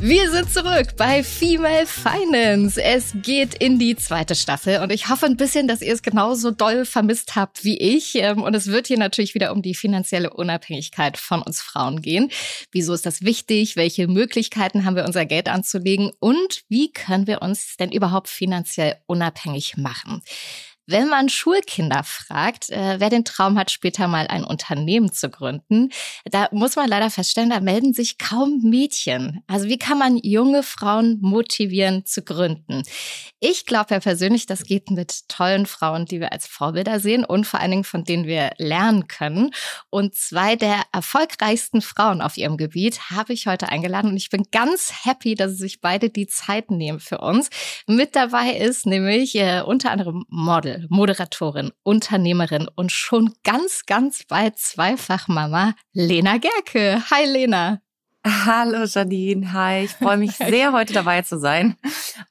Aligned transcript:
Wir 0.00 0.30
sind 0.30 0.52
zurück 0.52 0.94
bei 0.96 1.24
Female 1.24 1.86
Finance. 1.86 2.80
Es 2.80 3.14
geht 3.22 3.54
in 3.54 3.78
die 3.78 3.96
zweite 3.96 4.34
Staffel 4.34 4.80
und 4.82 4.92
ich 4.92 5.08
hoffe 5.08 5.24
ein 5.24 5.38
bisschen, 5.38 5.66
dass 5.68 5.80
ihr 5.80 5.92
es 5.92 6.02
genauso 6.02 6.50
doll 6.50 6.84
vermisst 6.84 7.34
habt 7.34 7.64
wie 7.64 7.78
ich. 7.78 8.14
Ähm, 8.16 8.42
und 8.42 8.54
es 8.54 8.66
wird 8.66 8.86
hier 8.88 8.98
natürlich 8.98 9.34
wieder 9.34 9.52
um 9.52 9.62
die 9.62 9.74
finanzielle 9.74 10.30
Unabhängigkeit 10.30 11.16
von 11.16 11.40
uns 11.40 11.62
Frauen 11.62 12.02
gehen. 12.02 12.30
Wieso 12.72 12.92
ist 12.92 13.06
das 13.06 13.22
wichtig? 13.22 13.76
Welche 13.76 14.06
Möglichkeiten 14.06 14.84
haben 14.84 14.96
wir, 14.96 15.06
unser 15.06 15.24
Geld 15.24 15.48
anzulegen? 15.48 16.12
Und 16.20 16.62
wie 16.68 16.92
können 16.92 17.26
wir 17.26 17.40
uns 17.40 17.76
denn 17.76 17.90
überhaupt 17.90 18.28
finanziell 18.28 18.96
unabhängig 19.06 19.78
machen? 19.78 20.22
Wenn 20.88 21.08
man 21.08 21.28
Schulkinder 21.28 22.04
fragt, 22.04 22.70
äh, 22.70 23.00
wer 23.00 23.10
den 23.10 23.24
Traum 23.24 23.58
hat, 23.58 23.72
später 23.72 24.06
mal 24.06 24.28
ein 24.28 24.44
Unternehmen 24.44 25.12
zu 25.12 25.28
gründen, 25.28 25.88
da 26.24 26.48
muss 26.52 26.76
man 26.76 26.88
leider 26.88 27.10
feststellen, 27.10 27.50
da 27.50 27.58
melden 27.58 27.92
sich 27.92 28.18
kaum 28.18 28.60
Mädchen. 28.62 29.42
Also 29.48 29.66
wie 29.66 29.78
kann 29.78 29.98
man 29.98 30.16
junge 30.18 30.62
Frauen 30.62 31.18
motivieren 31.20 32.04
zu 32.06 32.22
gründen? 32.22 32.84
Ich 33.40 33.66
glaube 33.66 33.94
ja 33.94 34.00
persönlich, 34.00 34.46
das 34.46 34.62
geht 34.62 34.90
mit 34.92 35.28
tollen 35.28 35.66
Frauen, 35.66 36.06
die 36.06 36.20
wir 36.20 36.30
als 36.32 36.46
Vorbilder 36.46 37.00
sehen 37.00 37.24
und 37.24 37.48
vor 37.48 37.58
allen 37.58 37.72
Dingen 37.72 37.84
von 37.84 38.04
denen 38.04 38.26
wir 38.26 38.52
lernen 38.58 39.08
können. 39.08 39.50
Und 39.90 40.14
zwei 40.14 40.54
der 40.54 40.82
erfolgreichsten 40.92 41.82
Frauen 41.82 42.20
auf 42.20 42.36
ihrem 42.36 42.56
Gebiet 42.56 43.10
habe 43.10 43.32
ich 43.32 43.48
heute 43.48 43.70
eingeladen 43.70 44.10
und 44.10 44.16
ich 44.16 44.30
bin 44.30 44.44
ganz 44.52 45.04
happy, 45.04 45.34
dass 45.34 45.52
sie 45.52 45.58
sich 45.58 45.80
beide 45.80 46.10
die 46.10 46.28
Zeit 46.28 46.70
nehmen 46.70 47.00
für 47.00 47.18
uns. 47.18 47.50
Mit 47.88 48.14
dabei 48.14 48.52
ist 48.52 48.86
nämlich 48.86 49.34
äh, 49.34 49.62
unter 49.62 49.90
anderem 49.90 50.24
Model 50.28 50.75
Moderatorin, 50.88 51.72
Unternehmerin 51.82 52.68
und 52.74 52.92
schon 52.92 53.34
ganz, 53.44 53.86
ganz 53.86 54.24
bald 54.24 54.58
Zweifachmama 54.58 55.74
Lena 55.92 56.38
Gerke. 56.38 57.02
Hi 57.10 57.24
Lena. 57.24 57.80
Hallo 58.26 58.84
Janine, 58.84 59.52
hi. 59.52 59.84
Ich 59.84 59.92
freue 59.92 60.16
mich 60.16 60.32
sehr, 60.36 60.72
heute 60.72 60.92
dabei 60.92 61.22
zu 61.22 61.38
sein. 61.38 61.76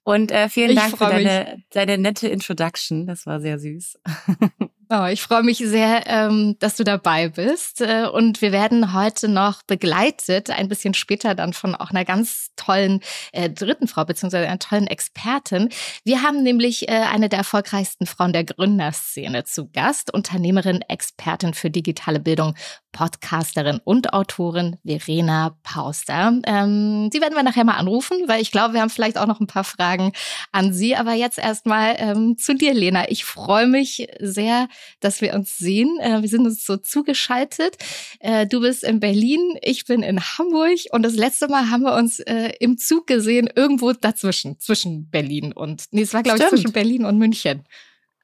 Und 0.03 0.31
äh, 0.31 0.49
vielen 0.49 0.75
Dank 0.75 0.97
für 0.97 1.05
deine, 1.05 1.63
deine 1.71 1.97
nette 1.97 2.27
Introduction. 2.27 3.07
Das 3.07 3.25
war 3.25 3.39
sehr 3.39 3.59
süß. 3.59 3.99
Oh, 4.89 5.05
ich 5.05 5.21
freue 5.21 5.41
mich 5.41 5.57
sehr, 5.57 6.03
ähm, 6.05 6.57
dass 6.59 6.75
du 6.75 6.83
dabei 6.83 7.29
bist. 7.29 7.81
Äh, 7.81 8.05
und 8.05 8.41
wir 8.41 8.51
werden 8.51 8.93
heute 8.93 9.27
noch 9.27 9.63
begleitet, 9.63 10.51
ein 10.51 10.67
bisschen 10.67 10.93
später 10.93 11.33
dann 11.33 11.53
von 11.53 11.73
auch 11.73 11.89
einer 11.89 12.05
ganz 12.05 12.51
tollen 12.55 12.99
äh, 13.31 13.49
dritten 13.49 13.87
Frau, 13.87 14.05
beziehungsweise 14.05 14.45
einer 14.45 14.59
tollen 14.59 14.85
Expertin. 14.85 15.69
Wir 16.03 16.21
haben 16.21 16.43
nämlich 16.43 16.87
äh, 16.87 16.91
eine 16.91 17.29
der 17.29 17.39
erfolgreichsten 17.39 18.05
Frauen 18.05 18.31
der 18.31 18.43
Gründerszene 18.43 19.43
zu 19.45 19.71
Gast, 19.71 20.13
Unternehmerin, 20.13 20.81
Expertin 20.87 21.55
für 21.55 21.71
digitale 21.71 22.19
Bildung, 22.19 22.53
Podcasterin 22.95 23.81
und 23.83 24.13
Autorin 24.13 24.77
Verena 24.85 25.57
Pauster. 25.63 26.39
Ähm, 26.45 27.09
sie 27.11 27.19
werden 27.19 27.35
wir 27.35 27.43
nachher 27.43 27.65
mal 27.65 27.75
anrufen, 27.75 28.17
weil 28.27 28.41
ich 28.41 28.51
glaube, 28.51 28.73
wir 28.73 28.79
haben 28.79 28.89
vielleicht 28.89 29.17
auch 29.17 29.27
noch 29.27 29.41
ein 29.41 29.47
paar 29.47 29.65
Fragen 29.65 30.13
an 30.53 30.73
Sie. 30.73 30.95
Aber 30.95 31.11
jetzt 31.11 31.37
erstmal 31.37 31.95
ähm, 31.97 32.37
zu 32.37 32.55
dir, 32.55 32.73
Lena. 32.73 33.11
Ich 33.11 33.25
freue 33.25 33.67
mich 33.67 34.07
sehr, 34.21 34.69
dass 35.01 35.19
wir 35.19 35.33
uns 35.33 35.57
sehen. 35.57 35.99
Äh, 35.99 36.21
wir 36.21 36.29
sind 36.29 36.45
uns 36.45 36.65
so 36.65 36.77
zugeschaltet. 36.77 37.75
Äh, 38.19 38.47
du 38.47 38.61
bist 38.61 38.85
in 38.85 39.01
Berlin, 39.01 39.41
ich 39.61 39.83
bin 39.83 40.01
in 40.01 40.21
Hamburg 40.21 40.79
und 40.91 41.03
das 41.03 41.15
letzte 41.15 41.49
Mal 41.49 41.69
haben 41.69 41.83
wir 41.83 41.95
uns 41.95 42.21
äh, 42.21 42.53
im 42.61 42.77
Zug 42.77 43.07
gesehen, 43.07 43.49
irgendwo 43.53 43.91
dazwischen, 43.91 44.57
zwischen 44.61 45.09
Berlin 45.09 45.51
und, 45.51 45.87
nee, 45.91 46.01
es 46.01 46.13
war 46.13 46.23
glaube 46.23 46.39
ich 46.39 46.47
zwischen 46.47 46.71
Berlin 46.71 47.03
und 47.03 47.17
München. 47.17 47.65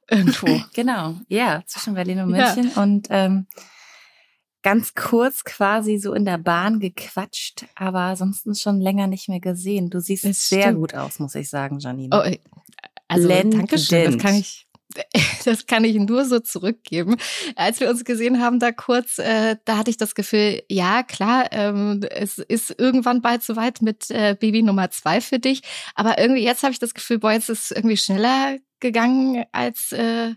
Irgendwo. 0.10 0.48
Genau, 0.74 1.16
ja, 1.28 1.62
zwischen 1.66 1.94
Berlin 1.94 2.22
und 2.22 2.32
München 2.32 2.72
ja. 2.74 2.82
und 2.82 3.08
ähm, 3.10 3.48
ganz 4.64 4.94
kurz 4.94 5.44
quasi 5.44 5.98
so 5.98 6.14
in 6.14 6.26
der 6.26 6.38
Bahn 6.38 6.80
gequatscht, 6.80 7.66
aber 7.76 8.16
sonst 8.16 8.62
schon 8.62 8.80
länger 8.80 9.08
nicht 9.08 9.30
mehr 9.30 9.40
gesehen. 9.40 9.90
Du 9.90 10.00
siehst 10.00 10.26
das 10.26 10.50
sehr 10.50 10.64
stimmt. 10.64 10.78
gut 10.78 10.96
aus, 10.96 11.20
muss 11.20 11.36
ich 11.36 11.50
sagen, 11.50 11.80
Janine. 11.80 12.10
Oh, 12.16 12.38
also 13.08 13.28
Blendend. 13.28 13.56
danke 13.56 13.78
schön, 13.78 14.14
das 14.14 14.22
kann 14.22 14.36
ich 14.36 14.68
das 15.46 15.68
kann 15.68 15.84
ich 15.84 15.96
nur 15.96 16.26
so 16.26 16.40
zurückgeben. 16.40 17.16
Als 17.56 17.80
wir 17.80 17.90
uns 17.90 18.04
gesehen 18.04 18.42
haben, 18.42 18.60
da 18.60 18.72
kurz, 18.72 19.20
äh, 19.20 19.56
da 19.66 19.78
hatte 19.78 19.90
ich 19.90 19.98
das 19.98 20.16
Gefühl, 20.16 20.64
ja, 20.70 21.04
klar, 21.04 21.48
ähm, 21.52 22.02
es 22.10 22.38
ist 22.38 22.76
irgendwann 22.78 23.22
bald 23.22 23.44
soweit 23.44 23.82
mit 23.82 24.10
äh, 24.12 24.36
Baby 24.40 24.64
Nummer 24.64 24.92
zwei 24.92 25.22
für 25.22 25.40
dich. 25.40 25.62
Aber 25.96 26.18
irgendwie 26.20 26.44
jetzt 26.44 26.64
habe 26.64 26.74
ich 26.74 26.80
das 26.80 26.94
Gefühl, 26.94 27.20
boah, 27.20 27.32
jetzt 27.32 27.50
ist 27.50 27.66
es 27.66 27.72
irgendwie 27.72 27.98
schneller 27.98 28.58
gegangen, 28.80 29.46
als 29.52 29.92
äh, 29.92 30.34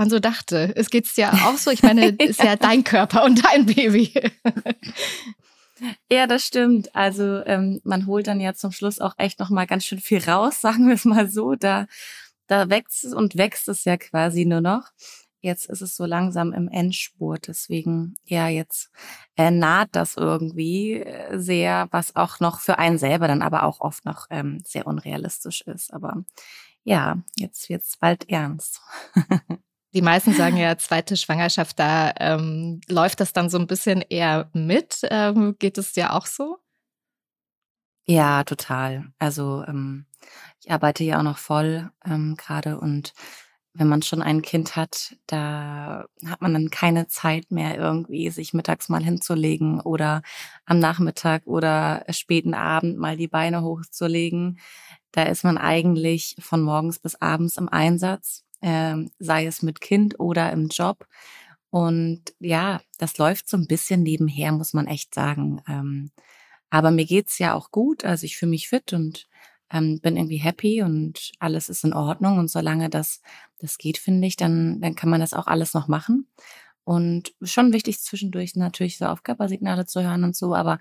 man 0.00 0.08
so 0.08 0.18
dachte. 0.18 0.72
Es 0.76 0.88
geht's 0.88 1.16
ja 1.16 1.30
auch 1.30 1.58
so. 1.58 1.70
Ich 1.70 1.82
meine, 1.82 2.06
ist 2.18 2.42
ja 2.42 2.56
dein 2.56 2.84
Körper 2.84 3.22
und 3.24 3.44
dein 3.44 3.66
Baby. 3.66 4.12
Ja, 6.10 6.26
das 6.26 6.46
stimmt. 6.46 6.94
Also 6.96 7.44
ähm, 7.44 7.80
man 7.84 8.06
holt 8.06 8.26
dann 8.26 8.40
ja 8.40 8.54
zum 8.54 8.72
Schluss 8.72 8.98
auch 8.98 9.14
echt 9.18 9.38
noch 9.38 9.50
mal 9.50 9.66
ganz 9.66 9.84
schön 9.84 10.00
viel 10.00 10.22
raus, 10.24 10.60
sagen 10.62 10.88
wir 10.88 10.94
es 10.94 11.04
mal 11.04 11.28
so. 11.28 11.54
Da 11.54 11.86
da 12.46 12.68
wächst 12.70 13.04
es 13.04 13.12
und 13.12 13.36
wächst 13.36 13.68
es 13.68 13.84
ja 13.84 13.98
quasi 13.98 14.46
nur 14.46 14.62
noch. 14.62 14.88
Jetzt 15.42 15.70
ist 15.70 15.82
es 15.82 15.96
so 15.96 16.06
langsam 16.06 16.52
im 16.52 16.68
Endspurt. 16.68 17.46
Deswegen, 17.48 18.16
ja, 18.24 18.48
jetzt 18.48 18.90
äh, 19.36 19.50
naht 19.50 19.90
das 19.92 20.16
irgendwie 20.16 20.94
äh, 20.94 21.38
sehr, 21.38 21.88
was 21.90 22.16
auch 22.16 22.40
noch 22.40 22.60
für 22.60 22.78
einen 22.78 22.98
selber 22.98 23.28
dann 23.28 23.42
aber 23.42 23.64
auch 23.64 23.80
oft 23.80 24.04
noch 24.04 24.26
ähm, 24.30 24.62
sehr 24.66 24.86
unrealistisch 24.86 25.60
ist. 25.62 25.92
Aber 25.92 26.24
ja, 26.84 27.18
jetzt 27.36 27.68
wird's 27.68 27.96
bald 27.98 28.28
ernst. 28.30 28.80
Die 29.92 30.02
meisten 30.02 30.32
sagen 30.34 30.56
ja, 30.56 30.78
zweite 30.78 31.16
Schwangerschaft, 31.16 31.78
da 31.78 32.12
ähm, 32.18 32.80
läuft 32.88 33.20
das 33.20 33.32
dann 33.32 33.50
so 33.50 33.58
ein 33.58 33.66
bisschen 33.66 34.02
eher 34.02 34.48
mit. 34.52 35.00
Ähm, 35.10 35.56
geht 35.58 35.78
es 35.78 35.92
dir 35.92 36.12
auch 36.14 36.26
so? 36.26 36.58
Ja, 38.06 38.44
total. 38.44 39.12
Also 39.18 39.64
ähm, 39.66 40.06
ich 40.60 40.70
arbeite 40.70 41.04
ja 41.04 41.18
auch 41.18 41.22
noch 41.22 41.38
voll 41.38 41.90
ähm, 42.04 42.36
gerade 42.36 42.78
und 42.78 43.12
wenn 43.72 43.88
man 43.88 44.02
schon 44.02 44.20
ein 44.20 44.42
Kind 44.42 44.74
hat, 44.74 45.16
da 45.26 46.04
hat 46.26 46.42
man 46.42 46.52
dann 46.52 46.70
keine 46.70 47.06
Zeit 47.06 47.52
mehr 47.52 47.76
irgendwie, 47.78 48.28
sich 48.30 48.52
mittags 48.52 48.88
mal 48.88 49.02
hinzulegen 49.02 49.80
oder 49.80 50.22
am 50.66 50.80
Nachmittag 50.80 51.46
oder 51.46 52.04
späten 52.10 52.52
Abend 52.54 52.98
mal 52.98 53.16
die 53.16 53.28
Beine 53.28 53.62
hochzulegen. 53.62 54.58
Da 55.12 55.22
ist 55.22 55.44
man 55.44 55.56
eigentlich 55.56 56.36
von 56.40 56.62
morgens 56.62 56.98
bis 56.98 57.14
abends 57.16 57.58
im 57.58 57.68
Einsatz, 57.68 58.44
äh, 58.60 58.96
sei 59.18 59.46
es 59.46 59.62
mit 59.62 59.80
Kind 59.80 60.18
oder 60.20 60.52
im 60.52 60.68
Job. 60.68 61.06
Und 61.70 62.22
ja, 62.40 62.80
das 62.98 63.18
läuft 63.18 63.48
so 63.48 63.56
ein 63.56 63.66
bisschen 63.66 64.02
nebenher, 64.02 64.52
muss 64.52 64.72
man 64.72 64.86
echt 64.86 65.14
sagen. 65.14 65.62
Ähm, 65.68 66.10
aber 66.70 66.90
mir 66.90 67.04
geht's 67.06 67.38
ja 67.38 67.54
auch 67.54 67.70
gut, 67.70 68.04
also 68.04 68.24
ich 68.24 68.36
fühle 68.36 68.50
mich 68.50 68.68
fit 68.68 68.92
und 68.92 69.26
ähm, 69.72 70.00
bin 70.00 70.16
irgendwie 70.16 70.38
happy 70.38 70.82
und 70.82 71.32
alles 71.38 71.68
ist 71.68 71.84
in 71.84 71.92
Ordnung. 71.92 72.38
Und 72.38 72.50
solange 72.50 72.90
das, 72.90 73.22
das 73.58 73.78
geht, 73.78 73.98
finde 73.98 74.26
ich, 74.26 74.36
dann, 74.36 74.80
dann 74.80 74.94
kann 74.96 75.10
man 75.10 75.20
das 75.20 75.34
auch 75.34 75.46
alles 75.46 75.74
noch 75.74 75.88
machen. 75.88 76.28
Und 76.84 77.34
schon 77.42 77.72
wichtig 77.72 78.00
zwischendurch 78.00 78.56
natürlich 78.56 78.98
so 78.98 79.06
auf 79.06 79.22
Körpersignale 79.22 79.86
zu 79.86 80.02
hören 80.02 80.24
und 80.24 80.34
so, 80.34 80.54
aber 80.54 80.78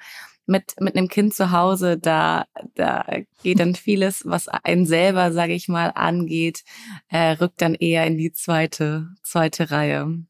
mit, 0.49 0.73
mit 0.81 0.95
einem 0.95 1.07
Kind 1.07 1.33
zu 1.33 1.51
Hause, 1.51 1.97
da, 1.97 2.45
da 2.75 3.05
geht 3.43 3.59
dann 3.59 3.75
vieles, 3.75 4.25
was 4.25 4.47
einen 4.47 4.85
selber, 4.85 5.31
sage 5.31 5.53
ich 5.53 5.67
mal, 5.67 5.91
angeht, 5.95 6.63
äh, 7.07 7.31
rückt 7.31 7.61
dann 7.61 7.75
eher 7.75 8.05
in 8.05 8.17
die 8.17 8.33
zweite, 8.33 9.09
zweite 9.23 9.71
Reihe. 9.71 10.25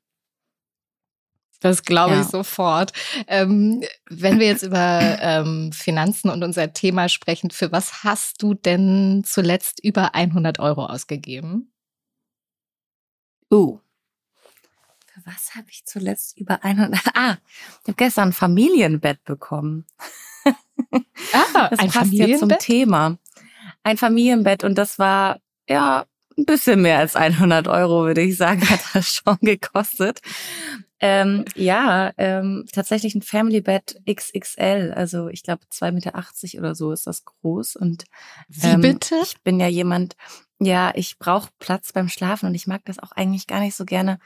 Das 1.62 1.84
glaube 1.84 2.16
ja. 2.16 2.22
ich 2.22 2.28
sofort. 2.28 2.94
Ähm, 3.28 3.84
wenn 4.10 4.40
wir 4.40 4.48
jetzt 4.48 4.64
über 4.64 5.18
ähm, 5.22 5.72
Finanzen 5.74 6.30
und 6.30 6.44
unser 6.44 6.72
Thema 6.72 7.10
sprechen, 7.10 7.50
für 7.52 7.72
was 7.72 8.04
hast 8.04 8.42
du 8.42 8.54
denn 8.54 9.24
zuletzt 9.26 9.84
über 9.84 10.16
100 10.16 10.60
Euro 10.60 10.86
ausgegeben? 10.86 11.74
Uh. 13.52 13.80
Was 15.34 15.56
habe 15.56 15.68
ich 15.70 15.86
zuletzt 15.86 16.38
über 16.38 16.64
100? 16.64 17.00
Ah, 17.14 17.38
ich 17.82 17.88
habe 17.88 17.94
gestern 17.96 18.30
ein 18.30 18.34
Familienbett 18.34 19.24
bekommen. 19.24 19.86
Ah, 21.34 21.68
das 21.70 21.80
ein 21.80 21.90
passt 21.90 22.14
ja 22.14 22.38
zum 22.38 22.50
Thema. 22.58 23.18
Ein 23.84 23.98
Familienbett 23.98 24.64
und 24.64 24.78
das 24.78 24.98
war 24.98 25.40
ja 25.68 26.06
ein 26.38 26.46
bisschen 26.46 26.82
mehr 26.82 26.98
als 27.00 27.16
100 27.16 27.68
Euro, 27.68 28.06
würde 28.06 28.22
ich 28.22 28.38
sagen, 28.38 28.62
hat 28.70 28.80
das 28.94 29.14
schon 29.14 29.38
gekostet. 29.42 30.22
ähm, 31.02 31.46
ja, 31.54 32.12
ähm, 32.18 32.66
tatsächlich 32.72 33.14
ein 33.14 33.22
Family 33.22 33.62
Bed 33.62 34.02
XXL. 34.10 34.94
Also 34.96 35.28
ich 35.28 35.44
glaube 35.44 35.64
2,80 35.72 35.92
Meter 35.92 36.60
oder 36.60 36.74
so 36.74 36.92
ist 36.92 37.06
das 37.06 37.26
groß. 37.26 37.76
Und 37.76 38.06
ähm, 38.64 38.82
Wie 38.82 38.94
bitte? 38.94 39.16
Ich 39.24 39.42
bin 39.42 39.60
ja 39.60 39.68
jemand, 39.68 40.16
ja, 40.60 40.92
ich 40.96 41.20
brauche 41.20 41.50
Platz 41.60 41.92
beim 41.92 42.10
Schlafen 42.10 42.48
und 42.48 42.56
ich 42.56 42.66
mag 42.66 42.82
das 42.86 43.00
auch 43.00 43.12
eigentlich 43.12 43.46
gar 43.46 43.60
nicht 43.60 43.76
so 43.76 43.86
gerne, 43.86 44.20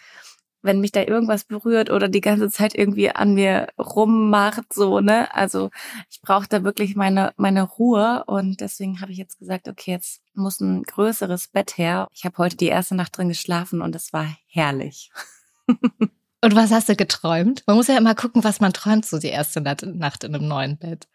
wenn 0.64 0.80
mich 0.80 0.92
da 0.92 1.02
irgendwas 1.02 1.44
berührt 1.44 1.92
oder 1.92 2.08
die 2.08 2.22
ganze 2.22 2.50
Zeit 2.50 2.74
irgendwie 2.74 3.12
an 3.12 3.34
mir 3.34 3.68
rummacht, 3.78 4.74
so, 4.74 5.02
ne? 5.02 5.34
Also 5.36 5.70
ich 6.10 6.22
brauche 6.22 6.48
da 6.48 6.64
wirklich 6.64 6.96
meine, 6.96 7.34
meine 7.38 7.64
Ruhe 7.64 8.24
und 8.26 8.62
deswegen 8.62 9.02
habe 9.02 9.12
ich 9.12 9.18
jetzt 9.18 9.38
gesagt, 9.38 9.68
okay, 9.68 9.92
jetzt 9.92 10.22
muss 10.34 10.62
ein 10.62 10.84
größeres 10.84 11.50
Bett 11.50 11.78
her. 11.78 12.08
Ich 12.12 12.26
habe 12.26 12.38
heute 12.38 12.56
die 12.58 12.68
erste 12.68 12.96
Nacht 12.96 13.18
drin 13.18 13.28
geschlafen 13.28 13.82
und 13.82 13.96
es 13.96 14.14
war 14.14 14.26
herrlich. 14.48 15.12
und 15.68 16.56
was 16.56 16.72
hast 16.72 16.90
du 16.90 16.96
geträumt? 16.96 17.64
Man 17.68 17.76
muss 17.76 17.88
ja 17.88 17.98
immer 17.98 18.16
gucken, 18.16 18.44
was 18.44 18.62
man 18.62 18.74
träumt, 18.74 19.06
so 19.06 19.20
die 19.20 19.28
erste 19.28 19.62
Nacht 19.62 20.24
in 20.24 20.34
einem 20.34 20.48
neuen 20.48 20.78
Bett. 20.78 21.08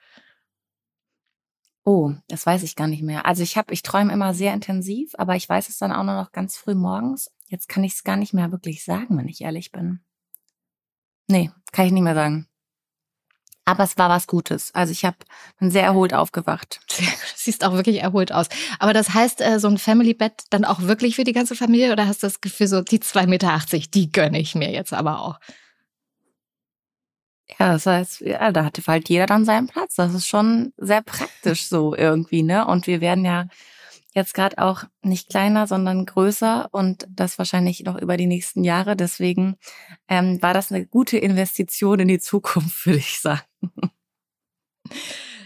Oh, 1.85 2.13
das 2.29 2.45
weiß 2.45 2.65
ich 2.65 2.77
gar 2.77 2.87
nicht 2.87 3.03
mehr. 3.03 3.25
Also 3.25 3.43
ich 3.43 3.57
habe, 3.57 3.73
ich 3.73 3.83
träume 3.83 4.13
immer 4.13 4.35
sehr 4.35 4.53
intensiv, 4.53 5.13
aber 5.17 5.37
ich 5.37 5.49
weiß 5.49 5.71
es 5.71 5.79
dann 5.79 5.91
auch 5.91 6.05
nur 6.05 6.17
noch 6.17 6.33
ganz 6.33 6.59
früh 6.59 6.75
morgens. 6.75 7.31
Jetzt 7.49 7.69
kann 7.69 7.85
ich 7.85 7.95
es 7.95 8.05
gar 8.05 8.17
nicht 8.17 8.35
mehr 8.35 8.53
wirklich 8.53 8.85
sagen, 8.85 9.17
wenn 9.19 9.29
ich 9.29 9.41
ehrlich 9.41 9.73
bin. 9.73 10.01
Nee, 11.29 11.51
kann 11.73 11.87
ich 11.87 11.93
nicht 11.93 12.03
mehr 12.03 12.15
sagen. 12.15 12.47
Aber 13.65 13.85
es 13.85 13.99
war 13.99 14.09
was 14.09 14.27
Gutes. 14.27 14.75
Also 14.75 14.93
ich 14.93 15.05
habe 15.05 15.19
bin 15.59 15.71
sehr 15.71 15.83
erholt 15.83 16.15
aufgewacht. 16.15 16.81
Du 16.99 17.05
siehst 17.53 17.65
auch 17.65 17.73
wirklich 17.73 18.03
erholt 18.03 18.33
aus. 18.33 18.49
Aber 18.79 18.93
das 18.93 19.15
heißt, 19.15 19.41
äh, 19.41 19.61
so 19.61 19.69
ein 19.69 19.79
Family-Bett 19.79 20.45
dann 20.51 20.65
auch 20.65 20.83
wirklich 20.83 21.17
für 21.17 21.25
die 21.25 21.33
ganze 21.33 21.55
Familie 21.55 21.93
oder 21.93 22.07
hast 22.07 22.23
du 22.23 22.27
das 22.27 22.41
Gefühl, 22.41 22.67
so 22.67 22.83
die 22.83 22.99
2,80 22.99 23.27
Meter, 23.29 23.61
die 23.95 24.13
gönne 24.13 24.41
ich 24.41 24.55
mir 24.55 24.71
jetzt 24.71 24.93
aber 24.93 25.21
auch? 25.21 25.39
Ja, 27.59 27.73
das 27.73 27.87
heißt, 27.87 28.21
ja, 28.21 28.53
da 28.53 28.65
hatte 28.65 28.83
halt 28.87 29.09
jeder 29.09 29.27
dann 29.27 29.45
seinen 29.45 29.69
Platz. 29.69 29.95
Das 29.95 30.13
ist 30.13 30.27
schon 30.27 30.73
sehr 30.77 31.03
praktisch 31.03 31.67
so 31.67 31.95
irgendwie, 31.95 32.43
ne? 32.43 32.67
Und 32.67 32.87
wir 32.87 33.01
werden 33.01 33.25
ja 33.25 33.47
jetzt 34.19 34.35
gerade 34.35 34.59
auch 34.59 34.85
nicht 35.03 35.31
kleiner, 35.31 35.67
sondern 35.67 36.07
größer 36.07 36.69
und 36.73 37.07
das 37.09 37.39
wahrscheinlich 37.39 37.85
noch 37.85 37.97
über 37.97 38.17
die 38.17 38.27
nächsten 38.27 38.65
Jahre. 38.65 38.97
Deswegen 38.97 39.57
ähm, 40.09 40.41
war 40.43 40.55
das 40.55 40.71
eine 40.71 40.87
gute 40.87 41.17
Investition 41.19 42.01
in 42.01 42.09
die 42.09 42.19
Zukunft, 42.19 42.87
würde 42.87 42.99
ich 42.99 43.21
sagen. 43.21 43.43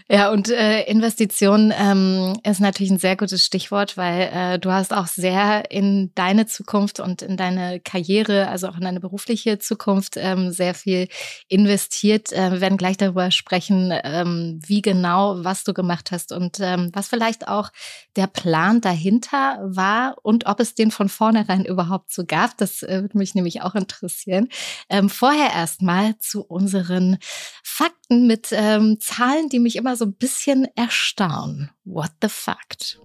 Ja, 0.09 0.31
und 0.31 0.49
äh, 0.49 0.83
Investition 0.83 1.73
ähm, 1.77 2.37
ist 2.43 2.59
natürlich 2.59 2.91
ein 2.91 2.99
sehr 2.99 3.15
gutes 3.15 3.45
Stichwort, 3.45 3.95
weil 3.95 4.29
äh, 4.33 4.59
du 4.59 4.71
hast 4.71 4.93
auch 4.93 5.07
sehr 5.07 5.71
in 5.71 6.11
deine 6.13 6.45
Zukunft 6.45 6.99
und 6.99 7.21
in 7.21 7.37
deine 7.37 7.79
Karriere, 7.79 8.49
also 8.49 8.67
auch 8.67 8.75
in 8.75 8.81
deine 8.81 8.99
berufliche 8.99 9.59
Zukunft 9.59 10.15
ähm, 10.17 10.51
sehr 10.51 10.73
viel 10.73 11.07
investiert. 11.47 12.33
Äh, 12.33 12.51
wir 12.51 12.61
werden 12.61 12.77
gleich 12.77 12.97
darüber 12.97 13.31
sprechen, 13.31 13.93
ähm, 14.03 14.59
wie 14.65 14.81
genau, 14.81 15.43
was 15.43 15.63
du 15.63 15.73
gemacht 15.73 16.11
hast 16.11 16.33
und 16.33 16.59
ähm, 16.59 16.89
was 16.93 17.07
vielleicht 17.07 17.47
auch 17.47 17.71
der 18.17 18.27
Plan 18.27 18.81
dahinter 18.81 19.59
war 19.63 20.15
und 20.21 20.45
ob 20.47 20.59
es 20.59 20.75
den 20.75 20.91
von 20.91 21.07
vornherein 21.07 21.63
überhaupt 21.63 22.11
so 22.11 22.25
gab. 22.25 22.57
Das 22.57 22.83
äh, 22.83 23.01
würde 23.01 23.17
mich 23.17 23.35
nämlich 23.35 23.61
auch 23.61 23.75
interessieren. 23.75 24.49
Ähm, 24.89 25.09
vorher 25.09 25.51
erstmal 25.53 26.17
zu 26.19 26.43
unseren 26.43 27.17
Fakten 27.63 28.27
mit 28.27 28.49
ähm, 28.51 28.99
Zahlen, 28.99 29.49
die 29.49 29.59
mich 29.59 29.77
immer 29.77 29.92
so 29.95 30.05
ein 30.05 30.13
bisschen 30.13 30.67
erstaunen. 30.75 31.71
What 31.85 32.11
the 32.21 32.29
fact? 32.29 32.99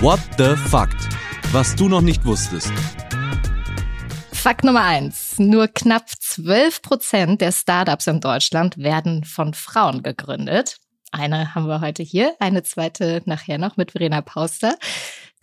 What 0.00 0.20
the 0.38 0.56
fact? 0.56 1.08
Was 1.52 1.74
du 1.74 1.88
noch 1.88 2.00
nicht 2.00 2.24
wusstest. 2.24 2.72
Fakt 4.32 4.64
Nummer 4.64 4.82
eins. 4.82 5.38
Nur 5.38 5.68
knapp 5.68 6.08
12 6.08 6.82
Prozent 6.82 7.40
der 7.40 7.52
Startups 7.52 8.06
in 8.06 8.20
Deutschland 8.20 8.76
werden 8.78 9.24
von 9.24 9.54
Frauen 9.54 10.02
gegründet. 10.02 10.76
Eine 11.12 11.54
haben 11.54 11.66
wir 11.66 11.80
heute 11.80 12.02
hier, 12.02 12.34
eine 12.40 12.62
zweite 12.62 13.22
nachher 13.24 13.58
noch 13.58 13.76
mit 13.76 13.92
Verena 13.92 14.20
Pauster. 14.20 14.76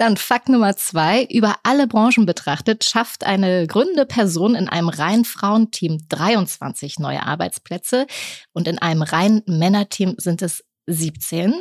Dann 0.01 0.17
Fakt 0.17 0.49
Nummer 0.49 0.75
zwei. 0.75 1.25
Über 1.25 1.57
alle 1.61 1.85
Branchen 1.85 2.25
betrachtet 2.25 2.83
schafft 2.83 3.23
eine 3.23 3.67
gründende 3.67 4.07
Person 4.07 4.55
in 4.55 4.67
einem 4.67 4.89
reinen 4.89 5.25
Frauenteam 5.25 5.99
23 6.09 6.97
neue 6.97 7.21
Arbeitsplätze 7.21 8.07
und 8.51 8.67
in 8.67 8.79
einem 8.79 9.03
reinen 9.03 9.43
Männerteam 9.45 10.15
sind 10.17 10.41
es 10.41 10.63
17. 10.87 11.53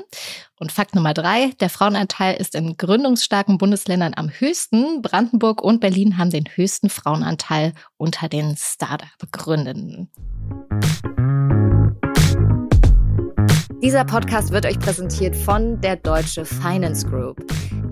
Und 0.59 0.73
Fakt 0.73 0.95
Nummer 0.95 1.13
drei, 1.13 1.51
der 1.61 1.69
Frauenanteil 1.69 2.35
ist 2.41 2.55
in 2.55 2.79
gründungsstarken 2.79 3.59
Bundesländern 3.59 4.15
am 4.17 4.31
höchsten. 4.31 5.03
Brandenburg 5.03 5.61
und 5.61 5.83
Berlin 5.83 6.17
haben 6.17 6.31
den 6.31 6.47
höchsten 6.47 6.89
Frauenanteil 6.89 7.75
unter 7.99 8.31
den 8.31 8.57
Startup-Gründenden. 8.57 10.11
Dieser 13.83 14.07
Podcast 14.07 14.51
wird 14.51 14.65
euch 14.65 14.79
präsentiert 14.79 15.37
von 15.37 15.79
der 15.83 15.97
Deutsche 15.97 16.47
Finance 16.47 17.07
Group. 17.07 17.45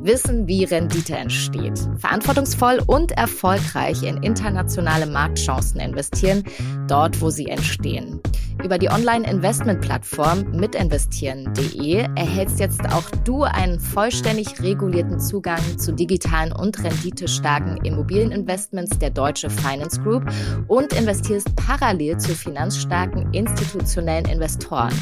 Wissen, 0.08 0.48
wie 0.48 0.64
Rendite 0.64 1.14
entsteht. 1.14 1.78
Verantwortungsvoll 1.98 2.82
und 2.86 3.12
erfolgreich 3.12 4.02
in 4.02 4.22
internationale 4.22 5.04
Marktchancen 5.04 5.80
investieren, 5.80 6.44
dort 6.88 7.20
wo 7.20 7.28
sie 7.28 7.48
entstehen. 7.48 8.18
Über 8.64 8.78
die 8.78 8.88
Online-Investment-Plattform 8.88 10.50
mitinvestieren.de 10.52 12.08
erhältst 12.16 12.58
jetzt 12.58 12.80
auch 12.90 13.08
du 13.24 13.42
einen 13.42 13.78
vollständig 13.78 14.62
regulierten 14.62 15.20
Zugang 15.20 15.60
zu 15.76 15.92
digitalen 15.92 16.52
und 16.52 16.82
renditestarken 16.82 17.76
Immobilieninvestments 17.84 18.98
der 18.98 19.10
Deutsche 19.10 19.50
Finance 19.50 20.00
Group 20.00 20.24
und 20.68 20.94
investierst 20.94 21.54
parallel 21.54 22.16
zu 22.16 22.34
finanzstarken 22.34 23.32
institutionellen 23.34 24.24
Investoren. 24.24 24.94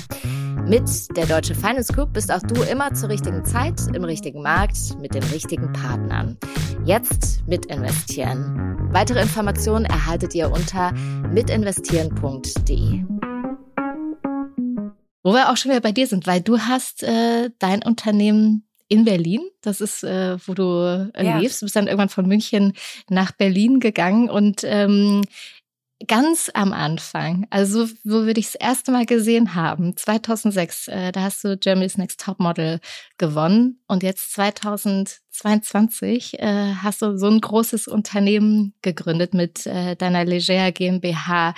Mit 0.64 1.16
der 1.16 1.26
Deutsche 1.26 1.54
Finance 1.54 1.92
Group 1.92 2.12
bist 2.12 2.32
auch 2.32 2.42
du 2.42 2.62
immer 2.62 2.92
zur 2.94 3.08
richtigen 3.08 3.44
Zeit, 3.44 3.80
im 3.94 4.02
richtigen 4.02 4.42
Markt, 4.42 4.98
mit 5.00 5.14
den 5.14 5.22
richtigen 5.24 5.72
Partnern. 5.72 6.38
Jetzt 6.84 7.46
mitinvestieren. 7.46 8.88
Weitere 8.92 9.20
Informationen 9.20 9.84
erhaltet 9.84 10.34
ihr 10.34 10.50
unter 10.50 10.92
mitinvestieren.de. 11.32 13.04
Wo 15.22 15.32
wir 15.32 15.50
auch 15.50 15.56
schon 15.56 15.70
wieder 15.70 15.80
bei 15.80 15.92
dir 15.92 16.06
sind, 16.06 16.26
weil 16.26 16.40
du 16.40 16.58
hast 16.58 17.02
äh, 17.02 17.50
dein 17.58 17.82
Unternehmen 17.82 18.66
in 18.88 19.04
Berlin. 19.04 19.40
Das 19.62 19.80
ist, 19.80 20.04
äh, 20.04 20.36
wo 20.46 20.54
du 20.54 21.10
äh, 21.14 21.24
ja. 21.24 21.38
lebst. 21.38 21.60
Du 21.60 21.66
bist 21.66 21.76
dann 21.76 21.86
irgendwann 21.86 22.08
von 22.08 22.26
München 22.26 22.72
nach 23.08 23.32
Berlin 23.32 23.80
gegangen 23.80 24.30
und 24.30 24.62
ähm, 24.64 25.22
ganz 26.06 26.50
am 26.52 26.72
Anfang, 26.72 27.46
also 27.48 27.88
wo 28.04 28.26
wir 28.26 28.34
dich 28.34 28.46
das 28.46 28.54
erste 28.56 28.92
Mal 28.92 29.06
gesehen 29.06 29.54
haben, 29.54 29.96
2006, 29.96 30.88
äh, 30.88 31.10
da 31.10 31.22
hast 31.22 31.42
du 31.42 31.56
Germany's 31.56 31.96
Next 31.96 32.20
Top 32.20 32.38
Model 32.38 32.80
gewonnen 33.16 33.80
und 33.86 34.02
jetzt 34.02 34.34
2022 34.34 36.38
äh, 36.38 36.74
hast 36.82 37.00
du 37.00 37.16
so 37.16 37.28
ein 37.28 37.40
großes 37.40 37.88
Unternehmen 37.88 38.74
gegründet 38.82 39.32
mit 39.32 39.66
äh, 39.66 39.96
deiner 39.96 40.26
Leger 40.26 40.70
GmbH. 40.70 41.54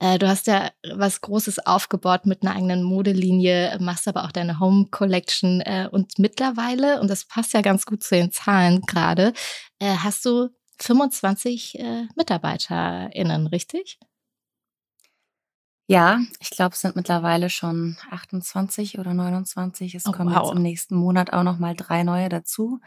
Äh, 0.00 0.18
du 0.18 0.26
hast 0.26 0.48
ja 0.48 0.70
was 0.94 1.20
Großes 1.20 1.64
aufgebaut 1.64 2.26
mit 2.26 2.42
einer 2.42 2.56
eigenen 2.56 2.82
Modelinie, 2.82 3.78
machst 3.80 4.08
aber 4.08 4.24
auch 4.24 4.32
deine 4.32 4.58
Home 4.58 4.86
Collection 4.90 5.60
äh, 5.60 5.88
und 5.90 6.18
mittlerweile, 6.18 7.00
und 7.00 7.08
das 7.08 7.24
passt 7.24 7.52
ja 7.52 7.60
ganz 7.60 7.86
gut 7.86 8.02
zu 8.02 8.16
den 8.16 8.32
Zahlen 8.32 8.80
gerade, 8.80 9.32
äh, 9.78 9.94
hast 10.02 10.24
du 10.24 10.48
25 10.78 11.78
äh, 11.78 12.06
MitarbeiterInnen, 12.16 13.46
richtig? 13.46 13.98
Ja, 15.88 16.20
ich 16.40 16.50
glaube, 16.50 16.74
es 16.74 16.80
sind 16.80 16.96
mittlerweile 16.96 17.48
schon 17.48 17.96
28 18.10 18.98
oder 18.98 19.14
29. 19.14 19.94
Es 19.94 20.06
oh, 20.06 20.12
kommen 20.12 20.34
wow. 20.34 20.42
jetzt 20.42 20.56
im 20.56 20.62
nächsten 20.62 20.96
Monat 20.96 21.32
auch 21.32 21.44
noch 21.44 21.58
mal 21.58 21.76
drei 21.76 22.02
neue 22.02 22.28
dazu. 22.28 22.80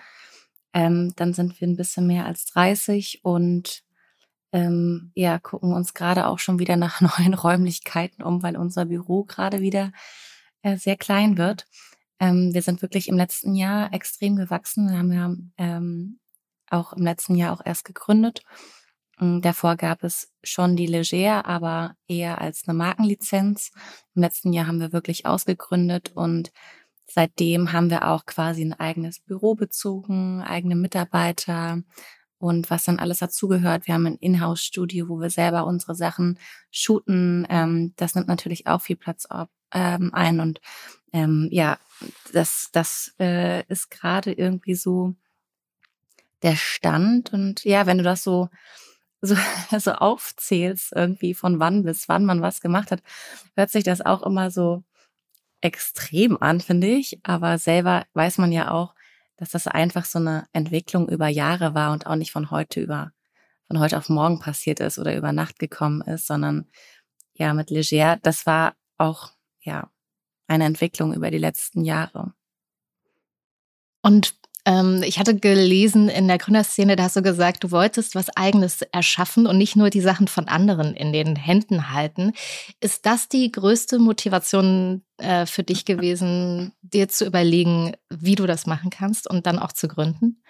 Ähm, 0.74 1.14
dann 1.16 1.34
sind 1.34 1.60
wir 1.60 1.68
ein 1.68 1.78
bisschen 1.78 2.08
mehr 2.08 2.26
als 2.26 2.46
30 2.48 3.22
und 3.24 3.84
ähm, 4.52 5.12
ja, 5.16 5.40
gucken 5.40 5.74
uns 5.74 5.94
gerade 5.94 6.28
auch 6.28 6.40
schon 6.40 6.60
wieder 6.60 6.76
nach 6.76 7.02
neuen 7.20 7.34
Räumlichkeiten 7.34 8.24
um, 8.24 8.44
weil 8.44 8.58
unser 8.58 8.86
Büro 8.86 9.24
gerade 9.24 9.62
wieder 9.62 9.92
äh, 10.62 10.78
sehr 10.78 10.98
klein 10.98 11.38
wird. 11.38 11.66
Ähm, 12.20 12.54
wir 12.54 12.62
sind 12.62 12.82
wirklich 12.82 13.08
im 13.08 13.16
letzten 13.16 13.56
Jahr 13.56 13.94
extrem 13.94 14.36
gewachsen. 14.36 14.90
Wir 14.90 14.98
haben 14.98 15.14
ja 15.14 15.36
ähm, 15.58 16.20
auch 16.72 16.94
im 16.94 17.04
letzten 17.04 17.36
Jahr 17.36 17.54
auch 17.54 17.66
erst 17.66 17.86
gegründet. 17.86 18.44
Mm, 19.20 19.42
davor 19.42 19.76
gab 19.76 20.04
es 20.04 20.32
schon 20.44 20.76
die 20.76 20.88
Leger, 20.88 21.46
aber 21.46 21.96
eher 22.08 22.42
als 22.42 22.68
eine 22.68 22.78
Markenlizenz. 22.78 23.72
Im 24.16 24.22
letzten 24.24 24.54
Jahr 24.54 24.68
haben 24.68 24.80
wir 24.80 24.94
wirklich 24.94 25.26
ausgegründet 25.26 26.12
und 26.16 26.52
seitdem 27.08 27.74
haben 27.74 27.90
wir 27.90 28.08
auch 28.08 28.26
quasi 28.26 28.64
ein 28.64 28.74
eigenes 28.74 29.20
Büro 29.20 29.56
bezogen, 29.56 30.42
eigene 30.42 30.76
Mitarbeiter 30.76 31.82
und 32.38 32.70
was 32.70 32.86
dann 32.86 33.00
alles 33.00 33.20
dazugehört. 33.20 33.88
Wir 33.88 33.96
haben 33.96 34.06
ein 34.08 34.16
Inhouse-Studio, 34.16 35.10
wo 35.10 35.20
wir 35.20 35.30
selber 35.30 35.66
unsere 35.66 35.96
Sachen 35.96 36.40
shooten. 36.72 37.46
Ähm, 37.50 37.94
das 37.98 38.16
nimmt 38.16 38.28
natürlich 38.28 38.68
auch 38.68 38.82
viel 38.82 38.96
Platz 38.96 39.28
ähm, 39.74 40.14
ein 40.14 40.40
und 40.40 40.62
ähm, 41.12 41.50
ja, 41.52 41.80
das, 42.34 42.70
das 42.72 43.14
äh, 43.20 43.66
ist 43.68 43.90
gerade 43.90 44.32
irgendwie 44.32 44.76
so 44.76 45.16
der 46.44 46.56
Stand. 46.56 47.34
Und 47.34 47.64
ja, 47.64 47.86
wenn 47.86 47.98
du 47.98 48.04
das 48.04 48.24
so 48.24 48.50
so, 49.22 49.36
so 49.80 49.92
aufzählst, 49.94 50.94
irgendwie 50.96 51.34
von 51.34 51.60
wann 51.60 51.84
bis 51.84 52.10
wann 52.10 52.26
man 52.26 52.42
was 52.42 52.62
gemacht 52.62 52.92
hat, 52.92 53.02
hört 53.56 53.70
sich 53.70 53.84
das 53.84 54.02
auch 54.02 54.24
immer 54.24 54.52
so 54.52 54.84
extrem 55.62 56.42
an, 56.42 56.62
finde 56.62 56.88
ich. 56.88 57.20
Aber 57.24 57.58
selber 57.58 58.06
weiß 58.14 58.38
man 58.38 58.52
ja 58.52 58.72
auch, 58.72 58.96
dass 59.38 59.52
das 59.52 59.68
einfach 59.68 60.06
so 60.06 60.20
eine 60.20 60.48
Entwicklung 60.54 61.10
über 61.10 61.28
Jahre 61.28 61.74
war 61.74 61.92
und 61.92 62.06
auch 62.08 62.16
nicht 62.16 62.32
von 62.32 62.52
heute 62.52 62.82
über, 62.82 63.12
von 63.68 63.80
heute 63.80 63.98
auf 63.98 64.10
morgen 64.10 64.40
passiert 64.40 64.80
ist 64.80 65.00
oder 65.00 65.16
über 65.16 65.32
Nacht 65.32 65.60
gekommen 65.60 66.02
ist, 66.02 66.28
sondern 66.28 66.68
ja, 67.34 67.54
mit 67.54 67.70
Leger, 67.70 68.18
das 68.22 68.46
war 68.46 68.76
auch, 68.98 69.32
ja, 69.62 69.90
eine 70.48 70.66
Entwicklung 70.66 71.14
über 71.14 71.32
die 71.32 71.38
letzten 71.38 71.86
Jahre. 71.86 72.34
Und 74.02 74.39
ähm, 74.70 75.02
ich 75.04 75.18
hatte 75.18 75.36
gelesen 75.36 76.10
in 76.10 76.28
der 76.28 76.38
Gründerszene, 76.38 76.96
da 76.96 77.04
hast 77.04 77.16
du 77.16 77.24
gesagt, 77.24 77.64
du 77.64 77.72
wolltest 77.72 78.14
was 78.14 78.30
Eigenes 78.38 78.84
erschaffen 78.84 79.48
und 79.48 79.58
nicht 79.58 79.76
nur 79.76 79.90
die 79.90 80.00
Sachen 80.00 80.28
von 80.28 80.48
anderen 80.48 80.94
in 80.94 81.12
den 81.12 81.36
Händen 81.36 81.92
halten. 81.92 82.34
Ist 82.80 83.08
das 83.08 83.28
die 83.28 83.52
größte 83.52 83.98
Motivation 83.98 85.04
äh, 85.18 85.48
für 85.48 85.64
dich 85.64 85.86
gewesen, 85.86 86.74
dir 86.82 87.10
zu 87.10 87.26
überlegen, 87.26 87.94
wie 88.10 88.36
du 88.36 88.46
das 88.46 88.68
machen 88.68 88.92
kannst 88.92 89.28
und 89.28 89.48
dann 89.48 89.58
auch 89.58 89.72
zu 89.72 89.88
gründen? 89.88 90.44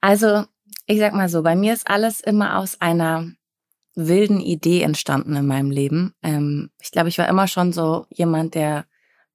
Also, 0.00 0.44
ich 0.86 0.98
sag 0.98 1.12
mal 1.12 1.28
so, 1.28 1.42
bei 1.42 1.54
mir 1.54 1.74
ist 1.74 1.88
alles 1.88 2.20
immer 2.20 2.58
aus 2.58 2.80
einer 2.80 3.30
wilden 3.94 4.40
Idee 4.40 4.80
entstanden 4.82 5.36
in 5.36 5.46
meinem 5.46 5.70
Leben. 5.70 6.14
Ähm, 6.22 6.70
ich 6.80 6.92
glaube, 6.92 7.10
ich 7.10 7.18
war 7.18 7.28
immer 7.28 7.46
schon 7.46 7.74
so 7.74 8.06
jemand, 8.10 8.54
der 8.54 8.86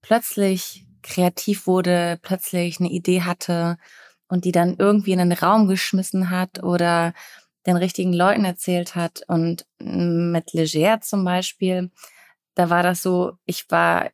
plötzlich 0.06 0.86
kreativ 1.02 1.66
wurde, 1.66 2.20
plötzlich 2.22 2.80
eine 2.80 2.90
Idee 2.90 3.24
hatte 3.24 3.78
und 4.28 4.46
die 4.46 4.52
dann 4.52 4.76
irgendwie 4.78 5.14
in 5.14 5.18
den 5.20 5.32
Raum 5.32 5.68
geschmissen 5.68 6.30
hat 6.30 6.62
oder 6.62 7.14
den 7.66 7.76
richtigen 7.76 8.14
Leuten 8.14 8.46
erzählt 8.46 8.94
hat. 8.96 9.24
Und 9.28 9.66
mit 9.80 10.54
Leger 10.54 11.02
zum 11.02 11.26
Beispiel, 11.26 11.92
da 12.54 12.70
war 12.70 12.84
das 12.84 13.02
so, 13.02 13.34
ich 13.46 13.66
war 13.72 14.12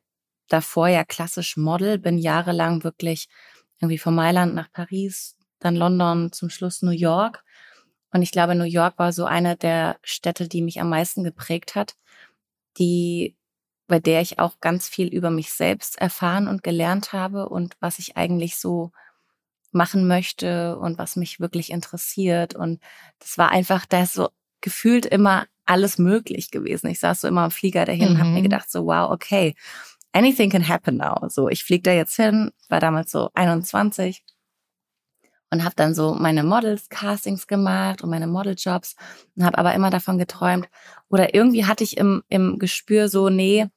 davor 0.48 0.88
ja 0.88 1.04
klassisch 1.04 1.58
Model, 1.58 1.98
bin 1.98 2.16
jahrelang 2.16 2.84
wirklich 2.84 3.28
irgendwie 3.78 3.98
von 3.98 4.14
Mailand 4.14 4.54
nach 4.54 4.72
Paris, 4.72 5.36
dann 5.58 5.76
London, 5.76 6.32
zum 6.32 6.48
Schluss 6.48 6.80
New 6.80 6.90
York. 6.90 7.44
Und 8.12 8.22
ich 8.22 8.32
glaube, 8.32 8.54
New 8.54 8.64
York 8.64 8.98
war 8.98 9.12
so 9.12 9.26
eine 9.26 9.56
der 9.56 9.98
Städte, 10.02 10.48
die 10.48 10.62
mich 10.62 10.80
am 10.80 10.88
meisten 10.88 11.22
geprägt 11.22 11.74
hat, 11.74 11.96
die 12.78 13.36
bei 13.92 14.00
der 14.00 14.22
ich 14.22 14.38
auch 14.38 14.58
ganz 14.60 14.88
viel 14.88 15.08
über 15.08 15.28
mich 15.28 15.52
selbst 15.52 15.98
erfahren 15.98 16.48
und 16.48 16.62
gelernt 16.62 17.12
habe 17.12 17.50
und 17.50 17.76
was 17.80 17.98
ich 17.98 18.16
eigentlich 18.16 18.56
so 18.56 18.90
machen 19.70 20.08
möchte 20.08 20.78
und 20.78 20.96
was 20.96 21.14
mich 21.14 21.40
wirklich 21.40 21.70
interessiert. 21.70 22.54
Und 22.54 22.80
das 23.18 23.36
war 23.36 23.50
einfach, 23.50 23.84
da 23.84 24.04
ist 24.04 24.14
so 24.14 24.30
gefühlt 24.62 25.04
immer 25.04 25.44
alles 25.66 25.98
möglich 25.98 26.50
gewesen. 26.50 26.86
Ich 26.86 27.00
saß 27.00 27.20
so 27.20 27.28
immer 27.28 27.42
am 27.42 27.50
Flieger 27.50 27.84
dahin 27.84 28.08
mhm. 28.08 28.14
und 28.14 28.20
habe 28.20 28.30
mir 28.30 28.40
gedacht, 28.40 28.70
so 28.70 28.86
wow, 28.86 29.10
okay, 29.10 29.54
anything 30.12 30.48
can 30.48 30.66
happen 30.66 30.96
now. 30.96 31.28
So, 31.28 31.50
ich 31.50 31.62
fliege 31.62 31.82
da 31.82 31.92
jetzt 31.92 32.16
hin, 32.16 32.50
war 32.70 32.80
damals 32.80 33.10
so 33.10 33.28
21 33.34 34.24
und 35.50 35.64
habe 35.64 35.74
dann 35.76 35.94
so 35.94 36.14
meine 36.14 36.44
Models 36.44 36.88
Castings 36.88 37.46
gemacht 37.46 38.00
und 38.00 38.08
meine 38.08 38.26
Modeljobs 38.26 38.96
und 39.36 39.44
habe 39.44 39.58
aber 39.58 39.74
immer 39.74 39.90
davon 39.90 40.16
geträumt 40.16 40.66
oder 41.10 41.34
irgendwie 41.34 41.66
hatte 41.66 41.84
ich 41.84 41.98
im 41.98 42.22
im 42.30 42.58
Gespür 42.58 43.10
so 43.10 43.28
nee 43.28 43.68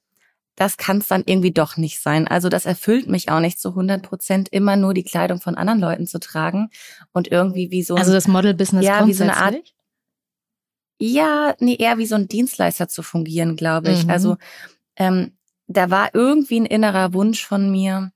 das 0.55 0.77
kann 0.77 0.99
es 0.99 1.07
dann 1.07 1.23
irgendwie 1.25 1.51
doch 1.51 1.77
nicht 1.77 2.01
sein. 2.01 2.27
Also 2.27 2.49
das 2.49 2.65
erfüllt 2.65 3.07
mich 3.07 3.29
auch 3.29 3.39
nicht 3.39 3.59
zu 3.59 3.69
100 3.69 4.01
Prozent, 4.01 4.49
immer 4.49 4.75
nur 4.75 4.93
die 4.93 5.03
Kleidung 5.03 5.41
von 5.41 5.55
anderen 5.55 5.79
Leuten 5.79 6.07
zu 6.07 6.19
tragen 6.19 6.69
und 7.11 7.29
irgendwie 7.29 7.71
wie 7.71 7.83
so 7.83 7.95
also 7.95 8.13
das 8.13 8.27
Model-Business 8.27 8.85
ja 8.85 9.05
wie 9.05 9.13
so 9.13 9.23
eine 9.23 9.37
Art 9.37 9.55
ja 10.97 11.55
nee 11.59 11.75
eher 11.75 11.97
wie 11.97 12.05
so 12.05 12.15
ein 12.15 12.27
Dienstleister 12.27 12.87
zu 12.87 13.03
fungieren, 13.03 13.55
glaube 13.55 13.91
ich. 13.91 14.05
Mhm. 14.05 14.09
Also 14.09 14.37
ähm, 14.95 15.37
da 15.67 15.89
war 15.89 16.13
irgendwie 16.13 16.59
ein 16.59 16.65
innerer 16.65 17.13
Wunsch 17.13 17.45
von 17.45 17.71
mir, 17.71 18.11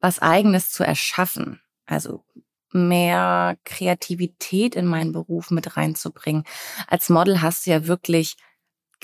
was 0.00 0.20
Eigenes 0.20 0.70
zu 0.70 0.84
erschaffen. 0.84 1.60
Also 1.86 2.24
mehr 2.72 3.56
Kreativität 3.64 4.74
in 4.74 4.86
meinen 4.86 5.12
Beruf 5.12 5.50
mit 5.50 5.76
reinzubringen. 5.76 6.44
Als 6.88 7.08
Model 7.08 7.40
hast 7.40 7.66
du 7.66 7.70
ja 7.70 7.86
wirklich 7.86 8.36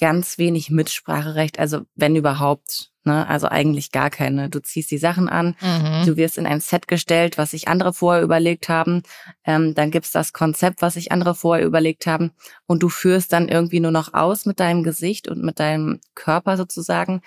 ganz 0.00 0.38
wenig 0.38 0.71
Mitspracherecht, 0.71 1.59
also 1.59 1.83
wenn 1.95 2.16
überhaupt, 2.16 2.90
ne? 3.04 3.28
also 3.28 3.49
eigentlich 3.49 3.92
gar 3.92 4.09
keine. 4.09 4.49
Du 4.49 4.61
ziehst 4.61 4.90
die 4.90 4.99
Sachen 4.99 5.28
an, 5.28 5.57
mhm. 5.61 6.07
du 6.07 6.16
wirst 6.16 6.38
in 6.38 6.47
ein 6.47 6.61
Set 6.61 6.88
gestellt, 6.88 7.37
was 7.37 7.50
sich 7.50 7.69
andere 7.69 7.92
vorher 7.92 8.23
überlegt 8.23 8.71
haben, 8.71 9.02
ähm, 9.45 9.75
dann 9.75 9.90
gibt's 9.90 10.11
das 10.11 10.33
Konzept, 10.33 10.80
was 10.80 10.95
sich 10.95 11.12
andere 11.12 11.35
vorher 11.35 11.66
überlegt 11.66 12.07
haben 12.07 12.33
und 12.66 12.83
du 12.83 12.88
führst 12.88 13.33
dann 13.33 13.49
irgendwie 13.49 13.80
nur 13.80 13.90
noch 13.90 14.14
aus 14.14 14.47
mit 14.47 14.59
deinem 14.59 14.85
Gesicht 14.85 15.28
und 15.28 15.45
mit 15.45 15.61
deinem 15.61 16.00
Körper 16.14 16.57
sozusagen 16.57 17.21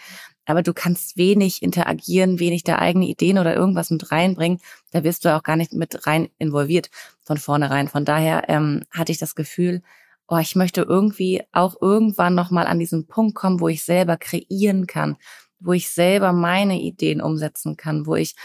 aber 0.46 0.62
du 0.62 0.74
kannst 0.74 1.18
wenig 1.18 1.62
interagieren, 1.64 2.40
wenig 2.40 2.64
der 2.64 2.80
eigene 2.80 3.06
Ideen 3.06 3.38
oder 3.38 3.56
irgendwas 3.56 3.90
mit 3.92 4.12
reinbringen. 4.12 4.60
Da 4.92 5.04
wirst 5.04 5.24
du 5.24 5.34
auch 5.34 5.44
gar 5.44 5.56
nicht 5.56 5.74
mit 5.74 6.06
rein 6.06 6.30
involviert 6.38 6.90
von 7.22 7.38
vornherein. 7.38 7.88
Von 7.88 8.04
daher 8.04 8.50
ähm, 8.50 8.84
hatte 8.92 9.12
ich 9.12 9.18
das 9.18 9.36
Gefühl, 9.36 9.82
oh, 10.28 10.38
ich 10.38 10.56
möchte 10.56 10.82
irgendwie 10.82 11.44
auch 11.52 11.76
irgendwann 11.82 12.36
nochmal 12.36 12.68
an 12.68 12.80
diesen 12.80 13.08
Punkt 13.08 13.36
kommen, 13.36 13.60
wo 13.60 13.68
ich 13.68 13.84
selber 13.84 14.18
kreieren 14.18 14.88
kann, 14.88 15.18
wo 15.60 15.74
ich 15.74 15.90
selber 15.90 16.34
meine 16.34 16.80
Ideen 16.80 17.22
umsetzen 17.22 17.78
kann, 17.78 18.06
wo 18.06 18.16
ich 18.16 18.36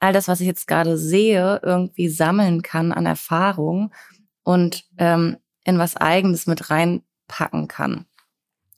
all 0.00 0.12
das, 0.12 0.28
was 0.28 0.40
ich 0.40 0.46
jetzt 0.46 0.66
gerade 0.66 0.96
sehe, 0.96 1.60
irgendwie 1.62 2.08
sammeln 2.08 2.62
kann 2.62 2.92
an 2.92 3.06
Erfahrung 3.06 3.92
und 4.42 4.84
ähm, 4.96 5.38
in 5.64 5.78
was 5.78 5.96
Eigenes 5.96 6.46
mit 6.46 6.70
reinpacken 6.70 7.68
kann. 7.68 8.06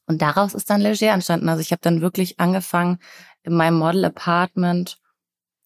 Und 0.06 0.22
daraus 0.22 0.54
ist 0.54 0.70
dann 0.70 0.80
Leger 0.80 1.12
entstanden. 1.12 1.48
Also 1.48 1.60
ich 1.60 1.70
habe 1.70 1.82
dann 1.82 2.00
wirklich 2.00 2.40
angefangen, 2.40 2.98
in 3.42 3.54
meinem 3.54 3.78
Model 3.78 4.04
Apartment 4.04 4.99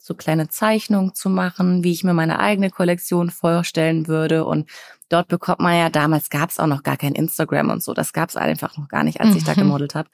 so 0.05 0.15
kleine 0.15 0.49
Zeichnungen 0.49 1.15
zu 1.15 1.31
machen, 1.31 1.83
wie 1.83 1.93
ich 1.93 2.05
mir 2.05 2.13
meine 2.13 2.39
eigene 2.39 2.69
Kollektion 2.69 3.31
vorstellen 3.31 4.07
würde. 4.07 4.45
Und 4.45 4.69
dort 5.09 5.29
bekommt 5.29 5.61
man 5.61 5.79
ja, 5.79 5.89
damals 5.89 6.29
gab 6.29 6.51
es 6.51 6.61
auch 6.61 6.67
noch 6.67 6.83
gar 6.83 6.99
kein 6.99 7.15
Instagram 7.15 7.71
und 7.71 7.83
so, 7.83 7.95
das 7.95 8.13
gab 8.13 8.29
es 8.29 8.37
einfach 8.37 8.77
noch 8.77 8.89
gar 8.89 9.03
nicht, 9.03 9.23
als 9.23 9.35
ich 9.35 9.45
da 9.45 9.53
mhm. 9.53 9.61
gemodelt 9.61 9.95
habe. 9.95 10.11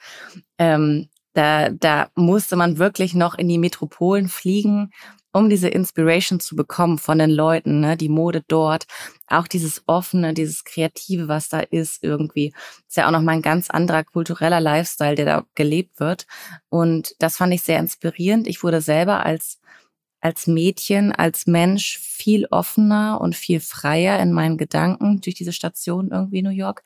Ähm, 0.59 1.09
da, 1.33 1.71
da 1.71 2.09
musste 2.15 2.55
man 2.55 2.79
wirklich 2.79 3.15
noch 3.15 3.35
in 3.35 3.49
die 3.49 3.59
Metropolen 3.59 4.29
fliegen 4.29 4.93
um 5.33 5.49
diese 5.49 5.69
Inspiration 5.69 6.41
zu 6.41 6.57
bekommen 6.57 6.99
von 6.99 7.19
den 7.19 7.31
Leuten, 7.31 7.81
ne, 7.81 7.97
die 7.97 8.09
Mode 8.09 8.43
dort, 8.49 8.87
auch 9.29 9.47
dieses 9.47 9.83
offene, 9.87 10.35
dieses 10.35 10.65
kreative, 10.65 11.29
was 11.29 11.49
da 11.49 11.61
ist 11.61 12.03
irgendwie, 12.03 12.53
ist 12.89 12.97
ja 12.97 13.07
auch 13.07 13.13
noch 13.13 13.23
mal 13.23 13.33
ein 13.33 13.43
ganz 13.43 13.71
anderer 13.71 14.03
kultureller 14.03 14.61
Lifestyle, 14.61 15.15
der 15.15 15.27
da 15.27 15.45
gelebt 15.55 16.01
wird 16.01 16.27
und 16.69 17.15
das 17.21 17.37
fand 17.37 17.55
ich 17.55 17.63
sehr 17.63 17.79
inspirierend. 17.79 18.49
Ich 18.49 18.65
wurde 18.65 18.81
selber 18.81 19.25
als 19.25 19.61
als 20.21 20.47
Mädchen, 20.47 21.13
als 21.13 21.47
Mensch 21.47 21.99
viel 21.99 22.47
offener 22.47 23.21
und 23.21 23.35
viel 23.35 23.61
freier 23.61 24.21
in 24.21 24.33
meinen 24.33 24.59
Gedanken 24.59 25.21
durch 25.21 25.35
diese 25.35 25.53
Station 25.53 26.11
irgendwie 26.11 26.43
New 26.43 26.51
York 26.51 26.83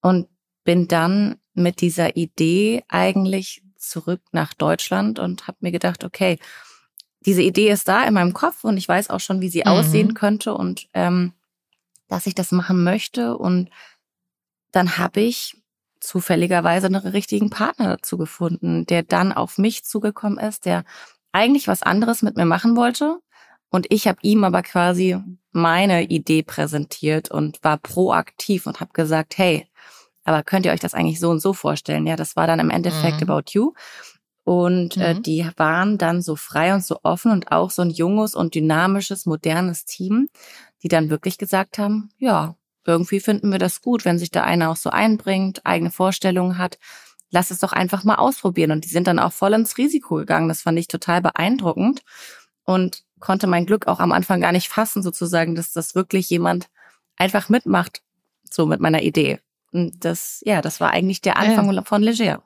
und 0.00 0.28
bin 0.64 0.88
dann 0.88 1.36
mit 1.54 1.80
dieser 1.80 2.16
Idee 2.16 2.84
eigentlich 2.88 3.62
zurück 3.76 4.20
nach 4.32 4.54
Deutschland 4.54 5.18
und 5.18 5.48
habe 5.48 5.58
mir 5.60 5.72
gedacht, 5.72 6.04
okay, 6.04 6.38
diese 7.26 7.42
Idee 7.42 7.70
ist 7.70 7.88
da 7.88 8.04
in 8.04 8.14
meinem 8.14 8.32
Kopf 8.32 8.64
und 8.64 8.76
ich 8.76 8.88
weiß 8.88 9.10
auch 9.10 9.20
schon, 9.20 9.40
wie 9.40 9.48
sie 9.48 9.60
mhm. 9.60 9.68
aussehen 9.68 10.14
könnte 10.14 10.54
und 10.54 10.88
ähm, 10.94 11.32
dass 12.08 12.26
ich 12.26 12.34
das 12.34 12.52
machen 12.52 12.82
möchte. 12.82 13.36
Und 13.36 13.70
dann 14.72 14.98
habe 14.98 15.20
ich 15.20 15.56
zufälligerweise 16.00 16.86
einen 16.86 16.96
richtigen 16.96 17.50
Partner 17.50 17.96
dazu 17.96 18.16
gefunden, 18.16 18.86
der 18.86 19.02
dann 19.02 19.32
auf 19.32 19.58
mich 19.58 19.84
zugekommen 19.84 20.38
ist, 20.38 20.64
der 20.64 20.84
eigentlich 21.32 21.68
was 21.68 21.82
anderes 21.82 22.22
mit 22.22 22.36
mir 22.36 22.44
machen 22.44 22.76
wollte. 22.76 23.20
Und 23.70 23.86
ich 23.90 24.08
habe 24.08 24.18
ihm 24.22 24.44
aber 24.44 24.62
quasi 24.62 25.16
meine 25.52 26.04
Idee 26.04 26.42
präsentiert 26.42 27.30
und 27.30 27.62
war 27.62 27.78
proaktiv 27.78 28.66
und 28.66 28.80
habe 28.80 28.92
gesagt, 28.92 29.38
hey, 29.38 29.68
aber 30.24 30.42
könnt 30.42 30.66
ihr 30.66 30.72
euch 30.72 30.80
das 30.80 30.94
eigentlich 30.94 31.20
so 31.20 31.30
und 31.30 31.40
so 31.40 31.52
vorstellen? 31.52 32.06
Ja, 32.06 32.16
das 32.16 32.36
war 32.36 32.46
dann 32.46 32.60
im 32.60 32.70
Endeffekt 32.70 33.20
mhm. 33.20 33.30
About 33.30 33.50
You. 33.50 33.72
Und 34.44 34.96
äh, 34.96 35.14
mhm. 35.14 35.18
äh, 35.18 35.22
die 35.22 35.50
waren 35.56 35.98
dann 35.98 36.22
so 36.22 36.36
frei 36.36 36.74
und 36.74 36.84
so 36.84 36.98
offen 37.02 37.30
und 37.30 37.52
auch 37.52 37.70
so 37.70 37.82
ein 37.82 37.90
junges 37.90 38.34
und 38.34 38.54
dynamisches, 38.54 39.26
modernes 39.26 39.84
Team, 39.84 40.28
die 40.82 40.88
dann 40.88 41.10
wirklich 41.10 41.38
gesagt 41.38 41.78
haben, 41.78 42.10
ja, 42.18 42.56
irgendwie 42.86 43.20
finden 43.20 43.52
wir 43.52 43.58
das 43.58 43.82
gut, 43.82 44.04
wenn 44.04 44.18
sich 44.18 44.30
da 44.30 44.42
einer 44.42 44.70
auch 44.70 44.76
so 44.76 44.90
einbringt, 44.90 45.64
eigene 45.64 45.90
Vorstellungen 45.90 46.58
hat. 46.58 46.78
Lass 47.30 47.50
es 47.50 47.60
doch 47.60 47.72
einfach 47.72 48.04
mal 48.04 48.16
ausprobieren. 48.16 48.72
Und 48.72 48.84
die 48.84 48.88
sind 48.88 49.06
dann 49.06 49.18
auch 49.18 49.32
voll 49.32 49.52
ins 49.54 49.78
Risiko 49.78 50.16
gegangen. 50.16 50.48
Das 50.48 50.62
fand 50.62 50.78
ich 50.78 50.88
total 50.88 51.20
beeindruckend 51.22 52.02
und 52.64 53.04
konnte 53.20 53.46
mein 53.46 53.66
Glück 53.66 53.86
auch 53.86 54.00
am 54.00 54.12
Anfang 54.12 54.40
gar 54.40 54.52
nicht 54.52 54.68
fassen, 54.68 55.02
sozusagen, 55.02 55.54
dass 55.54 55.72
das 55.72 55.94
wirklich 55.94 56.28
jemand 56.30 56.68
einfach 57.16 57.48
mitmacht, 57.48 58.02
so 58.50 58.66
mit 58.66 58.80
meiner 58.80 59.02
Idee. 59.02 59.38
Und 59.72 60.04
das, 60.04 60.42
ja, 60.44 60.62
das 60.62 60.80
war 60.80 60.90
eigentlich 60.90 61.20
der 61.20 61.36
Anfang 61.36 61.72
ja. 61.72 61.82
von 61.82 62.02
Leger. 62.02 62.42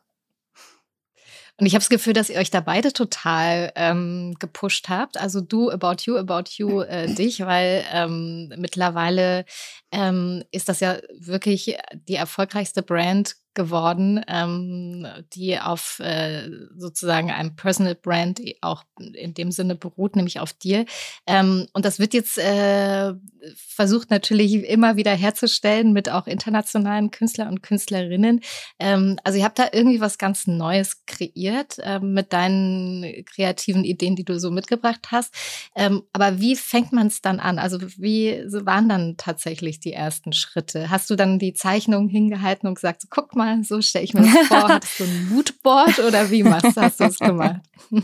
Und 1.56 1.66
ich 1.66 1.74
habe 1.74 1.80
das 1.80 1.88
Gefühl, 1.88 2.14
dass 2.14 2.30
ihr 2.30 2.38
euch 2.38 2.50
da 2.50 2.60
beide 2.60 2.92
total 2.92 3.70
ähm, 3.76 4.34
gepusht 4.40 4.88
habt. 4.88 5.16
Also 5.16 5.40
du 5.40 5.70
about 5.70 6.02
you, 6.02 6.16
about 6.16 6.50
you 6.56 6.80
äh, 6.80 7.06
dich, 7.14 7.40
weil 7.40 7.84
ähm, 7.92 8.52
mittlerweile 8.56 9.44
ähm, 9.92 10.42
ist 10.50 10.68
das 10.68 10.80
ja 10.80 10.98
wirklich 11.16 11.76
die 12.08 12.16
erfolgreichste 12.16 12.82
Brand 12.82 13.36
geworden, 13.54 14.20
ähm, 14.28 15.06
die 15.32 15.58
auf 15.58 16.00
äh, 16.00 16.49
sozusagen 16.76 17.30
einem 17.30 17.56
Personal 17.56 17.94
Brand 17.94 18.40
auch 18.61 18.84
in 18.99 19.34
dem 19.34 19.50
Sinne 19.50 19.75
beruht, 19.75 20.16
nämlich 20.16 20.40
auf 20.40 20.52
dir. 20.52 20.87
Ähm, 21.26 21.66
und 21.73 21.84
das 21.84 21.99
wird 21.99 22.14
jetzt 22.14 22.38
äh, 22.38 23.14
versucht 23.56 24.11
natürlich 24.11 24.54
immer 24.54 24.96
wieder 24.96 25.12
herzustellen 25.12 25.92
mit 25.92 26.08
auch 26.08 26.26
internationalen 26.26 27.11
Künstlern 27.11 27.49
und 27.49 27.62
Künstlerinnen. 27.62 28.40
Ähm, 28.78 29.18
also 29.25 29.38
ihr 29.38 29.44
habt 29.44 29.58
da 29.58 29.68
irgendwie 29.73 30.00
was 30.00 30.18
ganz 30.18 30.46
Neues 30.46 31.04
kreiert 31.06 31.78
äh, 31.78 32.00
mit 32.00 32.32
deinen 32.32 33.25
kreativen 33.25 33.84
Ideen, 33.84 34.16
die 34.16 34.25
du 34.25 34.38
so 34.38 34.50
mitgebracht 34.50 35.08
hast. 35.11 35.34
Ähm, 35.76 36.02
aber 36.12 36.40
wie 36.40 36.56
fängt 36.56 36.92
man 36.92 37.08
es 37.08 37.20
dann 37.20 37.40
an? 37.40 37.58
Also 37.58 37.80
wie 37.80 38.42
waren 38.64 38.88
dann 38.88 39.16
tatsächlich 39.16 39.80
die 39.80 39.92
ersten 39.92 40.32
Schritte? 40.32 40.90
Hast 40.90 41.11
du 41.11 41.16
dann 41.16 41.38
die 41.38 41.54
Zeichnung 41.54 42.08
hingehalten 42.08 42.68
und 42.68 42.75
gesagt, 42.75 43.02
so, 43.02 43.08
guck 43.11 43.34
mal, 43.34 43.43
mal, 43.44 43.64
so 43.64 43.80
stelle 43.80 44.04
ich 44.04 44.14
mir 44.14 44.22
das 44.22 44.48
vor. 44.48 44.68
Hattest 44.68 45.00
du 45.00 45.04
ein 45.04 45.28
Moodboard 45.30 45.98
oder 46.00 46.30
wie 46.30 46.42
machst, 46.42 46.76
hast 46.76 47.00
du 47.00 47.04
es 47.04 47.18
gemacht? 47.18 47.60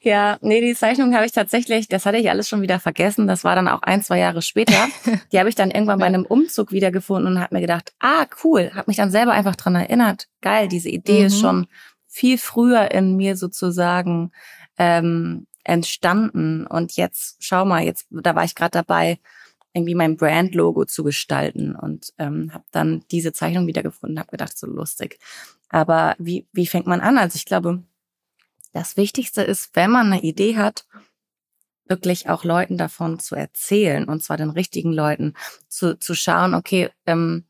Ja, 0.00 0.38
nee, 0.42 0.60
die 0.60 0.76
Zeichnung 0.76 1.12
habe 1.14 1.26
ich 1.26 1.32
tatsächlich, 1.32 1.88
das 1.88 2.06
hatte 2.06 2.18
ich 2.18 2.30
alles 2.30 2.48
schon 2.48 2.62
wieder 2.62 2.78
vergessen. 2.78 3.26
Das 3.26 3.42
war 3.42 3.56
dann 3.56 3.66
auch 3.66 3.82
ein, 3.82 4.00
zwei 4.00 4.20
Jahre 4.20 4.42
später. 4.42 4.86
Die 5.32 5.38
habe 5.40 5.48
ich 5.48 5.56
dann 5.56 5.72
irgendwann 5.72 5.98
bei 5.98 6.06
einem 6.06 6.24
Umzug 6.24 6.70
wiedergefunden 6.70 7.34
und 7.34 7.40
habe 7.40 7.56
mir 7.56 7.60
gedacht, 7.60 7.92
ah, 7.98 8.24
cool, 8.44 8.70
habe 8.74 8.84
mich 8.86 8.96
dann 8.96 9.10
selber 9.10 9.32
einfach 9.32 9.56
dran 9.56 9.74
erinnert. 9.74 10.28
Geil, 10.40 10.68
diese 10.68 10.88
Idee 10.88 11.20
mhm. 11.20 11.26
ist 11.26 11.40
schon 11.40 11.66
viel 12.06 12.38
früher 12.38 12.92
in 12.92 13.16
mir 13.16 13.36
sozusagen 13.36 14.30
ähm, 14.78 15.48
entstanden. 15.64 16.64
Und 16.66 16.96
jetzt, 16.96 17.36
schau 17.40 17.64
mal, 17.64 17.82
jetzt, 17.82 18.06
da 18.10 18.36
war 18.36 18.44
ich 18.44 18.54
gerade 18.54 18.70
dabei, 18.70 19.18
irgendwie 19.72 19.94
mein 19.94 20.16
Brand-Logo 20.16 20.84
zu 20.86 21.04
gestalten 21.04 21.74
und 21.74 22.12
ähm, 22.18 22.52
habe 22.52 22.64
dann 22.70 23.04
diese 23.10 23.32
Zeichnung 23.32 23.66
wiedergefunden, 23.66 24.18
habe 24.18 24.30
gedacht, 24.30 24.56
so 24.56 24.66
lustig. 24.66 25.18
Aber 25.68 26.16
wie, 26.18 26.46
wie 26.52 26.66
fängt 26.66 26.86
man 26.86 27.00
an? 27.00 27.18
Also 27.18 27.36
ich 27.36 27.44
glaube, 27.44 27.82
das 28.72 28.96
Wichtigste 28.96 29.42
ist, 29.42 29.70
wenn 29.74 29.90
man 29.90 30.12
eine 30.12 30.22
Idee 30.22 30.56
hat, 30.56 30.86
wirklich 31.86 32.28
auch 32.28 32.44
Leuten 32.44 32.76
davon 32.76 33.18
zu 33.18 33.34
erzählen 33.34 34.04
und 34.04 34.22
zwar 34.22 34.36
den 34.36 34.50
richtigen 34.50 34.92
Leuten 34.92 35.34
zu, 35.68 35.98
zu 35.98 36.14
schauen, 36.14 36.54
okay, 36.54 36.90
ähm, 37.06 37.44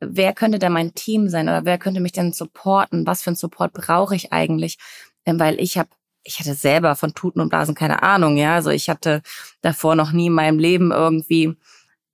wer 0.00 0.32
könnte 0.32 0.58
denn 0.58 0.72
mein 0.72 0.94
Team 0.94 1.28
sein 1.28 1.48
oder 1.48 1.64
wer 1.64 1.78
könnte 1.78 2.00
mich 2.00 2.12
denn 2.12 2.32
supporten? 2.32 3.06
Was 3.06 3.22
für 3.22 3.28
einen 3.28 3.36
Support 3.36 3.72
brauche 3.72 4.16
ich 4.16 4.32
eigentlich? 4.32 4.78
Ähm, 5.26 5.38
weil 5.38 5.60
ich 5.60 5.78
habe 5.78 5.90
ich 6.24 6.40
hatte 6.40 6.54
selber 6.54 6.96
von 6.96 7.14
Tuten 7.14 7.40
und 7.40 7.50
Blasen 7.50 7.74
keine 7.74 8.02
Ahnung, 8.02 8.36
ja. 8.36 8.54
Also 8.54 8.70
ich 8.70 8.88
hatte 8.88 9.22
davor 9.60 9.94
noch 9.94 10.12
nie 10.12 10.26
in 10.26 10.32
meinem 10.32 10.58
Leben 10.58 10.90
irgendwie 10.90 11.56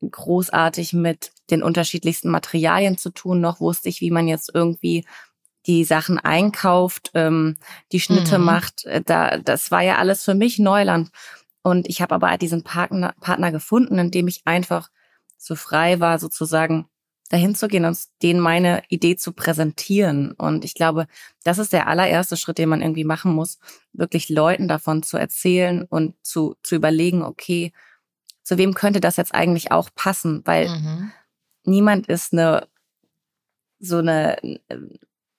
großartig 0.09 0.93
mit 0.93 1.33
den 1.51 1.63
unterschiedlichsten 1.63 2.31
Materialien 2.31 2.99
zu 2.99 3.11
tun. 3.11 3.41
Noch 3.41 3.61
wusste 3.61 3.89
ich, 3.89 4.01
wie 4.01 4.11
man 4.11 4.29
jetzt 4.29 4.51
irgendwie 4.53 5.05
die 5.67 5.85
Sachen 5.85 6.19
einkauft, 6.19 7.11
ähm, 7.15 7.57
die 7.93 8.01
Schnitte 8.01 8.39
mhm. 8.39 8.45
macht. 8.45 8.85
Äh, 8.87 9.03
da, 9.05 9.39
das 9.39 9.71
war 9.71 9.83
ja 9.83 9.97
alles 9.97 10.25
für 10.25 10.35
mich 10.35 10.59
Neuland. 10.59 11.11
Und 11.63 11.89
ich 11.89 12.01
habe 12.01 12.15
aber 12.15 12.37
diesen 12.39 12.65
Partner, 12.65 13.15
Partner 13.21 13.53
gefunden, 13.53 13.99
in 13.99 14.11
dem 14.11 14.29
ich 14.29 14.43
einfach 14.47 14.91
so 15.37 15.55
frei 15.55 16.01
war, 16.01 16.19
sozusagen 16.19 16.87
dahin 17.31 17.55
zu 17.55 17.69
gehen 17.69 17.85
und 17.85 17.97
denen 18.23 18.41
meine 18.41 18.83
Idee 18.89 19.17
zu 19.17 19.33
präsentieren. 19.33 20.33
Und 20.33 20.65
ich 20.65 20.75
glaube, 20.75 21.07
das 21.45 21.59
ist 21.59 21.73
der 21.73 21.87
allererste 21.87 22.37
Schritt, 22.37 22.59
den 22.59 22.69
man 22.69 22.83
irgendwie 22.83 23.05
machen 23.05 23.33
muss, 23.33 23.59
wirklich 23.93 24.29
Leuten 24.29 24.67
davon 24.67 25.03
zu 25.03 25.17
erzählen 25.17 25.85
und 25.85 26.15
zu, 26.23 26.57
zu 26.63 26.75
überlegen, 26.75 27.23
okay, 27.23 27.73
zu 28.43 28.59
wem 28.59 28.75
könnte 28.75 29.01
das 29.01 29.17
jetzt 29.17 29.33
eigentlich 29.33 29.71
auch 29.71 29.91
passen? 29.95 30.43
Weil 30.45 30.69
mhm. 30.69 31.13
niemand 31.65 32.09
ist 32.09 32.33
eine, 32.33 32.67
so 33.79 33.99
eine 33.99 34.37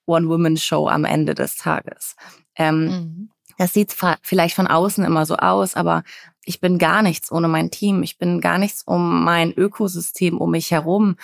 One-Woman-Show 0.06 0.88
am 0.88 1.04
Ende 1.04 1.34
des 1.34 1.56
Tages. 1.56 2.16
Ähm, 2.56 2.84
mhm. 2.84 3.30
Das 3.58 3.74
sieht 3.74 3.94
vielleicht 4.22 4.56
von 4.56 4.66
außen 4.66 5.04
immer 5.04 5.26
so 5.26 5.36
aus, 5.36 5.74
aber 5.74 6.04
ich 6.44 6.60
bin 6.60 6.78
gar 6.78 7.02
nichts 7.02 7.30
ohne 7.30 7.48
mein 7.48 7.70
Team. 7.70 8.02
Ich 8.02 8.18
bin 8.18 8.40
gar 8.40 8.58
nichts 8.58 8.82
um 8.82 9.24
mein 9.24 9.52
Ökosystem 9.52 10.38
um 10.38 10.50
mich 10.50 10.70
herum. 10.70 11.16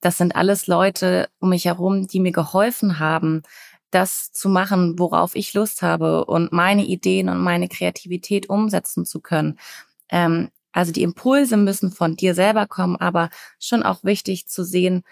Das 0.00 0.18
sind 0.18 0.36
alles 0.36 0.66
Leute 0.66 1.28
um 1.40 1.50
mich 1.50 1.64
herum, 1.64 2.06
die 2.06 2.20
mir 2.20 2.32
geholfen 2.32 2.98
haben, 2.98 3.42
das 3.90 4.32
zu 4.32 4.48
machen, 4.48 4.98
worauf 4.98 5.34
ich 5.34 5.54
Lust 5.54 5.82
habe 5.82 6.24
und 6.24 6.52
meine 6.52 6.84
Ideen 6.84 7.28
und 7.28 7.38
meine 7.38 7.68
Kreativität 7.68 8.48
umsetzen 8.48 9.04
zu 9.04 9.20
können. 9.20 9.58
Ähm, 10.08 10.50
also 10.72 10.92
die 10.92 11.02
Impulse 11.02 11.56
müssen 11.56 11.90
von 11.90 12.14
dir 12.14 12.34
selber 12.34 12.66
kommen, 12.66 12.96
aber 12.96 13.30
schon 13.58 13.82
auch 13.82 14.04
wichtig 14.04 14.46
zu 14.46 14.64
sehen, 14.64 15.02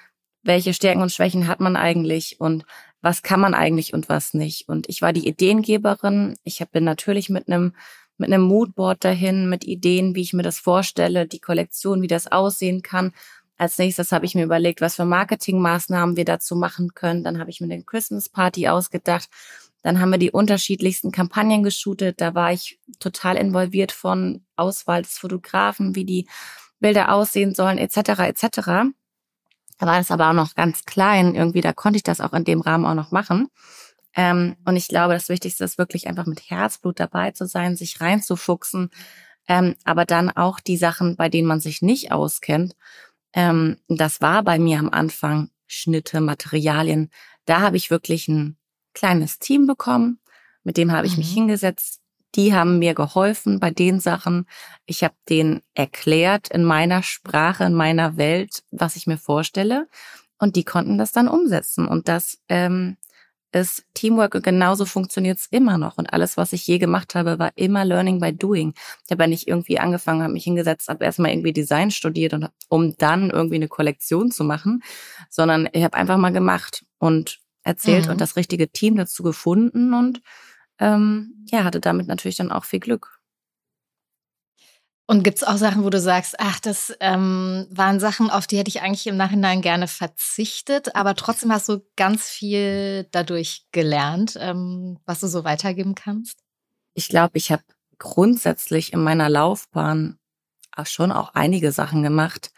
welche 0.44 0.72
Stärken 0.72 1.02
und 1.02 1.12
Schwächen 1.12 1.48
hat 1.48 1.58
man 1.58 1.74
eigentlich 1.76 2.40
und 2.40 2.64
was 3.00 3.22
kann 3.22 3.40
man 3.40 3.54
eigentlich 3.54 3.92
und 3.92 4.08
was 4.08 4.34
nicht. 4.34 4.68
Und 4.68 4.88
ich 4.88 5.02
war 5.02 5.12
die 5.12 5.26
Ideengeberin. 5.26 6.36
Ich 6.44 6.64
bin 6.72 6.84
natürlich 6.84 7.28
mit 7.28 7.48
einem 7.48 7.74
mit 8.18 8.33
einem 8.33 8.42
Moodboard 8.42 9.04
dahin, 9.04 9.48
mit 9.48 9.64
Ideen, 9.64 10.14
wie 10.14 10.22
ich 10.22 10.33
mir 10.33 10.42
das 10.42 10.59
vorstelle, 10.59 11.26
die 11.26 11.40
Kollektion, 11.40 12.02
wie 12.02 12.09
das 12.09 12.26
aussehen 12.26 12.83
kann. 12.83 13.12
Als 13.57 13.78
nächstes 13.78 14.12
habe 14.12 14.24
ich 14.24 14.35
mir 14.35 14.44
überlegt, 14.44 14.81
was 14.81 14.96
für 14.96 15.04
Marketingmaßnahmen 15.04 16.16
wir 16.16 16.24
dazu 16.24 16.54
machen 16.54 16.94
können. 16.94 17.24
Dann 17.24 17.40
habe 17.40 17.50
ich 17.50 17.61
mir 17.61 17.68
den 17.68 17.87
Christmas 17.87 18.28
Party 18.28 18.68
ausgedacht. 18.68 19.28
Dann 19.83 20.00
haben 20.00 20.11
wir 20.11 20.18
die 20.18 20.31
unterschiedlichsten 20.31 21.11
Kampagnen 21.11 21.62
geshootet. 21.62 22.20
Da 22.20 22.35
war 22.35 22.52
ich 22.52 22.78
total 23.00 23.37
involviert 23.37 23.92
von 23.92 24.44
Auswahl 24.57 25.02
des 25.02 25.18
Fotografen, 25.18 25.94
wie 25.94 26.04
die 26.04 26.28
Bilder 26.81 27.12
aussehen 27.12 27.54
sollen, 27.54 27.78
etc. 27.78 27.96
etc. 28.20 28.42
Da 29.78 29.87
war 29.87 29.98
das 29.98 30.11
aber 30.11 30.31
auch 30.31 30.35
noch 30.35 30.54
ganz 30.54 30.85
klein. 30.85 31.35
Irgendwie, 31.35 31.61
da 31.61 31.72
konnte 31.72 31.96
ich 31.96 32.02
das 32.02 32.20
auch 32.20 32.33
in 32.33 32.44
dem 32.44 32.61
Rahmen 32.61 32.87
auch 32.87 32.94
noch 32.94 33.11
machen. 33.11 33.48
Ähm, 34.18 34.57
und 34.64 34.74
ich 34.74 34.88
glaube, 34.88 35.14
das 35.14 35.28
Wichtigste 35.28 35.62
ist 35.62 35.78
wirklich 35.78 36.09
einfach 36.09 36.26
mit 36.26 36.50
Herzblut 36.50 36.98
dabei 36.98 37.31
zu 37.31 37.46
sein, 37.46 37.76
sich 37.76 38.00
reinzufuchsen, 38.00 38.90
ähm, 39.46 39.76
aber 39.85 40.04
dann 40.07 40.28
auch 40.28 40.59
die 40.59 40.76
Sachen, 40.76 41.14
bei 41.14 41.28
denen 41.28 41.46
man 41.46 41.61
sich 41.61 41.83
nicht 41.83 42.11
auskennt. 42.11 42.74
Ähm, 43.33 43.76
das 43.87 44.20
war 44.20 44.42
bei 44.42 44.59
mir 44.59 44.81
am 44.81 44.90
Anfang 44.90 45.50
Schnitte, 45.68 46.20
Materialien. 46.20 47.11
Da 47.44 47.61
habe 47.61 47.76
ich 47.76 47.92
wirklich 47.92 48.26
ein 48.26 48.57
kleines 48.92 49.38
Team 49.38 49.68
bekommen, 49.68 50.18
mit 50.64 50.78
dem 50.78 50.90
habe 50.90 51.07
ich 51.07 51.12
mhm. 51.12 51.18
mich 51.18 51.33
hingesetzt. 51.33 52.00
Die 52.35 52.52
haben 52.52 52.81
mir 52.81 52.94
geholfen 52.94 53.61
bei 53.61 53.70
den 53.70 54.00
Sachen. 54.00 54.48
Ich 54.85 55.04
habe 55.04 55.14
denen 55.28 55.62
erklärt 55.74 56.48
in 56.48 56.64
meiner 56.64 57.04
Sprache, 57.04 57.62
in 57.62 57.74
meiner 57.74 58.16
Welt, 58.16 58.64
was 58.72 58.96
ich 58.96 59.07
mir 59.07 59.16
vorstelle. 59.16 59.87
Und 60.40 60.57
die 60.57 60.64
konnten 60.64 60.98
das 60.98 61.12
dann 61.12 61.28
umsetzen. 61.28 61.87
Und 61.87 62.09
das 62.09 62.38
ähm, 62.48 62.96
ist 63.52 63.84
Teamwork 63.94 64.34
und 64.34 64.44
genauso 64.44 64.84
funktioniert 64.84 65.38
es 65.38 65.46
immer 65.50 65.78
noch. 65.78 65.98
Und 65.98 66.12
alles, 66.12 66.37
was 66.37 66.52
ich 66.52 66.66
je 66.66 66.78
gemacht 66.78 67.14
habe, 67.14 67.38
war 67.38 67.52
immer 67.54 67.84
Learning 67.84 68.20
by 68.20 68.32
Doing. 68.32 68.74
Ich 69.04 69.11
habe 69.11 69.24
ja 69.24 69.26
nicht 69.26 69.48
irgendwie 69.48 69.78
angefangen, 69.78 70.22
habe 70.22 70.32
mich 70.32 70.44
hingesetzt, 70.44 70.88
habe 70.88 71.04
erstmal 71.04 71.30
irgendwie 71.30 71.52
Design 71.52 71.90
studiert, 71.90 72.34
und, 72.34 72.50
um 72.68 72.94
dann 72.98 73.30
irgendwie 73.30 73.56
eine 73.56 73.68
Kollektion 73.68 74.30
zu 74.30 74.44
machen, 74.44 74.82
sondern 75.30 75.68
ich 75.72 75.82
habe 75.82 75.96
einfach 75.96 76.18
mal 76.18 76.32
gemacht 76.32 76.84
und 76.98 77.40
erzählt 77.62 78.06
mhm. 78.06 78.12
und 78.12 78.20
das 78.20 78.37
richtige 78.37 78.68
Team 78.70 78.96
dazu 78.96 79.22
gefunden 79.22 79.94
und 79.94 80.20
ähm, 80.78 81.44
ja, 81.46 81.64
hatte 81.64 81.80
damit 81.80 82.06
natürlich 82.06 82.37
dann 82.37 82.52
auch 82.52 82.64
viel 82.64 82.80
Glück. 82.80 83.17
Und 85.10 85.22
gibt 85.22 85.38
es 85.38 85.44
auch 85.44 85.56
Sachen, 85.56 85.84
wo 85.84 85.90
du 85.90 86.00
sagst, 86.00 86.34
ach, 86.38 86.60
das 86.60 86.94
ähm, 87.00 87.66
waren 87.70 87.98
Sachen, 87.98 88.28
auf 88.28 88.46
die 88.46 88.58
hätte 88.58 88.68
ich 88.68 88.82
eigentlich 88.82 89.06
im 89.06 89.16
Nachhinein 89.16 89.62
gerne 89.62 89.88
verzichtet, 89.88 90.94
aber 90.94 91.14
trotzdem 91.14 91.50
hast 91.50 91.66
du 91.70 91.80
ganz 91.96 92.28
viel 92.28 93.08
dadurch 93.10 93.64
gelernt, 93.72 94.36
ähm, 94.38 94.98
was 95.06 95.20
du 95.20 95.26
so 95.26 95.44
weitergeben 95.44 95.94
kannst? 95.94 96.40
Ich 96.92 97.08
glaube, 97.08 97.38
ich 97.38 97.50
habe 97.50 97.62
grundsätzlich 97.96 98.92
in 98.92 99.02
meiner 99.02 99.30
Laufbahn 99.30 100.18
auch 100.76 100.86
schon 100.86 101.10
auch 101.10 101.32
einige 101.32 101.72
Sachen 101.72 102.02
gemacht, 102.02 102.50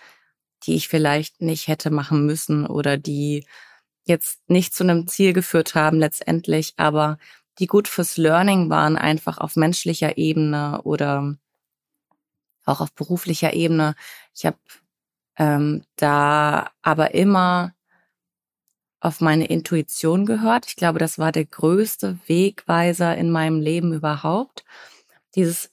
die 0.65 0.75
ich 0.75 0.89
vielleicht 0.89 1.41
nicht 1.41 1.69
hätte 1.69 1.91
machen 1.91 2.27
müssen 2.27 2.67
oder 2.67 2.97
die 2.97 3.47
jetzt 4.07 4.41
nicht 4.49 4.75
zu 4.75 4.83
einem 4.83 5.07
Ziel 5.07 5.35
geführt 5.35 5.77
haben 5.77 6.01
letztendlich, 6.01 6.75
aber 6.79 7.17
die 7.61 7.69
gut 7.69 7.87
fürs 7.87 8.17
Learning 8.17 8.71
waren, 8.71 8.97
einfach 8.97 9.39
auf 9.39 9.55
menschlicher 9.55 10.19
Ebene 10.19 10.83
oder 10.83 11.37
auch 12.65 12.81
auf 12.81 12.93
beruflicher 12.93 13.53
Ebene. 13.55 13.95
Ich 14.35 14.47
habe 14.47 14.59
ähm, 15.37 15.85
da 15.97 16.71
aber 16.83 17.15
immer 17.15 17.75
auf 19.01 19.21
meine 19.21 19.47
Intuition 19.47 20.27
gehört. 20.27 20.67
Ich 20.67 20.77
glaube, 20.77 20.99
das 20.99 21.19
war 21.19 21.33
der 21.33 21.47
größte 21.47 22.19
Wegweiser 22.27 23.17
in 23.17 23.31
meinem 23.31 23.61
Leben 23.61 23.95
überhaupt. 23.95 24.65
Dieses 25.35 25.71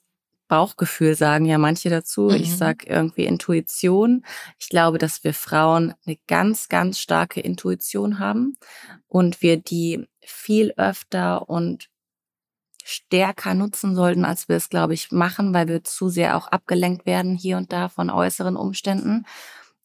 Bauchgefühl 0.48 1.16
sagen 1.16 1.46
ja 1.46 1.58
manche 1.58 1.90
dazu. 1.90 2.24
Mhm. 2.24 2.36
Ich 2.36 2.56
sag 2.56 2.88
irgendwie 2.88 3.26
Intuition. 3.26 4.26
Ich 4.58 4.70
glaube, 4.70 4.98
dass 4.98 5.24
wir 5.24 5.34
Frauen 5.34 5.94
eine 6.06 6.18
ganz, 6.28 6.70
ganz 6.70 7.00
starke 7.00 7.42
Intuition 7.42 8.20
haben 8.20 8.56
und 9.08 9.42
wir 9.42 9.58
die 9.58 10.08
viel 10.22 10.74
öfter 10.78 11.50
und 11.50 11.90
stärker 12.88 13.54
nutzen 13.54 13.96
sollten, 13.96 14.24
als 14.24 14.48
wir 14.48 14.56
es, 14.56 14.70
glaube 14.70 14.94
ich, 14.94 15.12
machen, 15.12 15.54
weil 15.54 15.68
wir 15.68 15.84
zu 15.84 16.08
sehr 16.08 16.38
auch 16.38 16.48
abgelenkt 16.48 17.06
werden 17.06 17.36
hier 17.36 17.58
und 17.58 17.74
da 17.74 17.90
von 17.90 18.10
äußeren 18.10 18.56
Umständen. 18.56 19.26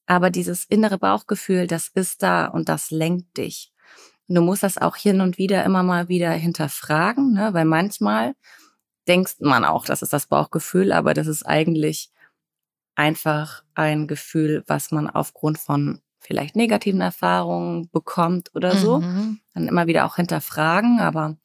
Aber 0.06 0.30
dieses 0.30 0.64
innere 0.64 0.98
Bauchgefühl, 0.98 1.66
das 1.66 1.88
ist 1.88 2.22
da 2.22 2.46
und 2.46 2.68
das 2.68 2.92
lenkt 2.92 3.36
dich. 3.38 3.72
Und 4.28 4.36
du 4.36 4.40
musst 4.40 4.62
das 4.62 4.78
auch 4.78 4.94
hin 4.94 5.20
und 5.20 5.36
wieder 5.36 5.64
immer 5.64 5.82
mal 5.82 6.08
wieder 6.08 6.30
hinterfragen, 6.30 7.32
ne? 7.32 7.52
weil 7.52 7.64
manchmal 7.64 8.36
denkt 9.08 9.40
man 9.40 9.64
auch, 9.64 9.84
das 9.84 10.02
ist 10.02 10.12
das 10.12 10.28
Bauchgefühl, 10.28 10.92
aber 10.92 11.12
das 11.12 11.26
ist 11.26 11.42
eigentlich 11.42 12.12
einfach 12.94 13.64
ein 13.74 14.06
Gefühl, 14.06 14.62
was 14.68 14.92
man 14.92 15.10
aufgrund 15.10 15.58
von 15.58 16.00
vielleicht 16.20 16.54
negativen 16.54 17.00
Erfahrungen 17.00 17.90
bekommt 17.90 18.54
oder 18.54 18.76
so. 18.76 19.00
Mhm. 19.00 19.40
Dann 19.54 19.66
immer 19.66 19.88
wieder 19.88 20.06
auch 20.06 20.14
hinterfragen, 20.14 21.00
aber 21.00 21.36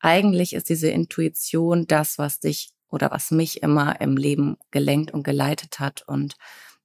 eigentlich 0.00 0.52
ist 0.52 0.68
diese 0.68 0.88
Intuition 0.88 1.86
das, 1.86 2.18
was 2.18 2.40
dich 2.40 2.70
oder 2.88 3.10
was 3.10 3.30
mich 3.30 3.62
immer 3.62 4.00
im 4.00 4.16
Leben 4.16 4.56
gelenkt 4.70 5.12
und 5.12 5.22
geleitet 5.22 5.80
hat 5.80 6.02
und 6.06 6.36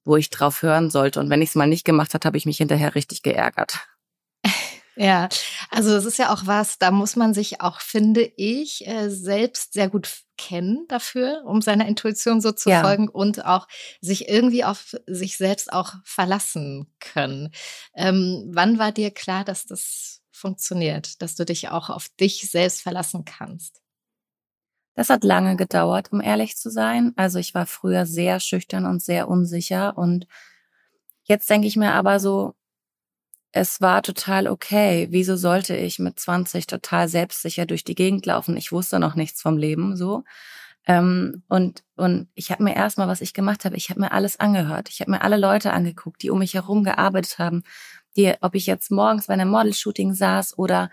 wo 0.04 0.16
ich 0.16 0.30
drauf 0.30 0.62
hören 0.62 0.90
sollte. 0.90 1.20
Und 1.20 1.30
wenn 1.30 1.42
ich 1.42 1.50
es 1.50 1.54
mal 1.54 1.68
nicht 1.68 1.84
gemacht 1.84 2.14
hat, 2.14 2.24
habe 2.24 2.36
ich 2.36 2.46
mich 2.46 2.56
hinterher 2.56 2.94
richtig 2.94 3.22
geärgert. 3.22 3.80
Ja, 4.94 5.30
also 5.70 5.96
es 5.96 6.04
ist 6.04 6.18
ja 6.18 6.34
auch 6.34 6.42
was, 6.44 6.78
da 6.78 6.90
muss 6.90 7.16
man 7.16 7.32
sich 7.32 7.62
auch, 7.62 7.80
finde 7.80 8.30
ich, 8.36 8.86
äh, 8.86 9.08
selbst 9.08 9.72
sehr 9.72 9.88
gut 9.88 10.10
kennen 10.36 10.84
dafür, 10.88 11.42
um 11.46 11.62
seiner 11.62 11.86
Intuition 11.86 12.42
so 12.42 12.52
zu 12.52 12.68
ja. 12.68 12.82
folgen 12.82 13.08
und 13.08 13.44
auch 13.46 13.68
sich 14.02 14.28
irgendwie 14.28 14.64
auf 14.64 14.94
sich 15.06 15.38
selbst 15.38 15.72
auch 15.72 15.94
verlassen 16.04 16.92
können. 17.00 17.52
Ähm, 17.94 18.50
wann 18.52 18.78
war 18.78 18.92
dir 18.92 19.10
klar, 19.10 19.44
dass 19.44 19.64
das 19.64 20.21
funktioniert, 20.42 21.22
dass 21.22 21.36
du 21.36 21.46
dich 21.46 21.70
auch 21.70 21.88
auf 21.88 22.08
dich 22.20 22.50
selbst 22.50 22.82
verlassen 22.82 23.24
kannst? 23.24 23.80
Das 24.94 25.08
hat 25.08 25.24
lange 25.24 25.56
gedauert, 25.56 26.12
um 26.12 26.20
ehrlich 26.20 26.56
zu 26.56 26.70
sein. 26.70 27.12
Also 27.16 27.38
ich 27.38 27.54
war 27.54 27.66
früher 27.66 28.04
sehr 28.04 28.40
schüchtern 28.40 28.84
und 28.84 29.02
sehr 29.02 29.28
unsicher 29.28 29.96
und 29.96 30.26
jetzt 31.24 31.48
denke 31.48 31.66
ich 31.66 31.76
mir 31.76 31.92
aber 31.94 32.20
so, 32.20 32.54
es 33.52 33.80
war 33.80 34.02
total 34.02 34.48
okay. 34.48 35.08
Wieso 35.10 35.36
sollte 35.36 35.76
ich 35.76 35.98
mit 35.98 36.18
20 36.18 36.66
total 36.66 37.08
selbstsicher 37.08 37.66
durch 37.66 37.84
die 37.84 37.94
Gegend 37.94 38.26
laufen? 38.26 38.56
Ich 38.56 38.72
wusste 38.72 38.98
noch 38.98 39.14
nichts 39.14 39.42
vom 39.42 39.58
Leben 39.58 39.96
so. 39.96 40.24
Ähm, 40.86 41.42
und, 41.48 41.84
und 41.96 42.28
ich 42.34 42.50
habe 42.50 42.64
mir 42.64 42.74
erstmal, 42.74 43.08
was 43.08 43.20
ich 43.20 43.34
gemacht 43.34 43.64
habe, 43.64 43.76
ich 43.76 43.90
habe 43.90 44.00
mir 44.00 44.12
alles 44.12 44.40
angehört. 44.40 44.88
Ich 44.88 45.00
habe 45.00 45.10
mir 45.10 45.22
alle 45.22 45.36
Leute 45.36 45.72
angeguckt, 45.72 46.22
die 46.22 46.30
um 46.30 46.40
mich 46.40 46.54
herum 46.54 46.82
gearbeitet 46.82 47.38
haben, 47.38 47.62
die, 48.16 48.34
ob 48.40 48.54
ich 48.54 48.66
jetzt 48.66 48.90
morgens 48.90 49.26
bei 49.28 49.34
einem 49.34 49.50
Model-Shooting 49.50 50.14
saß 50.14 50.58
oder 50.58 50.90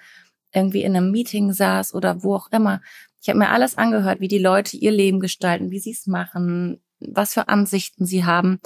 irgendwie 0.53 0.83
in 0.83 0.95
einem 0.95 1.11
Meeting 1.11 1.53
saß 1.53 1.93
oder 1.93 2.23
wo 2.23 2.35
auch 2.35 2.51
immer. 2.51 2.81
Ich 3.21 3.29
habe 3.29 3.39
mir 3.39 3.49
alles 3.49 3.77
angehört, 3.77 4.19
wie 4.21 4.27
die 4.27 4.39
Leute 4.39 4.77
ihr 4.77 4.91
Leben 4.91 5.19
gestalten, 5.19 5.71
wie 5.71 5.79
sie 5.79 5.91
es 5.91 6.07
machen, 6.07 6.81
was 6.99 7.33
für 7.33 7.47
Ansichten 7.49 8.05
sie 8.05 8.25
haben, 8.25 8.59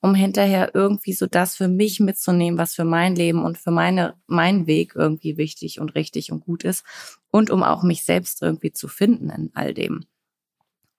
um 0.00 0.14
hinterher 0.14 0.74
irgendwie 0.74 1.12
so 1.12 1.26
das 1.26 1.56
für 1.56 1.68
mich 1.68 2.00
mitzunehmen, 2.00 2.58
was 2.58 2.74
für 2.74 2.84
mein 2.84 3.14
Leben 3.14 3.44
und 3.44 3.58
für 3.58 3.70
meine, 3.70 4.14
mein 4.26 4.66
Weg 4.66 4.94
irgendwie 4.94 5.36
wichtig 5.36 5.80
und 5.80 5.94
richtig 5.94 6.32
und 6.32 6.40
gut 6.40 6.64
ist 6.64 6.84
und 7.30 7.50
um 7.50 7.62
auch 7.62 7.82
mich 7.82 8.04
selbst 8.04 8.42
irgendwie 8.42 8.72
zu 8.72 8.88
finden 8.88 9.30
in 9.30 9.50
all 9.54 9.74
dem. 9.74 10.06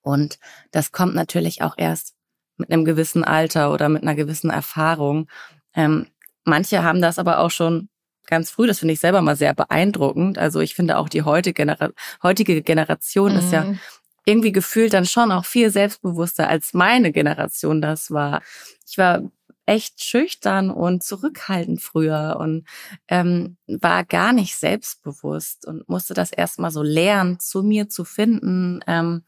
Und 0.02 0.40
das 0.72 0.92
kommt 0.92 1.16
natürlich 1.16 1.62
auch 1.62 1.76
erst 1.78 2.16
mit 2.58 2.72
einem 2.72 2.86
gewissen 2.86 3.24
Alter 3.24 3.74
oder 3.74 3.90
mit 3.90 4.04
einer 4.04 4.16
gewissen 4.16 4.50
Erfahrung. 4.50 5.28
Ähm, 5.74 6.08
manche 6.44 6.84
haben 6.84 7.02
das 7.02 7.20
aber 7.20 7.40
auch 7.40 7.52
schon 7.52 7.90
ganz 8.28 8.50
früh. 8.50 8.68
Das 8.68 8.80
finde 8.80 8.94
ich 8.94 9.00
selber 9.00 9.22
mal 9.22 9.36
sehr 9.36 9.54
beeindruckend. 9.54 10.38
Also 10.38 10.60
ich 10.60 10.76
finde 10.76 10.98
auch 10.98 11.10
die 11.10 11.24
heutige, 11.24 11.54
Genera 11.54 11.90
heutige 12.24 12.62
Generation 12.62 13.34
mhm. 13.34 13.40
ist 13.40 13.52
ja 13.52 13.66
mhm. 13.66 13.80
irgendwie 14.26 14.52
gefühlt 14.52 14.94
dann 14.94 15.06
schon 15.06 15.32
auch 15.32 15.46
viel 15.46 15.70
selbstbewusster 15.70 16.48
als 16.48 16.74
meine 16.74 17.12
Generation 17.12 17.82
das 17.82 18.12
war. 18.12 18.42
Ich 18.88 18.98
war 18.98 19.24
echt 19.66 20.04
schüchtern 20.04 20.72
und 20.72 21.04
zurückhaltend 21.04 21.82
früher 21.82 22.38
und 22.40 22.68
ähm, 23.08 23.58
war 23.68 24.04
gar 24.04 24.34
nicht 24.34 24.56
selbstbewusst 24.56 25.66
und 25.66 25.88
musste 25.88 26.14
das 26.14 26.32
erstmal 26.32 26.72
so 26.72 26.82
lernen, 26.82 27.40
zu 27.40 27.64
mir 27.64 27.88
zu 27.88 28.04
finden, 28.04 28.82
ähm, 28.88 29.24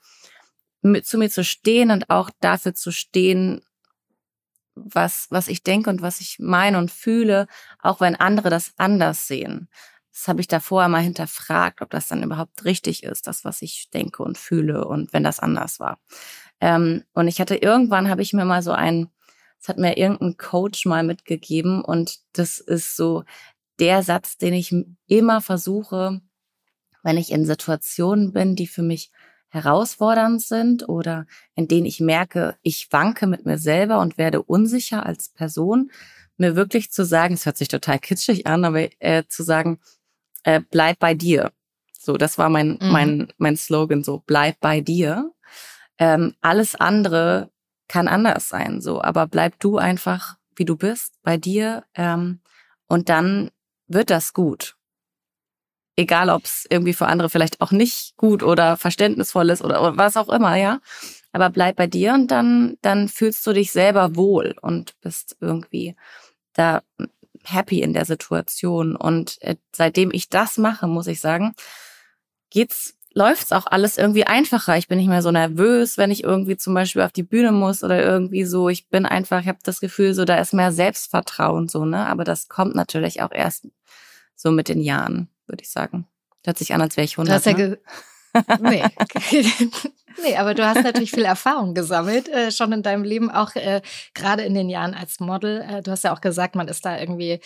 mit, 0.83 1.05
zu 1.05 1.17
mir 1.17 1.29
zu 1.29 1.43
stehen 1.43 1.91
und 1.91 2.09
auch 2.09 2.29
dafür 2.39 2.73
zu 2.73 2.91
stehen, 2.91 3.61
was, 4.75 5.27
was 5.29 5.47
ich 5.47 5.63
denke 5.63 5.89
und 5.89 6.01
was 6.01 6.19
ich 6.19 6.37
meine 6.39 6.77
und 6.77 6.91
fühle, 6.91 7.47
auch 7.79 8.01
wenn 8.01 8.15
andere 8.15 8.49
das 8.49 8.73
anders 8.77 9.27
sehen. 9.27 9.69
Das 10.11 10.27
habe 10.27 10.41
ich 10.41 10.47
davor 10.47 10.87
mal 10.89 11.01
hinterfragt, 11.01 11.81
ob 11.81 11.89
das 11.89 12.07
dann 12.07 12.23
überhaupt 12.23 12.65
richtig 12.65 13.03
ist, 13.03 13.25
das, 13.25 13.45
was 13.45 13.61
ich 13.61 13.89
denke 13.91 14.21
und 14.23 14.37
fühle 14.37 14.85
und 14.85 15.11
wenn 15.13 15.23
das 15.23 15.39
anders 15.39 15.79
war. 15.79 15.99
Ähm, 16.61 17.03
und 17.13 17.27
ich 17.27 17.39
hatte 17.41 17.55
irgendwann, 17.55 18.09
habe 18.09 18.21
ich 18.21 18.33
mir 18.33 18.45
mal 18.45 18.61
so 18.61 18.71
ein, 18.71 19.09
das 19.59 19.69
hat 19.69 19.77
mir 19.77 19.97
irgendein 19.97 20.37
Coach 20.37 20.85
mal 20.85 21.03
mitgegeben 21.03 21.83
und 21.83 22.19
das 22.33 22.59
ist 22.59 22.95
so 22.95 23.23
der 23.79 24.03
Satz, 24.03 24.37
den 24.37 24.53
ich 24.53 24.75
immer 25.07 25.41
versuche, 25.41 26.21
wenn 27.01 27.17
ich 27.17 27.31
in 27.31 27.45
Situationen 27.45 28.33
bin, 28.33 28.55
die 28.55 28.67
für 28.67 28.83
mich 28.83 29.11
herausfordernd 29.53 30.41
sind 30.41 30.89
oder 30.89 31.27
in 31.55 31.67
denen 31.67 31.85
ich 31.85 31.99
merke, 31.99 32.57
ich 32.63 32.87
wanke 32.91 33.27
mit 33.27 33.45
mir 33.45 33.59
selber 33.59 33.99
und 33.99 34.17
werde 34.17 34.41
unsicher 34.41 35.05
als 35.05 35.29
Person, 35.29 35.91
mir 36.37 36.55
wirklich 36.55 36.91
zu 36.91 37.05
sagen, 37.05 37.35
es 37.35 37.45
hört 37.45 37.57
sich 37.57 37.67
total 37.67 37.99
kitschig 37.99 38.47
an, 38.47 38.65
aber 38.65 38.89
äh, 38.99 39.23
zu 39.29 39.43
sagen, 39.43 39.79
äh, 40.43 40.59
bleib 40.71 40.97
bei 40.97 41.13
dir. 41.13 41.51
So, 41.97 42.17
das 42.17 42.39
war 42.39 42.49
mein, 42.49 42.79
mhm. 42.81 42.91
mein, 42.91 43.27
mein 43.37 43.55
Slogan, 43.55 44.03
so, 44.03 44.23
bleib 44.25 44.59
bei 44.59 44.81
dir. 44.81 45.31
Ähm, 45.99 46.33
alles 46.41 46.73
andere 46.73 47.51
kann 47.87 48.07
anders 48.07 48.49
sein, 48.49 48.81
so, 48.81 49.03
aber 49.03 49.27
bleib 49.27 49.59
du 49.59 49.77
einfach, 49.77 50.37
wie 50.55 50.65
du 50.65 50.75
bist, 50.75 51.13
bei 51.21 51.37
dir, 51.37 51.83
ähm, 51.93 52.39
und 52.87 53.09
dann 53.09 53.51
wird 53.87 54.09
das 54.09 54.33
gut 54.33 54.75
egal 55.95 56.29
ob 56.29 56.45
es 56.45 56.65
irgendwie 56.69 56.93
für 56.93 57.07
andere 57.07 57.29
vielleicht 57.29 57.61
auch 57.61 57.71
nicht 57.71 58.17
gut 58.17 58.43
oder 58.43 58.77
verständnisvoll 58.77 59.49
ist 59.49 59.63
oder, 59.63 59.97
was 59.97 60.17
auch 60.17 60.29
immer, 60.29 60.55
ja. 60.55 60.79
Aber 61.31 61.49
bleib 61.49 61.75
bei 61.75 61.87
dir 61.87 62.13
und 62.13 62.29
dann, 62.29 62.77
dann 62.81 63.09
fühlst 63.09 63.45
du 63.47 63.53
dich 63.53 63.71
selber 63.71 64.15
wohl 64.15 64.55
und 64.61 64.99
bist 65.01 65.37
irgendwie 65.41 65.95
da 66.53 66.81
happy 67.43 67.81
in 67.81 67.93
der 67.93 68.05
Situation. 68.05 68.95
Und 68.95 69.41
äh, 69.41 69.55
seitdem 69.75 70.11
ich 70.13 70.29
das 70.29 70.57
mache, 70.57 70.87
muss 70.87 71.07
ich 71.07 71.19
sagen, 71.19 71.53
geht's, 72.49 72.95
läuft's 73.13 73.51
auch 73.51 73.65
alles 73.67 73.97
irgendwie 73.97 74.25
einfacher. 74.25 74.77
Ich 74.77 74.87
bin 74.87 74.97
nicht 74.99 75.07
mehr 75.07 75.21
so 75.23 75.31
nervös, 75.31 75.97
wenn 75.97 76.11
ich 76.11 76.23
irgendwie 76.23 76.57
zum 76.57 76.73
Beispiel 76.73 77.01
auf 77.01 77.11
die 77.11 77.23
Bühne 77.23 77.51
muss 77.51 77.83
oder 77.83 78.03
irgendwie 78.03 78.45
so. 78.45 78.69
Ich 78.69 78.87
bin 78.89 79.05
einfach, 79.05 79.41
ich 79.41 79.47
habe 79.47 79.59
das 79.63 79.79
Gefühl, 79.79 80.13
so 80.13 80.25
da 80.25 80.37
ist 80.37 80.53
mehr 80.53 80.71
Selbstvertrauen 80.71 81.67
so, 81.67 81.85
ne. 81.85 82.05
Aber 82.07 82.23
das 82.23 82.47
kommt 82.47 82.75
natürlich 82.75 83.21
auch 83.21 83.31
erst 83.31 83.67
so 84.35 84.51
mit 84.51 84.69
den 84.69 84.81
Jahren 84.81 85.29
würde 85.47 85.63
ich 85.63 85.71
sagen. 85.71 86.07
Hört 86.45 86.57
sich 86.57 86.73
an, 86.73 86.81
als 86.81 86.97
wäre 86.97 87.05
ich 87.05 87.17
100. 87.17 87.29
Du 87.29 87.35
hast 87.35 87.45
ja 87.45 87.67
ne? 87.67 87.79
nee. 88.61 88.83
nee, 90.23 90.35
aber 90.37 90.53
du 90.53 90.65
hast 90.65 90.83
natürlich 90.83 91.11
viel 91.11 91.25
Erfahrung 91.25 91.73
gesammelt, 91.73 92.27
äh, 92.29 92.51
schon 92.51 92.71
in 92.71 92.83
deinem 92.83 93.03
Leben, 93.03 93.29
auch 93.29 93.55
äh, 93.55 93.81
gerade 94.13 94.43
in 94.43 94.53
den 94.53 94.69
Jahren 94.69 94.93
als 94.93 95.19
Model. 95.19 95.61
Äh, 95.61 95.81
du 95.81 95.91
hast 95.91 96.03
ja 96.03 96.13
auch 96.13 96.21
gesagt, 96.21 96.55
man 96.55 96.67
ist 96.67 96.85
da 96.85 96.99
irgendwie 96.99 97.39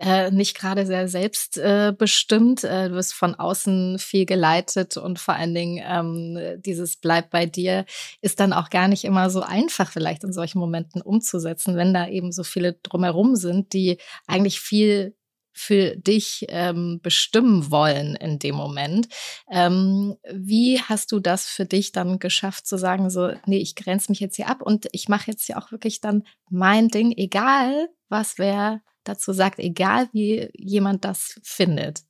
äh, 0.00 0.30
nicht 0.30 0.56
gerade 0.56 0.86
sehr 0.86 1.08
selbstbestimmt. 1.08 2.64
Äh, 2.64 2.88
du 2.88 2.94
wirst 2.94 3.12
von 3.12 3.34
außen 3.34 3.98
viel 3.98 4.24
geleitet 4.24 4.96
und 4.96 5.18
vor 5.18 5.34
allen 5.34 5.54
Dingen 5.54 5.84
ähm, 5.86 6.60
dieses 6.62 6.96
Bleib 6.96 7.30
bei 7.30 7.44
dir 7.44 7.84
ist 8.22 8.40
dann 8.40 8.54
auch 8.54 8.70
gar 8.70 8.88
nicht 8.88 9.04
immer 9.04 9.28
so 9.28 9.42
einfach, 9.42 9.92
vielleicht 9.92 10.24
in 10.24 10.32
solchen 10.32 10.58
Momenten 10.58 11.02
umzusetzen, 11.02 11.76
wenn 11.76 11.92
da 11.92 12.08
eben 12.08 12.32
so 12.32 12.44
viele 12.44 12.74
drumherum 12.82 13.36
sind, 13.36 13.74
die 13.74 13.98
eigentlich 14.26 14.60
viel 14.60 15.14
für 15.52 15.96
dich 15.96 16.46
ähm, 16.48 17.00
bestimmen 17.02 17.70
wollen 17.70 18.16
in 18.16 18.38
dem 18.38 18.54
Moment. 18.54 19.08
Ähm, 19.50 20.16
wie 20.32 20.80
hast 20.80 21.12
du 21.12 21.20
das 21.20 21.46
für 21.46 21.64
dich 21.64 21.92
dann 21.92 22.18
geschafft 22.18 22.66
zu 22.66 22.78
sagen, 22.78 23.10
so, 23.10 23.32
nee, 23.46 23.58
ich 23.58 23.74
grenze 23.74 24.12
mich 24.12 24.20
jetzt 24.20 24.36
hier 24.36 24.48
ab 24.48 24.62
und 24.62 24.88
ich 24.92 25.08
mache 25.08 25.30
jetzt 25.30 25.44
hier 25.44 25.58
auch 25.58 25.72
wirklich 25.72 26.00
dann 26.00 26.24
mein 26.48 26.88
Ding, 26.88 27.12
egal 27.16 27.88
was 28.08 28.38
wer 28.38 28.82
dazu 29.04 29.32
sagt, 29.32 29.58
egal 29.58 30.08
wie 30.12 30.50
jemand 30.54 31.04
das 31.04 31.40
findet? 31.42 32.02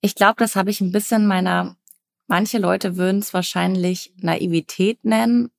Ich 0.00 0.14
glaube, 0.14 0.36
das 0.38 0.56
habe 0.56 0.70
ich 0.70 0.80
ein 0.80 0.92
bisschen 0.92 1.26
meiner, 1.26 1.76
manche 2.26 2.58
Leute 2.58 2.96
würden 2.96 3.20
es 3.20 3.34
wahrscheinlich 3.34 4.14
Naivität 4.16 5.04
nennen. 5.04 5.50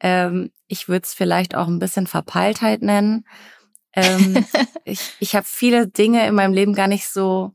Ähm, 0.00 0.50
ich 0.66 0.88
würde 0.88 1.04
es 1.04 1.14
vielleicht 1.14 1.54
auch 1.54 1.68
ein 1.68 1.78
bisschen 1.78 2.08
Verpeiltheit 2.08 2.82
nennen 2.82 3.24
ähm, 3.96 4.46
ich 4.84 5.14
ich 5.18 5.34
habe 5.34 5.46
viele 5.48 5.88
Dinge 5.88 6.26
in 6.26 6.34
meinem 6.34 6.52
Leben 6.52 6.74
gar 6.74 6.86
nicht 6.86 7.08
so 7.08 7.52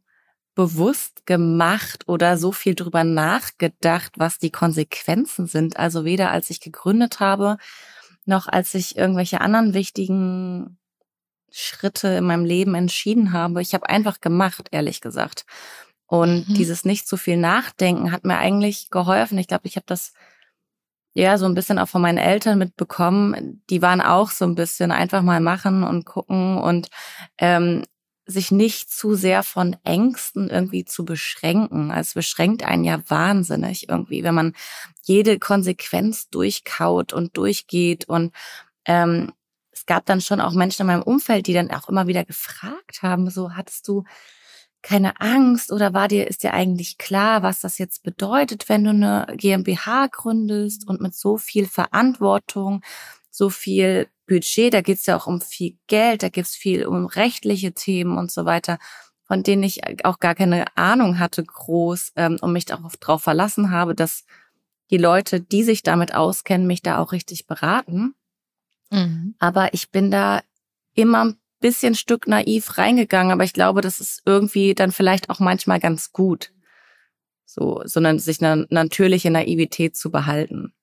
bewusst 0.54 1.26
gemacht 1.26 2.08
oder 2.08 2.38
so 2.38 2.52
viel 2.52 2.76
drüber 2.76 3.04
nachgedacht, 3.04 4.14
was 4.18 4.38
die 4.38 4.52
Konsequenzen 4.52 5.48
sind. 5.48 5.78
Also 5.78 6.04
weder 6.04 6.32
als 6.32 6.50
ich 6.50 6.60
gegründet 6.60 7.20
habe, 7.20 7.58
noch 8.26 8.48
als 8.48 8.74
ich 8.74 8.98
irgendwelche 8.98 9.42
anderen 9.42 9.74
wichtigen 9.74 10.78
Schritte 11.52 12.10
in 12.10 12.26
meinem 12.26 12.46
Leben 12.46 12.76
entschieden 12.76 13.34
habe. 13.34 13.62
Ich 13.62 13.74
habe 13.74 13.90
einfach 13.90 14.22
gemacht, 14.22 14.68
ehrlich 14.72 15.02
gesagt. 15.02 15.46
Und 16.06 16.50
mhm. 16.50 16.54
dieses 16.54 16.86
nicht 16.86 17.08
zu 17.08 17.18
viel 17.18 17.38
Nachdenken 17.38 18.12
hat 18.12 18.26
mir 18.26 18.38
eigentlich 18.38 18.90
geholfen. 18.90 19.38
Ich 19.38 19.48
glaube, 19.48 19.68
ich 19.68 19.78
habe 19.78 19.86
das 19.88 20.14
ja 21.14 21.38
so 21.38 21.46
ein 21.46 21.54
bisschen 21.54 21.80
auch 21.80 21.88
von 21.88 22.02
meinen 22.02 22.18
Eltern 22.18 22.58
mitbekommen. 22.58 23.64
Die 23.70 23.82
waren 23.82 24.02
auch 24.02 24.32
so 24.32 24.46
ein 24.46 24.56
bisschen 24.56 24.92
einfach 24.92 25.22
mal 25.22 25.42
machen 25.42 25.84
und 25.84 26.06
gucken 26.06 26.58
und 26.58 26.90
ähm, 27.38 27.84
sich 28.26 28.52
nicht 28.52 28.92
zu 28.92 29.16
sehr 29.16 29.44
von 29.44 29.76
Ängsten 29.84 30.50
irgendwie 30.50 30.86
zu 30.86 31.06
beschränken. 31.06 31.92
Also 31.92 32.10
es 32.10 32.14
beschränkt 32.14 32.64
einen 32.64 32.84
ja 32.84 33.02
wahnsinnig 33.08 33.90
irgendwie, 33.90 34.24
wenn 34.24 34.36
man 34.36 34.54
jede 35.04 35.40
Konsequenz 35.40 36.30
durchkaut 36.30 37.14
und 37.14 37.36
durchgeht. 37.36 38.06
Und 38.06 38.34
ähm, 38.86 39.34
es 39.72 39.86
gab 39.86 40.06
dann 40.06 40.22
schon 40.22 40.40
auch 40.40 40.54
Menschen 40.54 40.84
in 40.84 40.88
meinem 40.88 41.04
Umfeld, 41.04 41.48
die 41.48 41.54
dann 41.54 41.72
auch 41.72 41.90
immer 41.90 42.08
wieder 42.08 42.24
gefragt 42.24 43.02
haben, 43.02 43.30
so 43.30 43.54
hattest 43.54 43.88
du 43.88 44.04
keine 44.82 45.20
Angst 45.22 45.72
oder 45.72 45.94
war 45.94 46.08
dir, 46.08 46.28
ist 46.28 46.44
dir 46.44 46.54
eigentlich 46.54 46.98
klar, 46.98 47.44
was 47.44 47.62
das 47.62 47.78
jetzt 47.78 48.04
bedeutet, 48.04 48.70
wenn 48.70 48.84
du 48.84 48.90
eine 48.90 49.28
GmbH 49.36 50.08
gründest 50.08 50.88
und 50.88 51.02
mit 51.02 51.14
so 51.16 51.38
viel 51.38 51.68
Verantwortung, 51.68 52.82
so 53.30 53.50
viel 53.50 54.08
Budget, 54.28 54.74
da 54.74 54.82
geht's 54.82 55.06
ja 55.06 55.18
auch 55.18 55.28
um 55.28 55.42
viel 55.42 55.78
Geld, 55.88 56.24
da 56.24 56.30
geht's 56.30 56.56
viel 56.56 56.86
um 56.86 57.06
rechtliche 57.06 57.74
Themen 57.74 58.18
und 58.18 58.32
so 58.32 58.46
weiter, 58.46 58.80
von 59.24 59.44
denen 59.44 59.64
ich 59.64 59.82
auch 60.06 60.20
gar 60.20 60.36
keine 60.36 60.66
Ahnung 60.76 61.20
hatte 61.20 61.44
groß 61.44 62.14
ähm, 62.16 62.38
und 62.42 62.54
mich 62.54 62.66
darauf 62.66 62.98
drauf 62.98 63.24
verlassen 63.24 63.72
habe, 63.72 63.96
dass 63.96 64.26
die 64.90 64.98
Leute, 64.98 65.42
die 65.42 65.64
sich 65.64 65.84
damit 65.84 66.14
auskennen, 66.14 66.68
mich 66.68 66.82
da 66.82 66.98
auch 66.98 67.12
richtig 67.12 67.48
beraten. 67.48 68.14
Mhm. 68.90 69.36
Aber 69.40 69.74
ich 69.74 69.90
bin 69.90 70.12
da 70.12 70.42
immer 70.94 71.26
ein 71.26 71.41
bisschen 71.62 71.96
Stück 71.96 72.28
naiv 72.28 72.78
reingegangen, 72.78 73.32
aber 73.32 73.46
ich 73.46 73.54
glaube, 73.54 73.80
das 73.80 74.02
ist 74.02 74.24
irgendwie 74.26 74.76
dann 74.76 74.92
vielleicht 74.92 75.30
auch 75.30 75.40
manchmal 75.40 75.80
ganz 75.80 76.12
gut. 76.12 76.52
So, 77.46 77.82
sondern 77.86 78.20
sich 78.20 78.42
eine 78.44 78.66
natürliche 78.70 79.30
Naivität 79.32 79.96
zu 79.96 80.12
behalten. 80.12 80.74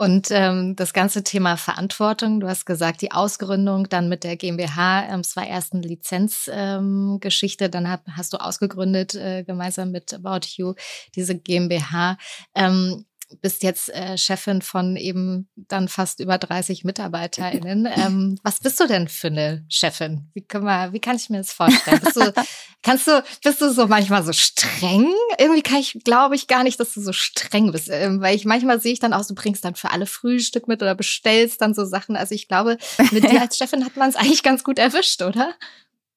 Und 0.00 0.28
ähm, 0.30 0.76
das 0.76 0.94
ganze 0.94 1.22
Thema 1.24 1.58
Verantwortung, 1.58 2.40
du 2.40 2.48
hast 2.48 2.64
gesagt, 2.64 3.02
die 3.02 3.12
Ausgründung 3.12 3.86
dann 3.90 4.08
mit 4.08 4.24
der 4.24 4.36
GmbH, 4.36 5.12
ähm, 5.12 5.20
es 5.20 5.36
war 5.36 5.46
erst 5.46 5.74
eine 5.74 5.82
Lizenzgeschichte, 5.82 7.66
ähm, 7.66 7.70
dann 7.70 7.90
hab, 7.90 8.06
hast 8.06 8.32
du 8.32 8.38
ausgegründet 8.38 9.14
äh, 9.14 9.44
gemeinsam 9.44 9.90
mit 9.90 10.14
About 10.14 10.46
You 10.56 10.72
diese 11.14 11.36
GmbH. 11.36 12.16
Ähm, 12.54 13.04
bist 13.40 13.62
jetzt 13.62 13.88
äh, 13.90 14.16
Chefin 14.16 14.62
von 14.62 14.96
eben 14.96 15.48
dann 15.56 15.88
fast 15.88 16.20
über 16.20 16.38
30 16.38 16.84
MitarbeiterInnen. 16.84 17.88
Ähm, 18.00 18.38
was 18.42 18.60
bist 18.60 18.78
du 18.80 18.86
denn 18.86 19.08
für 19.08 19.26
eine 19.26 19.64
Chefin? 19.68 20.30
Wie, 20.32 20.42
kann 20.42 20.64
man, 20.64 20.92
wie 20.92 21.00
kann 21.00 21.16
ich 21.16 21.28
mir 21.28 21.38
das 21.38 21.52
vorstellen? 21.52 22.00
Bist 22.00 22.16
du, 22.16 22.32
kannst 22.82 23.06
du, 23.06 23.22
bist 23.42 23.60
du 23.60 23.70
so 23.72 23.88
manchmal 23.88 24.22
so 24.22 24.32
streng? 24.32 25.12
Irgendwie 25.38 25.62
kann 25.62 25.78
ich, 25.78 25.98
glaube 26.04 26.36
ich, 26.36 26.46
gar 26.46 26.62
nicht, 26.62 26.78
dass 26.78 26.94
du 26.94 27.00
so 27.00 27.12
streng 27.12 27.72
bist. 27.72 27.88
Ähm, 27.90 28.20
weil 28.20 28.36
ich 28.36 28.44
manchmal 28.44 28.80
sehe 28.80 28.92
ich 28.92 29.00
dann 29.00 29.12
auch, 29.12 29.26
du 29.26 29.34
bringst 29.34 29.64
dann 29.64 29.74
für 29.74 29.90
alle 29.90 30.06
Frühstück 30.06 30.68
mit 30.68 30.82
oder 30.82 30.94
bestellst 30.94 31.60
dann 31.60 31.74
so 31.74 31.84
Sachen. 31.84 32.16
Also 32.16 32.34
ich 32.34 32.48
glaube, 32.48 32.78
mit 33.10 33.24
dir 33.24 33.40
als 33.40 33.58
Chefin 33.58 33.84
hat 33.84 33.96
man 33.96 34.08
es 34.08 34.16
eigentlich 34.16 34.42
ganz 34.42 34.64
gut 34.64 34.78
erwischt, 34.78 35.20
oder? 35.22 35.54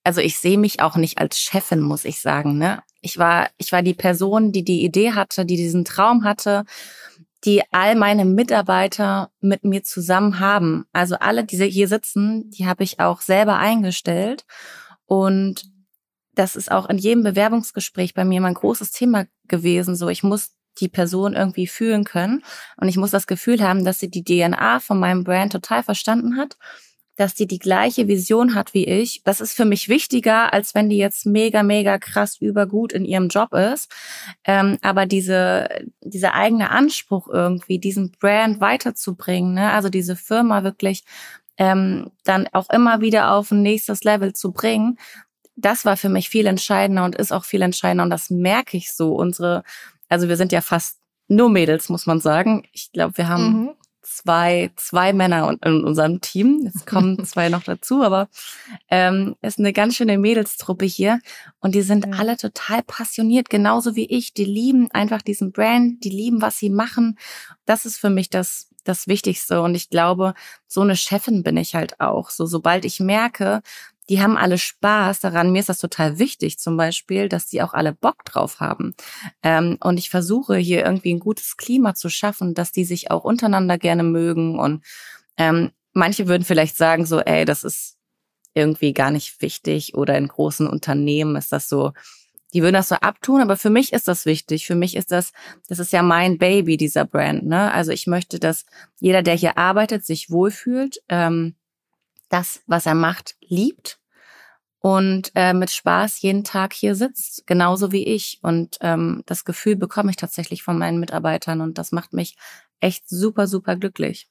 Also 0.04 0.22
ich 0.22 0.38
sehe 0.38 0.58
mich 0.58 0.82
auch 0.82 0.96
nicht 0.98 1.18
als 1.18 1.40
Chefin, 1.40 1.80
muss 1.80 2.06
ich 2.06 2.20
sagen. 2.20 2.58
Ne? 2.58 2.84
Ich 3.02 3.18
war, 3.18 3.50
ich 3.58 3.72
war 3.72 3.82
die 3.82 3.94
Person, 3.94 4.52
die 4.52 4.64
die 4.64 4.84
Idee 4.84 5.14
hatte, 5.14 5.46
die 5.46 5.56
diesen 5.56 5.86
Traum 5.86 6.24
hatte 6.24 6.66
die 7.46 7.62
all 7.72 7.96
meine 7.96 8.26
Mitarbeiter 8.26 9.32
mit 9.42 9.66
mir 9.66 9.84
zusammen 9.84 10.40
haben. 10.40 10.86
Also 10.94 11.16
alle, 11.16 11.44
die 11.44 11.58
hier 11.70 11.88
sitzen, 11.88 12.50
die 12.50 12.66
habe 12.66 12.84
ich 12.84 13.00
auch 13.00 13.22
selber 13.22 13.58
eingestellt. 13.58 14.46
Und 15.06 15.66
das 16.36 16.56
ist 16.56 16.72
auch 16.72 16.90
in 16.90 16.98
jedem 16.98 17.24
Bewerbungsgespräch 17.24 18.14
bei 18.14 18.24
mir 18.24 18.40
mein 18.42 18.54
großes 18.54 18.92
Thema 18.92 19.26
gewesen. 19.48 19.96
So, 19.96 20.08
ich 20.08 20.24
muss 20.24 20.52
die 20.80 20.88
Person 20.88 21.34
irgendwie 21.34 21.68
fühlen 21.68 22.04
können 22.04 22.44
und 22.78 22.88
ich 22.88 22.98
muss 22.98 23.12
das 23.12 23.28
Gefühl 23.28 23.62
haben, 23.62 23.86
dass 23.86 24.00
sie 24.00 24.10
die 24.10 24.24
DNA 24.24 24.80
von 24.80 25.00
meinem 25.00 25.24
Brand 25.24 25.52
total 25.52 25.84
verstanden 25.84 26.38
hat 26.38 26.58
dass 27.16 27.36
die 27.36 27.48
die 27.48 27.60
gleiche 27.60 28.08
Vision 28.08 28.56
hat 28.56 28.74
wie 28.74 28.86
ich. 28.86 29.22
Das 29.24 29.40
ist 29.42 29.54
für 29.54 29.66
mich 29.66 29.90
wichtiger, 29.90 30.52
als 30.52 30.74
wenn 30.74 30.90
die 30.90 30.98
jetzt 30.98 31.26
mega, 31.26 31.62
mega 31.62 31.98
krass 31.98 32.38
übergut 32.42 32.92
in 32.92 33.06
ihrem 33.06 33.28
Job 33.28 33.54
ist. 33.54 33.92
Ähm, 34.44 34.78
aber 34.82 35.06
diese, 35.06 35.70
dieser 36.02 36.34
eigene 36.34 36.72
Anspruch 36.72 37.28
irgendwie, 37.28 37.78
diesen 37.80 38.12
Brand 38.12 38.60
weiterzubringen, 38.62 39.54
ne? 39.54 39.72
also 39.72 39.90
diese 39.90 40.16
Firma 40.16 40.64
wirklich 40.64 41.04
ähm, 41.58 42.12
dann 42.24 42.48
auch 42.52 42.70
immer 42.72 43.02
wieder 43.02 43.32
auf 43.32 43.52
ein 43.52 43.62
nächstes 43.62 44.04
Level 44.04 44.34
zu 44.34 44.52
bringen, 44.52 44.98
das 45.56 45.86
war 45.86 45.98
für 45.98 46.10
mich 46.10 46.30
viel 46.30 46.48
entscheidender 46.48 47.06
und 47.06 47.16
ist 47.16 47.32
auch 47.32 47.46
viel 47.46 47.62
entscheidender. 47.62 48.06
Und 48.06 48.10
das 48.10 48.32
merke 48.32 48.76
ich 48.76 48.92
so. 48.92 49.14
Unsere, 49.14 49.64
also 50.10 50.28
wir 50.28 50.36
sind 50.36 50.52
ja 50.52 50.62
fast 50.62 50.98
nur 51.28 51.48
Mädels, 51.50 51.90
muss 51.90 52.08
man 52.08 52.20
sagen. 52.20 52.64
Ich 52.72 52.92
glaube, 52.92 53.18
wir 53.18 53.30
haben 53.30 53.66
mhm 53.66 53.70
zwei, 54.04 54.72
zwei 54.76 55.14
Männer 55.14 55.56
in 55.64 55.84
unserem 55.84 56.22
Team. 56.22 56.70
Es 56.74 56.86
kommen 56.86 57.24
zwei 57.26 57.50
noch 57.50 57.64
dazu, 57.64 58.04
aber 58.04 58.30
ähm, 58.90 59.36
ist 59.42 59.60
eine 59.60 59.74
ganz 59.74 59.96
schöne 59.96 60.18
Mädelstruppe 60.18 60.86
hier. 60.86 61.20
Und 61.60 61.74
die 61.74 61.82
sind 61.82 62.06
ja. 62.06 62.20
alle 62.20 62.38
total 62.38 62.84
passioniert, 62.84 63.50
genauso 63.50 63.96
wie 63.96 64.06
ich. 64.06 64.34
Die 64.34 64.46
lieben 64.46 64.92
einfach 64.92 65.22
diesen 65.22 65.52
Brand, 65.52 66.04
die 66.04 66.10
lieben, 66.10 66.42
was 66.42 66.60
sie 66.60 66.70
machen. 66.70 67.18
Das 67.66 67.86
ist 67.86 67.98
für 67.98 68.10
mich 68.10 68.30
das, 68.30 68.70
das 68.84 69.08
Wichtigste. 69.08 69.62
Und 69.62 69.76
ich 69.76 69.90
glaube, 69.90 70.34
so 70.68 70.82
eine 70.82 70.96
Chefin 70.96 71.44
bin 71.44 71.58
ich 71.58 71.74
halt 71.74 72.00
auch. 72.00 72.30
So, 72.30 72.46
sobald 72.46 72.86
ich 72.86 73.00
merke, 73.00 73.62
die 74.10 74.22
haben 74.22 74.38
alle 74.38 74.58
Spaß 74.58 75.22
daran. 75.22 75.52
Mir 75.52 75.60
ist 75.60 75.70
das 75.70 75.80
total 75.80 76.20
wichtig, 76.20 76.60
zum 76.60 76.76
Beispiel, 76.78 77.30
dass 77.30 77.48
die 77.48 77.62
auch 77.62 77.74
alle 77.74 77.94
Bock 77.94 78.26
drauf 78.26 78.60
haben. 78.60 78.96
Ähm, 79.42 79.78
und 79.82 79.98
ich 79.98 80.10
versuche 80.10 80.58
hier 80.58 80.86
irgendwie 80.86 81.14
ein 81.14 81.20
gutes 81.20 81.58
Klima 81.58 81.96
zu 81.96 82.10
schaffen, 82.10 82.54
dass 82.54 82.72
die 82.72 82.86
sich 82.86 83.12
auch 83.12 83.24
untereinander 83.24 83.78
gerne 83.78 84.04
mögen. 84.04 84.60
Und 84.60 84.84
ähm, 85.38 85.72
manche 85.94 86.28
würden 86.28 86.44
vielleicht 86.44 86.76
sagen 86.76 87.06
so, 87.06 87.20
ey, 87.20 87.46
das 87.46 87.64
ist 87.64 87.98
irgendwie 88.54 88.94
gar 88.94 89.12
nicht 89.12 89.42
wichtig 89.42 89.96
oder 89.96 90.18
in 90.18 90.28
großen 90.28 90.68
Unternehmen 90.68 91.36
ist 91.36 91.52
das 91.52 91.70
so, 91.70 91.94
die 92.54 92.62
würden 92.62 92.76
das 92.76 92.90
so 92.90 92.96
abtun, 92.96 93.42
aber 93.42 93.58
für 93.58 93.72
mich 93.72 93.94
ist 93.94 94.08
das 94.08 94.28
wichtig. 94.28 94.68
Für 94.68 94.76
mich 94.76 94.96
ist 94.96 95.12
das, 95.12 95.34
das 95.68 95.80
ist 95.80 95.92
ja 95.92 96.04
mein 96.04 96.38
Baby, 96.38 96.78
dieser 96.78 97.06
Brand. 97.06 97.46
Ne? 97.46 97.72
Also 97.72 97.92
ich 97.92 98.06
möchte, 98.06 98.40
dass 98.40 98.66
jeder, 99.00 99.24
der 99.24 99.34
hier 99.34 99.58
arbeitet, 99.58 100.06
sich 100.06 100.30
wohlfühlt. 100.30 101.02
Ähm, 101.10 101.56
das, 102.34 102.62
was 102.68 102.86
er 102.86 102.96
macht, 102.96 103.36
liebt 103.42 104.00
und 104.80 105.32
äh, 105.36 105.54
mit 105.54 105.72
Spaß 105.72 106.22
jeden 106.22 106.44
Tag 106.44 106.74
hier 106.74 106.96
sitzt, 106.96 107.48
genauso 107.48 107.94
wie 107.94 108.06
ich. 108.06 108.40
Und 108.42 108.78
ähm, 108.82 109.24
das 109.26 109.46
Gefühl 109.46 109.78
bekomme 109.78 110.10
ich 110.10 110.18
tatsächlich 110.18 110.62
von 110.62 110.78
meinen 110.78 111.00
Mitarbeitern 111.00 111.62
und 111.62 111.78
das 111.78 111.94
macht 111.94 112.12
mich 112.12 112.36
echt 112.82 113.08
super, 113.08 113.48
super 113.48 113.78
glücklich. 113.78 114.28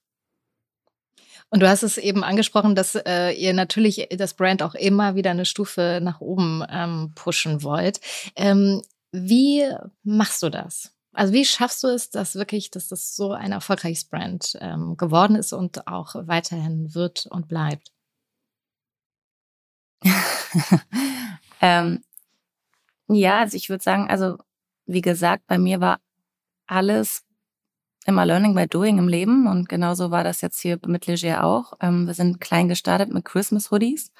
Und 1.48 1.60
du 1.60 1.68
hast 1.68 1.82
es 1.82 1.96
eben 1.96 2.22
angesprochen, 2.24 2.74
dass 2.74 2.94
äh, 2.94 3.30
ihr 3.32 3.54
natürlich 3.54 4.08
das 4.10 4.34
Brand 4.34 4.62
auch 4.62 4.74
immer 4.74 5.14
wieder 5.14 5.30
eine 5.30 5.46
Stufe 5.46 6.00
nach 6.02 6.20
oben 6.20 6.64
ähm, 6.68 7.12
pushen 7.14 7.62
wollt. 7.62 8.00
Ähm, 8.36 8.82
wie 9.10 9.64
machst 10.02 10.42
du 10.42 10.50
das? 10.50 10.91
Also 11.14 11.33
wie 11.35 11.44
schaffst 11.44 11.83
du 11.83 11.88
es, 11.88 12.11
dass 12.11 12.37
wirklich, 12.37 12.70
dass 12.70 12.88
das 12.88 13.14
so 13.14 13.33
ein 13.33 13.53
erfolgreiches 13.53 14.05
Brand 14.05 14.57
ähm, 14.61 14.96
geworden 14.96 15.37
ist 15.37 15.53
und 15.53 15.87
auch 15.87 16.14
weiterhin 16.27 16.94
wird 16.94 17.27
und 17.27 17.48
bleibt? 17.48 17.92
ähm, 21.61 22.03
ja, 23.09 23.40
also 23.40 23.57
ich 23.57 23.68
würde 23.68 23.85
sagen, 23.85 24.09
also 24.09 24.38
wie 24.87 25.03
gesagt, 25.03 25.46
bei 25.46 25.59
mir 25.59 25.81
war 25.81 26.01
alles 26.66 27.25
immer 28.07 28.27
Learning 28.27 28.55
by 28.55 28.66
Doing 28.66 28.98
im 28.98 29.09
Leben 29.09 29.46
und 29.46 29.68
genauso 29.68 30.11
war 30.11 30.25
das 30.25 30.40
jetzt 30.40 30.61
hier 30.61 30.79
mit 30.87 31.07
Leger 31.07 31.44
auch. 31.44 31.75
Ähm, 31.81 32.07
wir 32.07 32.14
sind 32.14 32.40
klein 32.40 32.68
gestartet 32.68 33.12
mit 33.12 33.25
Christmas 33.25 33.70
Hoodies. 33.70 34.12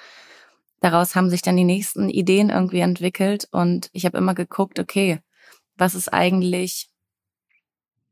Daraus 0.81 1.16
haben 1.16 1.31
sich 1.31 1.42
dann 1.42 1.57
die 1.57 1.64
nächsten 1.64 2.09
Ideen 2.09 2.50
irgendwie 2.50 2.81
entwickelt 2.81 3.48
und 3.50 3.88
ich 3.92 4.05
habe 4.05 4.18
immer 4.18 4.35
geguckt, 4.35 4.78
okay, 4.78 5.20
was 5.76 5.94
ist 5.94 6.12
eigentlich 6.12 6.88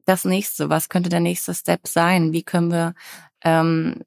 das 0.07 0.25
nächste? 0.25 0.70
Was 0.70 0.88
könnte 0.88 1.11
der 1.11 1.20
nächste 1.20 1.55
Step 1.55 1.87
sein? 1.87 2.33
Wie 2.33 2.42
können 2.42 2.70
wir 2.70 2.94
ähm, 3.42 4.03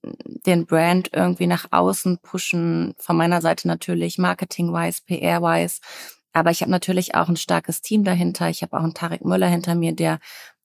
den 0.46 0.66
Brand 0.66 1.10
irgendwie 1.14 1.48
nach 1.48 1.68
außen 1.72 2.20
pushen. 2.20 2.94
Von 2.98 3.18
meiner 3.18 3.42
Seite 3.42 3.68
natürlich 3.68 4.18
marketing-wise, 4.18 5.02
PR-wise. 5.06 5.80
Aber 6.34 6.52
ich 6.52 6.62
habe 6.62 6.72
natürlich 6.72 7.16
auch 7.16 7.30
ein 7.30 7.36
starkes 7.36 7.82
Team 7.82 8.04
dahinter. 8.04 8.50
Ich 8.50 8.62
habe 8.62 8.78
auch 8.78 8.84
einen 8.84 8.94
Tarek 8.94 9.24
Müller 9.24 9.48
hinter 9.48 9.76
mir, 9.76 9.94
der 9.94 10.20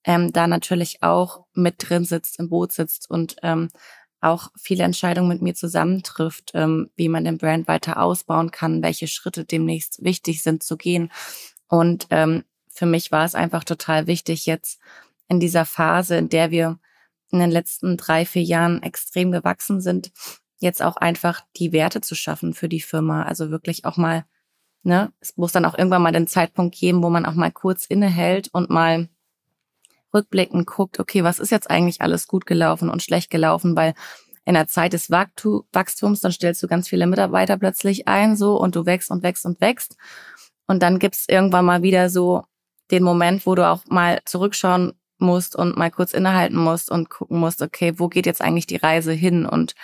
ähm, 0.04 0.32
da 0.32 0.46
natürlich 0.46 1.02
auch 1.02 1.44
mit 1.54 1.76
drin 1.78 2.04
sitzt, 2.04 2.38
im 2.38 2.48
Boot 2.48 2.72
sitzt 2.72 3.10
und 3.10 3.36
ähm, 3.42 3.68
auch 4.20 4.48
viele 4.56 4.84
Entscheidungen 4.84 5.28
mit 5.28 5.42
mir 5.42 5.54
zusammentrifft, 5.54 6.52
ähm, 6.54 6.90
wie 6.96 7.08
man 7.08 7.24
den 7.24 7.38
Brand 7.38 7.68
weiter 7.68 8.02
ausbauen 8.02 8.50
kann, 8.50 8.82
welche 8.82 9.06
Schritte 9.06 9.44
demnächst 9.44 10.02
wichtig 10.02 10.42
sind 10.42 10.62
zu 10.62 10.76
gehen. 10.76 11.12
Und 11.68 12.06
ähm, 12.10 12.44
für 12.78 12.86
mich 12.86 13.10
war 13.10 13.24
es 13.24 13.34
einfach 13.34 13.64
total 13.64 14.06
wichtig, 14.06 14.46
jetzt 14.46 14.80
in 15.26 15.40
dieser 15.40 15.64
Phase, 15.64 16.16
in 16.16 16.28
der 16.28 16.52
wir 16.52 16.78
in 17.32 17.40
den 17.40 17.50
letzten 17.50 17.96
drei, 17.96 18.24
vier 18.24 18.44
Jahren 18.44 18.84
extrem 18.84 19.32
gewachsen 19.32 19.80
sind, 19.80 20.12
jetzt 20.58 20.80
auch 20.80 20.96
einfach 20.96 21.42
die 21.56 21.72
Werte 21.72 22.00
zu 22.00 22.14
schaffen 22.14 22.54
für 22.54 22.68
die 22.68 22.80
Firma. 22.80 23.24
Also 23.24 23.50
wirklich 23.50 23.84
auch 23.84 23.96
mal, 23.96 24.24
ne, 24.84 25.12
es 25.18 25.36
muss 25.36 25.50
dann 25.50 25.64
auch 25.64 25.76
irgendwann 25.76 26.02
mal 26.02 26.12
den 26.12 26.28
Zeitpunkt 26.28 26.76
geben, 26.76 27.02
wo 27.02 27.10
man 27.10 27.26
auch 27.26 27.34
mal 27.34 27.50
kurz 27.50 27.84
innehält 27.84 28.48
und 28.52 28.70
mal 28.70 29.08
rückblickend 30.14 30.66
guckt, 30.68 31.00
okay, 31.00 31.24
was 31.24 31.40
ist 31.40 31.50
jetzt 31.50 31.68
eigentlich 31.68 32.00
alles 32.00 32.28
gut 32.28 32.46
gelaufen 32.46 32.90
und 32.90 33.02
schlecht 33.02 33.28
gelaufen, 33.28 33.74
weil 33.74 33.94
in 34.44 34.54
der 34.54 34.68
Zeit 34.68 34.92
des 34.92 35.10
Wachstums, 35.10 36.20
dann 36.20 36.32
stellst 36.32 36.62
du 36.62 36.68
ganz 36.68 36.88
viele 36.88 37.08
Mitarbeiter 37.08 37.58
plötzlich 37.58 38.06
ein, 38.06 38.36
so, 38.36 38.56
und 38.56 38.76
du 38.76 38.86
wächst 38.86 39.10
und 39.10 39.24
wächst 39.24 39.44
und 39.44 39.60
wächst. 39.60 39.96
Und 40.68 40.80
dann 40.80 41.00
gibt's 41.00 41.24
irgendwann 41.28 41.64
mal 41.64 41.82
wieder 41.82 42.08
so 42.08 42.44
den 42.90 43.02
Moment, 43.02 43.46
wo 43.46 43.54
du 43.54 43.66
auch 43.66 43.84
mal 43.86 44.20
zurückschauen 44.24 44.92
musst 45.18 45.56
und 45.56 45.76
mal 45.76 45.90
kurz 45.90 46.12
innehalten 46.12 46.56
musst 46.56 46.90
und 46.90 47.10
gucken 47.10 47.38
musst, 47.38 47.62
okay, 47.62 47.94
wo 47.96 48.08
geht 48.08 48.26
jetzt 48.26 48.40
eigentlich 48.40 48.66
die 48.66 48.76
Reise 48.76 49.12
hin? 49.12 49.46
Und 49.46 49.74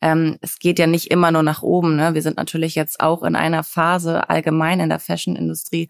ähm, 0.00 0.38
es 0.40 0.58
geht 0.58 0.78
ja 0.78 0.86
nicht 0.86 1.10
immer 1.10 1.30
nur 1.30 1.42
nach 1.42 1.62
oben. 1.62 1.96
Ne? 1.96 2.14
Wir 2.14 2.22
sind 2.22 2.36
natürlich 2.36 2.74
jetzt 2.74 3.00
auch 3.00 3.22
in 3.22 3.36
einer 3.36 3.64
Phase 3.64 4.28
allgemein 4.28 4.80
in 4.80 4.88
der 4.88 4.98
Fashion-Industrie, 4.98 5.88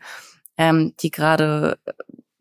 ähm, 0.57 0.95
die 1.01 1.11
gerade 1.11 1.79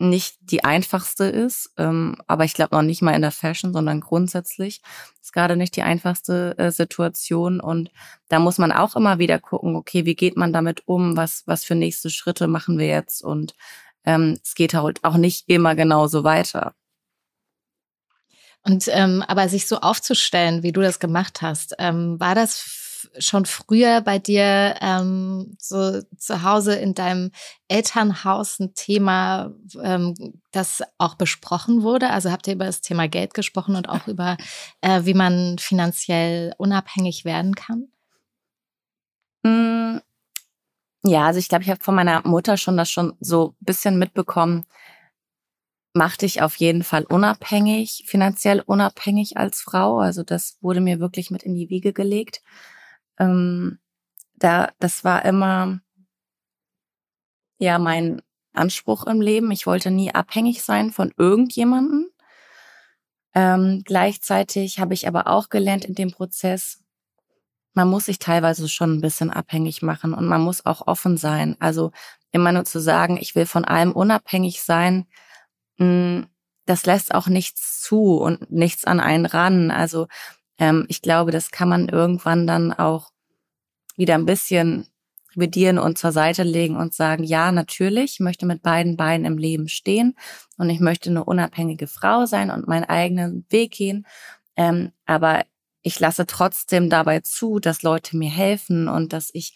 nicht 0.02 0.38
die 0.42 0.64
einfachste 0.64 1.26
ist, 1.26 1.72
ähm, 1.78 2.18
aber 2.26 2.44
ich 2.44 2.56
glaube 2.56 2.76
noch 2.76 2.82
nicht 2.82 3.04
mal 3.04 3.14
in 3.14 3.22
der 3.22 3.32
Fashion, 3.32 3.72
sondern 3.72 4.02
grundsätzlich 4.02 4.82
ist 5.22 5.32
gerade 5.32 5.56
nicht 5.56 5.76
die 5.76 5.84
einfachste 5.84 6.58
äh, 6.58 6.72
Situation 6.72 7.60
und 7.60 7.92
da 8.28 8.40
muss 8.40 8.58
man 8.58 8.72
auch 8.72 8.96
immer 8.96 9.20
wieder 9.20 9.38
gucken, 9.38 9.76
okay, 9.76 10.06
wie 10.06 10.16
geht 10.16 10.38
man 10.38 10.54
damit 10.54 10.88
um, 10.88 11.16
was 11.18 11.44
was 11.46 11.64
für 11.64 11.76
nächste 11.76 12.10
Schritte 12.10 12.48
machen 12.48 12.80
wir 12.80 12.88
jetzt 12.88 13.24
und 13.24 13.54
ähm, 14.06 14.40
es 14.44 14.56
geht 14.56 14.74
halt 14.74 15.04
auch 15.04 15.18
nicht 15.18 15.48
immer 15.48 15.76
genauso 15.76 16.24
weiter. 16.24 16.74
Und 18.64 18.88
ähm, 18.90 19.24
aber 19.28 19.50
sich 19.50 19.68
so 19.68 19.80
aufzustellen, 19.80 20.62
wie 20.64 20.72
du 20.72 20.82
das 20.82 21.00
gemacht 21.00 21.42
hast, 21.42 21.76
ähm, 21.80 22.20
war 22.20 22.36
das 22.36 22.82
schon 23.20 23.46
früher 23.46 24.02
bei 24.02 24.20
dir 24.20 24.76
ähm, 24.82 25.56
so 25.60 26.02
zu 26.18 26.44
Hause 26.44 26.76
in 26.76 26.94
deinem 26.94 27.32
Elternhaus 27.68 28.60
ein 28.60 28.74
Thema, 28.74 29.52
ähm, 29.82 30.40
das 30.52 30.84
auch 30.98 31.16
besprochen 31.16 31.82
wurde? 31.82 32.10
Also 32.10 32.32
habt 32.32 32.48
ihr 32.48 32.54
über 32.54 32.66
das 32.66 32.82
Thema 32.82 33.08
Geld 33.08 33.34
gesprochen 33.34 33.76
und 33.76 33.90
auch 33.90 34.08
über, 34.08 34.38
äh, 34.82 35.02
wie 35.06 35.14
man 35.14 35.58
finanziell 35.58 36.54
unabhängig 36.58 37.26
werden 37.26 37.56
kann? 37.56 37.88
Mm, 39.44 40.00
ja, 41.04 41.26
also 41.26 41.40
ich 41.40 41.50
glaube, 41.50 41.64
ich 41.64 41.70
habe 41.70 41.84
von 41.84 41.96
meiner 41.96 42.26
Mutter 42.28 42.58
schon 42.58 42.78
das 42.78 42.90
schon 42.92 43.14
so 43.20 43.56
bisschen 43.60 43.98
mitbekommen. 43.98 44.66
Mach 45.94 46.16
dich 46.16 46.42
auf 46.42 46.56
jeden 46.56 46.84
Fall 46.84 47.04
unabhängig, 47.04 48.04
finanziell 48.08 48.62
unabhängig 48.66 49.38
als 49.38 49.62
Frau. 49.62 50.00
Also 50.00 50.24
das 50.24 50.58
wurde 50.62 50.80
mir 50.80 51.00
wirklich 51.00 51.32
mit 51.32 51.44
in 51.44 51.54
die 51.56 51.70
Wiege 51.70 51.92
gelegt. 51.92 52.42
Ähm, 53.20 53.80
da, 54.36 54.72
das 54.80 55.04
war 55.04 55.26
immer 55.26 55.82
ja 57.60 57.78
mein 57.80 58.22
Anspruch 58.54 59.06
im 59.06 59.22
Leben. 59.22 59.52
Ich 59.52 59.66
wollte 59.68 59.92
nie 59.92 60.14
abhängig 60.14 60.64
sein 60.64 60.92
von 60.92 61.14
irgendjemanden. 61.18 62.10
Ähm, 63.34 63.84
gleichzeitig 63.86 64.80
habe 64.80 64.94
ich 64.94 65.08
aber 65.08 65.28
auch 65.28 65.50
gelernt 65.50 65.86
in 65.86 65.96
dem 65.96 66.12
Prozess, 66.12 66.81
man 67.74 67.88
muss 67.88 68.06
sich 68.06 68.20
teilweise 68.20 68.68
schon 68.70 68.94
ein 68.96 69.02
bisschen 69.02 69.30
abhängig 69.30 69.82
machen 69.82 70.14
und 70.14 70.28
man 70.28 70.42
muss 70.42 70.66
auch 70.66 70.88
offen 70.88 71.18
sein. 71.18 71.56
Also 71.60 71.92
immer 72.32 72.52
nur 72.52 72.66
zu 72.66 72.80
sagen, 72.80 73.18
ich 73.18 73.36
will 73.36 73.46
von 73.46 73.66
allem 73.66 73.92
unabhängig 73.92 74.62
sein, 74.62 75.06
hm, 75.78 76.28
das 76.66 76.86
lässt 76.86 77.14
auch 77.14 77.28
nichts 77.28 77.82
zu 77.82 78.18
und 78.18 78.52
nichts 78.52 78.86
an 78.86 79.00
einen 79.00 79.26
ran. 79.26 79.72
Also 79.72 80.08
ähm, 80.58 80.86
ich 80.90 81.02
glaube, 81.02 81.32
das 81.32 81.52
kann 81.52 81.70
man 81.70 81.90
irgendwann 81.90 82.48
dann 82.48 82.74
auch 82.74 83.12
wieder 83.98 84.16
ein 84.16 84.26
bisschen 84.26 84.88
revidieren 85.36 85.80
und 85.80 85.98
zur 85.98 86.12
Seite 86.12 86.44
legen 86.44 86.76
und 86.76 86.94
sagen, 86.94 87.24
ja, 87.24 87.52
natürlich, 87.52 88.14
ich 88.14 88.20
möchte 88.20 88.46
mit 88.46 88.62
beiden 88.62 88.98
Beinen 88.98 89.26
im 89.26 89.38
Leben 89.38 89.68
stehen 89.68 90.16
und 90.58 90.70
ich 90.70 90.80
möchte 90.80 91.10
eine 91.10 91.24
unabhängige 91.24 91.88
Frau 91.88 92.26
sein 92.26 92.52
und 92.52 92.68
meinen 92.68 92.86
eigenen 92.86 93.46
Weg 93.50 93.72
gehen. 93.72 94.06
Ähm, 94.58 94.92
aber 95.06 95.44
ich 95.84 96.00
lasse 96.00 96.26
trotzdem 96.26 96.90
dabei 96.90 97.22
zu, 97.22 97.60
dass 97.60 97.82
Leute 97.84 98.18
mir 98.18 98.30
helfen 98.30 98.88
und 98.88 99.14
dass 99.14 99.30
ich 99.34 99.56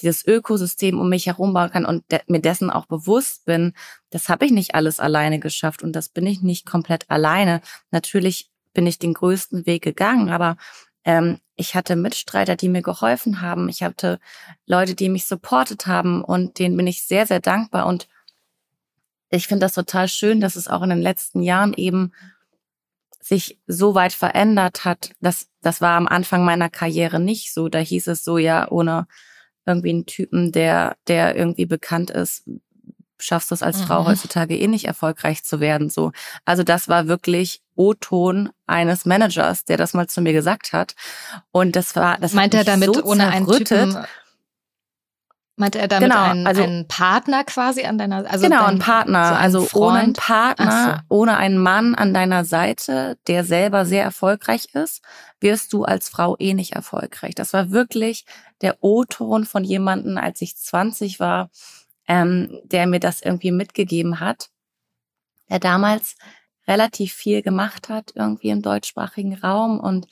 dieses 0.00 0.26
Ökosystem 0.26 0.98
um 0.98 1.08
mich 1.08 1.26
herum 1.26 1.54
bauen 1.54 1.70
kann 1.70 1.86
und 1.86 2.10
de 2.10 2.20
mir 2.26 2.40
dessen 2.40 2.70
auch 2.70 2.86
bewusst 2.86 3.44
bin, 3.44 3.74
das 4.10 4.28
habe 4.28 4.44
ich 4.44 4.50
nicht 4.50 4.74
alles 4.74 4.98
alleine 5.00 5.38
geschafft 5.38 5.82
und 5.82 5.92
das 5.92 6.08
bin 6.08 6.26
ich 6.26 6.42
nicht 6.42 6.66
komplett 6.66 7.10
alleine. 7.10 7.60
Natürlich 7.90 8.50
bin 8.72 8.86
ich 8.86 8.98
den 8.98 9.14
größten 9.14 9.66
Weg 9.66 9.82
gegangen, 9.82 10.30
aber 10.30 10.56
ähm, 11.04 11.38
ich 11.56 11.74
hatte 11.76 11.94
Mitstreiter, 11.94 12.56
die 12.56 12.68
mir 12.68 12.82
geholfen 12.82 13.40
haben. 13.40 13.68
Ich 13.68 13.82
hatte 13.82 14.18
Leute, 14.66 14.94
die 14.94 15.08
mich 15.08 15.26
supportet 15.26 15.86
haben 15.86 16.24
und 16.24 16.58
denen 16.58 16.76
bin 16.76 16.88
ich 16.88 17.06
sehr, 17.06 17.26
sehr 17.26 17.40
dankbar. 17.40 17.86
Und 17.86 18.08
ich 19.30 19.46
finde 19.46 19.66
das 19.66 19.74
total 19.74 20.08
schön, 20.08 20.40
dass 20.40 20.56
es 20.56 20.66
auch 20.66 20.82
in 20.82 20.90
den 20.90 21.02
letzten 21.02 21.42
Jahren 21.42 21.74
eben 21.74 22.12
sich 23.24 23.58
so 23.66 23.94
weit 23.94 24.12
verändert 24.12 24.84
hat. 24.84 25.12
Das, 25.20 25.48
das 25.62 25.80
war 25.80 25.96
am 25.96 26.06
Anfang 26.06 26.44
meiner 26.44 26.68
Karriere 26.68 27.18
nicht 27.18 27.54
so. 27.54 27.70
Da 27.70 27.78
hieß 27.78 28.08
es 28.08 28.22
so, 28.22 28.36
ja, 28.36 28.70
ohne 28.70 29.06
irgendwie 29.64 29.90
einen 29.90 30.04
Typen, 30.04 30.52
der, 30.52 30.98
der 31.08 31.34
irgendwie 31.34 31.64
bekannt 31.64 32.10
ist, 32.10 32.44
schaffst 33.18 33.50
du 33.50 33.54
es 33.54 33.62
als 33.62 33.78
mhm. 33.78 33.84
Frau 33.84 34.06
heutzutage 34.06 34.58
eh 34.58 34.66
nicht 34.66 34.84
erfolgreich 34.84 35.42
zu 35.42 35.58
werden. 35.58 35.88
So, 35.88 36.12
also 36.44 36.64
das 36.64 36.88
war 36.88 37.08
wirklich 37.08 37.62
O-Ton 37.76 38.50
eines 38.66 39.06
Managers, 39.06 39.64
der 39.64 39.78
das 39.78 39.94
mal 39.94 40.06
zu 40.06 40.20
mir 40.20 40.34
gesagt 40.34 40.74
hat. 40.74 40.94
Und 41.50 41.76
das 41.76 41.96
war, 41.96 42.18
das 42.18 42.34
meint 42.34 42.52
er 42.52 42.64
damit 42.64 42.94
so 42.94 43.04
ohne 43.04 43.28
einen 43.28 43.46
Typen. 43.46 44.04
Meinte 45.56 45.78
er 45.78 45.86
damit 45.86 46.10
genau, 46.10 46.24
einen, 46.24 46.46
also, 46.48 46.64
einen 46.64 46.88
Partner 46.88 47.44
quasi 47.44 47.84
an 47.84 47.96
deiner 47.96 48.28
also 48.28 48.44
Genau, 48.44 48.64
ein 48.64 48.80
Partner. 48.80 49.28
So 49.28 49.34
also 49.34 49.60
Freund? 49.62 49.84
ohne 49.84 49.98
einen 50.00 50.12
Partner, 50.14 51.04
so. 51.08 51.16
ohne 51.16 51.36
einen 51.36 51.58
Mann 51.58 51.94
an 51.94 52.12
deiner 52.12 52.44
Seite, 52.44 53.18
der 53.28 53.44
selber 53.44 53.86
sehr 53.86 54.02
erfolgreich 54.02 54.74
ist, 54.74 55.02
wirst 55.40 55.72
du 55.72 55.84
als 55.84 56.08
Frau 56.08 56.36
eh 56.40 56.54
nicht 56.54 56.72
erfolgreich. 56.72 57.36
Das 57.36 57.52
war 57.52 57.70
wirklich 57.70 58.24
der 58.62 58.82
O-Ton 58.82 59.44
von 59.44 59.62
jemanden, 59.62 60.18
als 60.18 60.42
ich 60.42 60.56
20 60.56 61.20
war, 61.20 61.50
ähm, 62.08 62.60
der 62.64 62.88
mir 62.88 63.00
das 63.00 63.20
irgendwie 63.20 63.52
mitgegeben 63.52 64.18
hat, 64.18 64.48
der 65.50 65.60
damals 65.60 66.16
relativ 66.66 67.12
viel 67.12 67.42
gemacht 67.42 67.88
hat 67.88 68.12
irgendwie 68.16 68.48
im 68.48 68.62
deutschsprachigen 68.62 69.34
Raum 69.34 69.78
und 69.78 70.06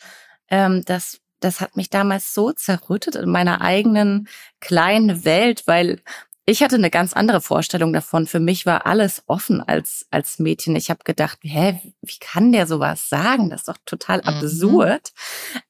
ähm, 0.49 0.85
das 0.85 1.22
das 1.45 1.61
hat 1.61 1.77
mich 1.77 1.91
damals 1.91 2.35
so 2.35 2.53
zerrüttet 2.53 3.17
in 3.17 3.31
meiner 3.31 3.61
eigenen 3.61 4.29
kleinen 4.61 5.25
Welt, 5.25 5.65
weil 5.67 6.01
ich 6.45 6.61
hatte 6.63 6.75
eine 6.75 6.91
ganz 6.91 7.13
andere 7.13 7.41
Vorstellung 7.41 7.93
davon. 7.93 8.27
Für 8.27 8.41
mich 8.41 8.67
war 8.67 8.85
alles 8.85 9.23
offen 9.27 9.61
als 9.61 10.07
als 10.11 10.41
Mädchen. 10.41 10.75
Ich 10.75 10.91
habe 10.91 11.05
gedacht, 11.05 11.39
hä, 11.43 11.81
wie 12.01 12.19
kann 12.19 12.51
der 12.51 12.67
sowas 12.67 13.09
sagen? 13.09 13.49
Das 13.49 13.61
ist 13.61 13.69
doch 13.69 13.79
total 13.87 14.19
mhm. 14.19 14.29
absurd. 14.29 15.13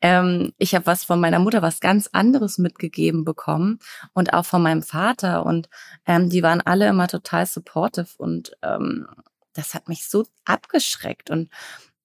Ähm, 0.00 0.54
ich 0.56 0.74
habe 0.74 0.86
was 0.86 1.04
von 1.04 1.20
meiner 1.20 1.40
Mutter, 1.40 1.60
was 1.60 1.80
ganz 1.80 2.08
anderes 2.12 2.56
mitgegeben 2.56 3.24
bekommen 3.24 3.80
und 4.14 4.32
auch 4.32 4.46
von 4.46 4.62
meinem 4.62 4.82
Vater 4.82 5.44
und 5.44 5.68
ähm, 6.06 6.30
die 6.30 6.42
waren 6.42 6.62
alle 6.62 6.88
immer 6.88 7.06
total 7.06 7.44
supportive 7.44 8.08
und 8.16 8.52
ähm, 8.62 9.06
das 9.52 9.74
hat 9.74 9.88
mich 9.88 10.08
so 10.08 10.24
abgeschreckt 10.46 11.30
und 11.30 11.50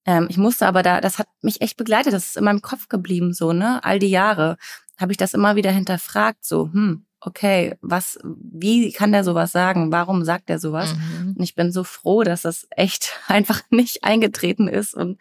ähm, 0.08 0.28
ich 0.30 0.38
musste 0.38 0.66
aber 0.66 0.82
da, 0.82 1.02
das 1.02 1.20
hat 1.20 1.28
mich 1.42 1.62
echt 1.62 1.78
begleitet. 1.78 2.14
Das 2.14 2.30
ist 2.30 2.38
in 2.38 2.46
meinem 2.46 2.62
Kopf 2.62 2.88
geblieben 2.88 3.34
so 3.34 3.54
ne, 3.54 3.84
all 3.84 4.00
die 4.00 4.10
Jahre 4.10 4.58
habe 4.98 5.12
ich 5.12 5.18
das 5.18 5.36
immer 5.36 5.56
wieder 5.56 5.70
hinterfragt 5.72 6.44
so, 6.44 6.72
hm, 6.72 7.06
okay, 7.20 7.76
was, 7.82 8.18
wie 8.24 8.92
kann 8.92 9.12
der 9.12 9.24
sowas 9.24 9.52
sagen? 9.52 9.92
Warum 9.92 10.24
sagt 10.24 10.50
er 10.50 10.60
sowas? 10.60 10.96
Mhm. 10.96 11.36
Und 11.38 11.44
ich 11.44 11.56
bin 11.56 11.72
so 11.72 11.84
froh, 11.84 12.24
dass 12.24 12.44
das 12.44 12.68
echt 12.72 13.20
einfach 13.28 13.62
nicht 13.70 14.04
eingetreten 14.04 14.68
ist 14.68 14.94
und 14.94 15.20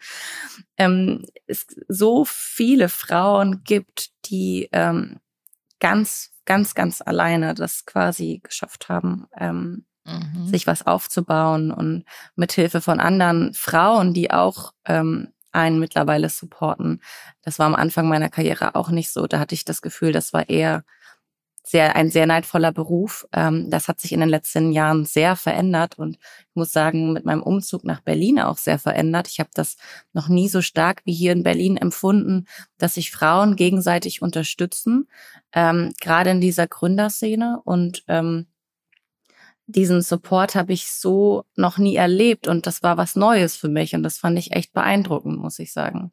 ähm, 0.77 1.25
es 1.47 1.67
so 1.87 2.25
viele 2.25 2.89
Frauen 2.89 3.63
gibt, 3.63 4.11
die 4.25 4.69
ähm, 4.71 5.17
ganz, 5.79 6.31
ganz, 6.45 6.75
ganz 6.75 7.01
alleine 7.01 7.53
das 7.53 7.85
quasi 7.85 8.39
geschafft 8.41 8.89
haben, 8.89 9.27
ähm, 9.37 9.85
mhm. 10.07 10.47
sich 10.47 10.65
was 10.67 10.87
aufzubauen 10.87 11.71
und 11.71 12.05
mit 12.35 12.51
Hilfe 12.53 12.81
von 12.81 12.99
anderen 12.99 13.53
Frauen, 13.53 14.13
die 14.13 14.31
auch 14.31 14.73
ähm, 14.85 15.29
einen 15.51 15.79
mittlerweile 15.79 16.29
supporten. 16.29 17.01
Das 17.41 17.59
war 17.59 17.65
am 17.65 17.75
Anfang 17.75 18.07
meiner 18.07 18.29
Karriere 18.29 18.75
auch 18.75 18.89
nicht 18.89 19.11
so. 19.11 19.27
Da 19.27 19.39
hatte 19.39 19.55
ich 19.55 19.65
das 19.65 19.81
Gefühl, 19.81 20.11
das 20.11 20.33
war 20.33 20.49
eher 20.49 20.83
sehr, 21.67 21.97
ein 21.97 22.09
sehr 22.09 22.25
neidvoller 22.25 22.71
Beruf. 22.71 23.27
Ähm, 23.33 23.69
das 23.69 23.89
hat 23.89 23.99
sich 23.99 24.13
in 24.13 24.21
den 24.21 24.29
letzten 24.29 24.71
Jahren 24.71 25.03
sehr 25.03 25.35
verändert 25.35 25.99
und 25.99 26.15
ich 26.15 26.55
muss 26.55 26.71
sagen, 26.71 27.11
mit 27.11 27.25
meinem 27.25 27.43
Umzug 27.43 27.83
nach 27.83 27.99
Berlin 28.01 28.39
auch 28.39 28.57
sehr 28.57 28.79
verändert. 28.79 29.27
Ich 29.27 29.39
habe 29.39 29.49
das 29.53 29.75
noch 30.13 30.29
nie 30.29 30.47
so 30.47 30.61
stark 30.61 31.01
wie 31.03 31.13
hier 31.13 31.33
in 31.33 31.43
Berlin 31.43 31.75
empfunden, 31.75 32.47
dass 32.77 32.93
sich 32.93 33.11
Frauen 33.11 33.57
gegenseitig 33.57 34.21
unterstützen, 34.21 35.09
ähm, 35.51 35.93
gerade 35.99 36.29
in 36.29 36.39
dieser 36.39 36.67
Gründerszene 36.67 37.59
und 37.65 38.03
ähm, 38.07 38.47
diesen 39.67 40.01
Support 40.01 40.55
habe 40.55 40.73
ich 40.73 40.91
so 40.91 41.43
noch 41.55 41.77
nie 41.77 41.95
erlebt 41.95 42.47
und 42.47 42.65
das 42.65 42.83
war 42.83 42.97
was 42.97 43.15
Neues 43.15 43.55
für 43.55 43.69
mich 43.69 43.93
und 43.93 44.03
das 44.03 44.17
fand 44.17 44.39
ich 44.39 44.53
echt 44.53 44.73
beeindruckend, 44.73 45.39
muss 45.39 45.59
ich 45.59 45.73
sagen. 45.73 46.11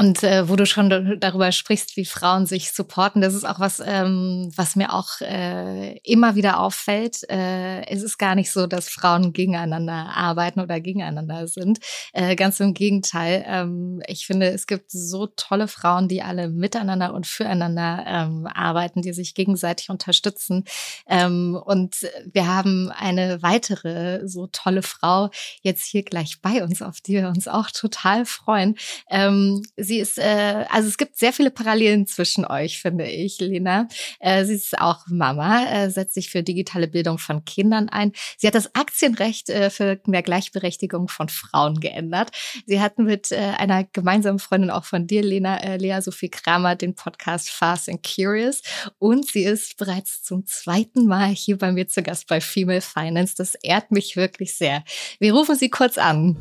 Und 0.00 0.22
äh, 0.22 0.48
wo 0.48 0.56
du 0.56 0.64
schon 0.64 1.18
darüber 1.20 1.52
sprichst, 1.52 1.94
wie 1.98 2.06
Frauen 2.06 2.46
sich 2.46 2.72
supporten, 2.72 3.20
das 3.20 3.34
ist 3.34 3.44
auch 3.44 3.60
was, 3.60 3.82
ähm, 3.84 4.50
was 4.56 4.74
mir 4.74 4.94
auch 4.94 5.20
äh, 5.20 5.98
immer 6.04 6.36
wieder 6.36 6.58
auffällt. 6.58 7.28
Äh, 7.28 7.82
es 7.86 8.02
ist 8.02 8.16
gar 8.16 8.34
nicht 8.34 8.50
so, 8.50 8.66
dass 8.66 8.88
Frauen 8.88 9.34
gegeneinander 9.34 10.08
arbeiten 10.16 10.60
oder 10.60 10.80
gegeneinander 10.80 11.46
sind. 11.48 11.80
Äh, 12.14 12.34
ganz 12.34 12.60
im 12.60 12.72
Gegenteil. 12.72 13.44
Ähm, 13.46 14.00
ich 14.06 14.24
finde, 14.24 14.48
es 14.48 14.66
gibt 14.66 14.90
so 14.90 15.26
tolle 15.26 15.68
Frauen, 15.68 16.08
die 16.08 16.22
alle 16.22 16.48
miteinander 16.48 17.12
und 17.12 17.26
füreinander 17.26 18.02
ähm, 18.06 18.46
arbeiten, 18.46 19.02
die 19.02 19.12
sich 19.12 19.34
gegenseitig 19.34 19.90
unterstützen. 19.90 20.64
Ähm, 21.10 21.60
und 21.62 22.08
wir 22.32 22.46
haben 22.46 22.90
eine 22.90 23.42
weitere 23.42 24.26
so 24.26 24.46
tolle 24.46 24.82
Frau 24.82 25.28
jetzt 25.60 25.84
hier 25.84 26.04
gleich 26.04 26.40
bei 26.40 26.64
uns, 26.64 26.80
auf 26.80 27.02
die 27.02 27.16
wir 27.16 27.28
uns 27.28 27.48
auch 27.48 27.70
total 27.70 28.24
freuen. 28.24 28.78
Ähm, 29.10 29.62
sie 29.90 29.98
ist, 29.98 30.18
äh, 30.18 30.64
also 30.68 30.88
es 30.88 30.98
gibt 30.98 31.18
sehr 31.18 31.32
viele 31.32 31.50
Parallelen 31.50 32.06
zwischen 32.06 32.44
euch, 32.46 32.80
finde 32.80 33.08
ich, 33.08 33.40
Lena. 33.40 33.88
Äh, 34.20 34.44
sie 34.44 34.54
ist 34.54 34.78
auch 34.78 35.00
Mama, 35.08 35.64
äh, 35.64 35.90
setzt 35.90 36.14
sich 36.14 36.30
für 36.30 36.44
digitale 36.44 36.86
Bildung 36.86 37.18
von 37.18 37.44
Kindern 37.44 37.88
ein. 37.88 38.12
Sie 38.38 38.46
hat 38.46 38.54
das 38.54 38.72
Aktienrecht 38.76 39.50
äh, 39.50 39.68
für 39.68 40.00
mehr 40.06 40.22
Gleichberechtigung 40.22 41.08
von 41.08 41.28
Frauen 41.28 41.80
geändert. 41.80 42.30
Sie 42.66 42.80
hat 42.80 43.00
mit 43.00 43.32
äh, 43.32 43.38
einer 43.58 43.82
gemeinsamen 43.82 44.38
Freundin 44.38 44.70
auch 44.70 44.84
von 44.84 45.08
dir, 45.08 45.22
Lena, 45.22 45.58
äh, 45.60 45.76
Lea 45.76 46.00
Sophie 46.00 46.30
Kramer, 46.30 46.76
den 46.76 46.94
Podcast 46.94 47.50
Fast 47.50 47.88
and 47.88 48.06
Curious. 48.06 48.62
Und 49.00 49.26
sie 49.26 49.42
ist 49.42 49.76
bereits 49.76 50.22
zum 50.22 50.46
zweiten 50.46 51.06
Mal 51.06 51.30
hier 51.30 51.58
bei 51.58 51.72
mir 51.72 51.88
zu 51.88 52.04
Gast 52.04 52.28
bei 52.28 52.40
Female 52.40 52.80
Finance. 52.80 53.34
Das 53.36 53.56
ehrt 53.56 53.90
mich 53.90 54.14
wirklich 54.14 54.54
sehr. 54.56 54.84
Wir 55.18 55.34
rufen 55.34 55.56
sie 55.56 55.68
kurz 55.68 55.98
an. 55.98 56.36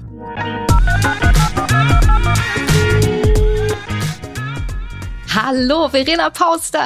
Hallo, 5.42 5.88
Verena 5.88 6.30
Pauster. 6.30 6.82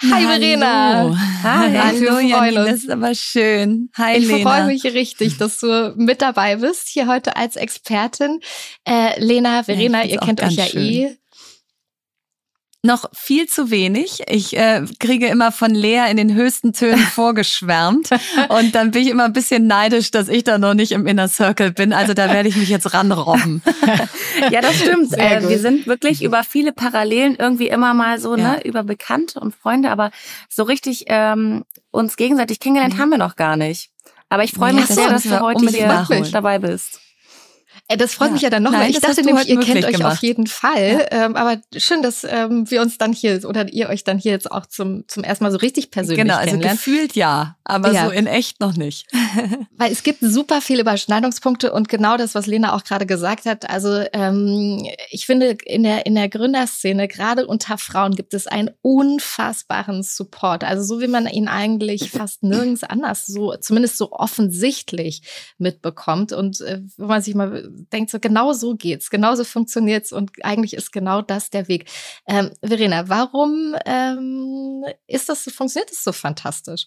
Hi, 0.00 0.10
Hallo. 0.10 0.28
Verena. 0.28 1.16
Hi, 1.42 1.76
Hallo, 1.76 2.18
Janine, 2.18 2.64
das 2.64 2.78
ist 2.82 2.90
aber 2.90 3.14
schön. 3.14 3.90
Hi, 3.96 4.16
ich 4.16 4.26
Lena. 4.26 4.50
freue 4.50 4.66
mich 4.66 4.84
richtig, 4.84 5.36
dass 5.36 5.60
du 5.60 5.92
mit 5.96 6.22
dabei 6.22 6.56
bist, 6.56 6.88
hier 6.88 7.06
heute 7.06 7.36
als 7.36 7.56
Expertin. 7.56 8.40
Äh, 8.88 9.20
Lena, 9.22 9.62
Verena, 9.64 10.02
ja, 10.02 10.12
ihr 10.12 10.18
kennt 10.18 10.42
euch 10.42 10.54
ja 10.54 10.64
schön. 10.64 10.82
eh 10.82 11.16
noch 12.82 13.08
viel 13.12 13.46
zu 13.46 13.70
wenig. 13.70 14.22
Ich 14.26 14.56
äh, 14.56 14.84
kriege 14.98 15.28
immer 15.28 15.52
von 15.52 15.72
Lea 15.72 16.10
in 16.10 16.16
den 16.16 16.34
höchsten 16.34 16.72
Tönen 16.72 16.98
vorgeschwärmt 17.14 18.10
und 18.48 18.74
dann 18.74 18.90
bin 18.90 19.02
ich 19.02 19.08
immer 19.08 19.24
ein 19.24 19.32
bisschen 19.32 19.68
neidisch, 19.68 20.10
dass 20.10 20.28
ich 20.28 20.42
da 20.42 20.58
noch 20.58 20.74
nicht 20.74 20.90
im 20.90 21.06
Inner 21.06 21.28
Circle 21.28 21.70
bin. 21.70 21.92
Also 21.92 22.12
da 22.12 22.32
werde 22.32 22.48
ich 22.48 22.56
mich 22.56 22.68
jetzt 22.68 22.92
ranrobben. 22.92 23.62
ja, 24.50 24.60
das 24.60 24.80
stimmt. 24.80 25.16
Äh, 25.16 25.48
wir 25.48 25.60
sind 25.60 25.86
wirklich 25.86 26.22
über 26.22 26.42
viele 26.42 26.72
Parallelen 26.72 27.36
irgendwie 27.36 27.68
immer 27.68 27.94
mal 27.94 28.18
so, 28.18 28.36
ja. 28.36 28.54
ne, 28.54 28.64
über 28.64 28.82
Bekannte 28.82 29.38
und 29.38 29.54
Freunde, 29.54 29.90
aber 29.90 30.10
so 30.48 30.64
richtig 30.64 31.04
ähm, 31.06 31.64
uns 31.92 32.16
gegenseitig 32.16 32.58
kennengelernt 32.58 32.94
mhm. 32.94 32.98
haben 32.98 33.10
wir 33.10 33.18
noch 33.18 33.36
gar 33.36 33.56
nicht. 33.56 33.90
Aber 34.28 34.42
ich 34.44 34.52
freue 34.52 34.72
mich 34.72 34.88
ja, 34.88 34.94
sehr, 34.94 35.08
dass 35.10 35.24
du 35.24 35.40
heute 35.40 35.68
hier 35.68 36.06
dabei 36.32 36.58
bist. 36.58 37.01
Äh, 37.92 37.96
das 37.96 38.14
freut 38.14 38.28
ja. 38.28 38.32
mich 38.32 38.42
ja 38.42 38.50
dann 38.50 38.62
noch 38.62 38.72
Nein, 38.72 38.90
Ich 38.90 39.00
dachte 39.00 39.22
nämlich, 39.22 39.48
ihr 39.48 39.60
kennt 39.60 39.84
euch 39.84 39.96
gemacht. 39.96 40.12
auf 40.14 40.22
jeden 40.22 40.46
Fall. 40.46 41.06
Ja. 41.10 41.26
Ähm, 41.26 41.36
aber 41.36 41.60
schön, 41.76 42.02
dass 42.02 42.24
ähm, 42.24 42.70
wir 42.70 42.80
uns 42.82 42.98
dann 42.98 43.12
hier 43.12 43.44
oder 43.46 43.72
ihr 43.72 43.88
euch 43.88 44.04
dann 44.04 44.18
hier 44.18 44.32
jetzt 44.32 44.50
auch 44.50 44.66
zum, 44.66 45.04
zum 45.08 45.24
ersten 45.24 45.44
Mal 45.44 45.52
so 45.52 45.58
richtig 45.58 45.90
persönlich 45.90 46.22
genau, 46.22 46.36
also 46.36 46.58
gefühlt 46.58 47.14
ja, 47.14 47.56
aber 47.64 47.92
ja. 47.92 48.06
so 48.06 48.10
in 48.10 48.26
echt 48.26 48.60
noch 48.60 48.76
nicht. 48.76 49.06
Weil 49.76 49.92
es 49.92 50.02
gibt 50.02 50.20
super 50.20 50.60
viele 50.60 50.82
Überschneidungspunkte 50.82 51.72
und 51.72 51.88
genau 51.88 52.16
das, 52.16 52.34
was 52.34 52.46
Lena 52.46 52.74
auch 52.74 52.84
gerade 52.84 53.06
gesagt 53.06 53.46
hat. 53.46 53.68
Also 53.68 54.04
ähm, 54.12 54.86
ich 55.10 55.26
finde, 55.26 55.56
in 55.64 55.82
der, 55.82 56.06
in 56.06 56.14
der 56.14 56.28
Gründerszene, 56.28 57.08
gerade 57.08 57.46
unter 57.46 57.78
Frauen, 57.78 58.14
gibt 58.14 58.34
es 58.34 58.46
einen 58.46 58.70
unfassbaren 58.82 60.02
Support. 60.02 60.64
Also 60.64 60.82
so 60.82 61.00
wie 61.00 61.08
man 61.08 61.26
ihn 61.26 61.48
eigentlich 61.48 62.10
fast 62.10 62.42
nirgends 62.42 62.84
anders, 62.84 63.26
so 63.26 63.54
zumindest 63.56 63.98
so 63.98 64.12
offensichtlich 64.12 65.22
mitbekommt. 65.58 66.32
Und 66.32 66.60
äh, 66.60 66.80
wenn 66.96 67.06
man 67.06 67.22
sich 67.22 67.34
mal 67.34 67.70
denkt 67.90 68.10
so, 68.10 68.18
genau 68.20 68.52
so 68.52 68.74
geht's, 68.74 69.10
genau 69.10 69.34
so 69.34 69.44
funktioniert's 69.44 70.12
und 70.12 70.30
eigentlich 70.44 70.74
ist 70.74 70.92
genau 70.92 71.22
das 71.22 71.50
der 71.50 71.68
Weg. 71.68 71.90
Ähm, 72.26 72.50
Verena, 72.62 73.08
warum 73.08 73.74
ähm, 73.86 74.84
ist 75.06 75.28
das, 75.28 75.42
funktioniert 75.44 75.90
das 75.90 76.04
so 76.04 76.12
fantastisch? 76.12 76.86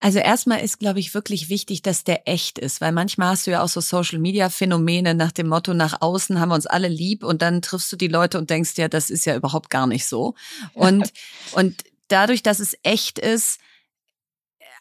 Also 0.00 0.18
erstmal 0.18 0.60
ist, 0.60 0.78
glaube 0.78 1.00
ich, 1.00 1.14
wirklich 1.14 1.48
wichtig, 1.48 1.82
dass 1.82 2.04
der 2.04 2.28
echt 2.28 2.58
ist, 2.58 2.80
weil 2.80 2.92
manchmal 2.92 3.30
hast 3.30 3.46
du 3.46 3.50
ja 3.50 3.62
auch 3.62 3.68
so 3.68 3.80
Social-Media-Phänomene 3.80 5.14
nach 5.14 5.32
dem 5.32 5.48
Motto, 5.48 5.72
nach 5.72 6.00
außen 6.00 6.38
haben 6.38 6.50
wir 6.50 6.54
uns 6.54 6.66
alle 6.66 6.88
lieb 6.88 7.24
und 7.24 7.40
dann 7.40 7.62
triffst 7.62 7.90
du 7.90 7.96
die 7.96 8.08
Leute 8.08 8.38
und 8.38 8.50
denkst 8.50 8.74
ja, 8.76 8.88
das 8.88 9.08
ist 9.10 9.24
ja 9.24 9.34
überhaupt 9.34 9.70
gar 9.70 9.86
nicht 9.86 10.06
so. 10.06 10.34
Und, 10.74 11.12
und 11.52 11.82
dadurch, 12.08 12.42
dass 12.42 12.60
es 12.60 12.76
echt 12.82 13.18
ist, 13.18 13.58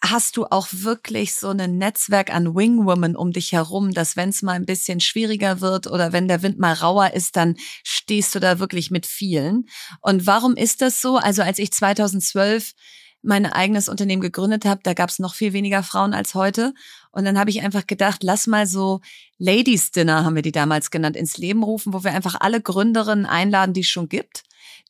hast 0.09 0.37
du 0.37 0.45
auch 0.45 0.67
wirklich 0.71 1.35
so 1.35 1.49
ein 1.49 1.77
Netzwerk 1.77 2.33
an 2.33 2.55
Wingwomen 2.55 3.15
um 3.15 3.31
dich 3.31 3.51
herum, 3.51 3.91
dass 3.91 4.15
wenn 4.15 4.29
es 4.29 4.41
mal 4.41 4.53
ein 4.53 4.65
bisschen 4.65 4.99
schwieriger 4.99 5.61
wird 5.61 5.87
oder 5.87 6.13
wenn 6.13 6.27
der 6.27 6.41
Wind 6.41 6.59
mal 6.59 6.73
rauer 6.73 7.13
ist, 7.13 7.35
dann 7.35 7.55
stehst 7.83 8.35
du 8.35 8.39
da 8.39 8.59
wirklich 8.59 8.91
mit 8.91 9.05
vielen. 9.05 9.65
Und 10.01 10.27
warum 10.27 10.55
ist 10.55 10.81
das 10.81 11.01
so? 11.01 11.17
Also 11.17 11.41
als 11.41 11.59
ich 11.59 11.71
2012 11.71 12.73
mein 13.25 13.45
eigenes 13.45 13.89
Unternehmen 13.89 14.21
gegründet 14.21 14.65
habe, 14.65 14.81
da 14.83 14.93
gab 14.93 15.09
es 15.09 15.19
noch 15.19 15.33
viel 15.35 15.53
weniger 15.53 15.83
Frauen 15.83 16.13
als 16.13 16.35
heute. 16.35 16.73
Und 17.11 17.25
dann 17.25 17.39
habe 17.39 17.49
ich 17.49 17.61
einfach 17.61 17.87
gedacht, 17.87 18.23
lass 18.23 18.47
mal 18.47 18.67
so 18.67 19.01
Ladies 19.37 19.91
Dinner, 19.91 20.23
haben 20.23 20.35
wir 20.35 20.41
die 20.41 20.51
damals 20.51 20.91
genannt, 20.91 21.15
ins 21.15 21.37
Leben 21.37 21.63
rufen, 21.63 21.93
wo 21.93 22.03
wir 22.03 22.11
einfach 22.11 22.35
alle 22.39 22.61
Gründerinnen 22.61 23.25
einladen, 23.25 23.73
die 23.73 23.81
es 23.81 23.87
schon 23.87 24.09
gibt 24.09 24.43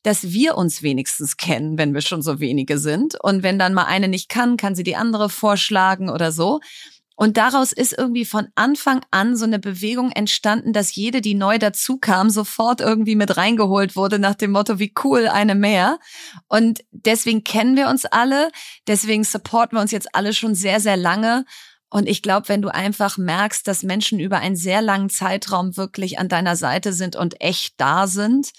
dass 0.06 0.30
wir 0.30 0.56
uns 0.56 0.84
wenigstens 0.84 1.36
kennen, 1.36 1.78
wenn 1.78 1.92
wir 1.92 2.00
schon 2.00 2.22
so 2.22 2.38
wenige 2.38 2.78
sind. 2.78 3.16
Und 3.20 3.42
wenn 3.42 3.58
dann 3.58 3.74
mal 3.74 3.86
eine 3.86 4.06
nicht 4.06 4.28
kann, 4.28 4.56
kann 4.56 4.76
sie 4.76 4.84
die 4.84 4.94
andere 4.94 5.28
vorschlagen 5.28 6.10
oder 6.10 6.30
so. 6.30 6.60
Und 7.16 7.38
daraus 7.38 7.72
ist 7.72 7.96
irgendwie 7.96 8.26
von 8.26 8.48
Anfang 8.54 9.00
an 9.10 9.36
so 9.36 9.46
eine 9.46 9.58
Bewegung 9.58 10.12
entstanden, 10.12 10.74
dass 10.74 10.94
jede, 10.94 11.22
die 11.22 11.34
neu 11.34 11.58
dazu 11.58 11.96
kam, 11.96 12.28
sofort 12.28 12.82
irgendwie 12.82 13.16
mit 13.16 13.38
reingeholt 13.38 13.96
wurde 13.96 14.18
nach 14.18 14.34
dem 14.34 14.50
Motto, 14.52 14.78
wie 14.78 14.92
cool, 15.02 15.26
eine 15.26 15.54
mehr. 15.54 15.98
Und 16.48 16.84
deswegen 16.90 17.42
kennen 17.42 17.74
wir 17.74 17.88
uns 17.88 18.04
alle, 18.04 18.50
deswegen 18.86 19.24
supporten 19.24 19.78
wir 19.78 19.82
uns 19.82 19.92
jetzt 19.92 20.14
alle 20.14 20.34
schon 20.34 20.54
sehr, 20.54 20.78
sehr 20.78 20.98
lange. 20.98 21.46
Und 21.88 22.06
ich 22.06 22.20
glaube, 22.20 22.50
wenn 22.50 22.60
du 22.60 22.68
einfach 22.68 23.16
merkst, 23.16 23.66
dass 23.66 23.82
Menschen 23.82 24.20
über 24.20 24.38
einen 24.38 24.56
sehr 24.56 24.82
langen 24.82 25.08
Zeitraum 25.08 25.78
wirklich 25.78 26.18
an 26.18 26.28
deiner 26.28 26.54
Seite 26.54 26.92
sind 26.92 27.16
und 27.16 27.40
echt 27.40 27.74
da 27.78 28.06
sind, 28.06 28.52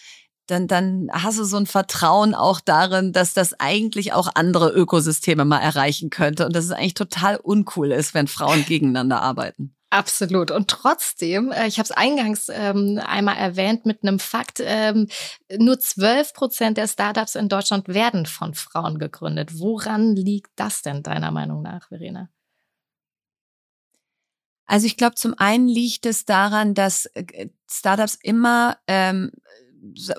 dann, 0.48 0.68
dann 0.68 1.10
hast 1.12 1.38
du 1.38 1.44
so 1.44 1.58
ein 1.58 1.66
Vertrauen 1.66 2.34
auch 2.34 2.60
darin, 2.60 3.14
dass 3.14 3.34
das 3.34 3.54
eigentlich 3.60 4.14
auch 4.14 4.30
andere 4.36 4.70
Ökosysteme 4.72 5.46
mal 5.46 5.60
erreichen 5.60 6.10
könnte 6.10 6.46
und 6.46 6.56
dass 6.56 6.66
es 6.66 6.72
eigentlich 6.72 6.94
total 6.94 7.38
uncool 7.38 7.92
ist, 7.92 8.14
wenn 8.14 8.28
Frauen 8.28 8.66
gegeneinander 8.66 9.22
arbeiten. 9.22 9.74
Absolut. 9.90 10.52
Und 10.52 10.68
trotzdem, 10.70 11.52
äh, 11.52 11.68
ich 11.68 11.78
habe 11.80 11.86
es 11.86 11.92
eingangs 11.92 12.50
ähm, 12.50 13.00
einmal 13.06 13.38
erwähnt 13.38 13.86
mit 13.86 14.04
einem 14.04 14.20
Fakt, 14.20 14.62
ähm, 14.62 15.08
nur 15.58 15.80
12 15.80 16.34
Prozent 16.34 16.78
der 16.78 16.88
Startups 16.88 17.36
in 17.36 17.48
Deutschland 17.48 17.88
werden 17.88 18.26
von 18.26 18.54
Frauen 18.54 19.00
gegründet. 19.00 19.60
Woran 19.60 20.16
liegt 20.16 20.52
das 20.58 20.82
denn 20.82 21.04
deiner 21.04 21.32
Meinung 21.32 21.62
nach, 21.62 21.88
Verena? 21.88 22.30
Also 24.66 24.86
ich 24.86 24.98
glaube, 24.98 25.16
zum 25.16 25.34
einen 25.38 25.70
liegt 25.70 26.06
es 26.06 26.26
daran, 26.26 26.74
dass 26.74 27.06
äh, 27.14 27.48
Startups 27.70 28.16
immer 28.22 28.78
ähm, 28.88 29.32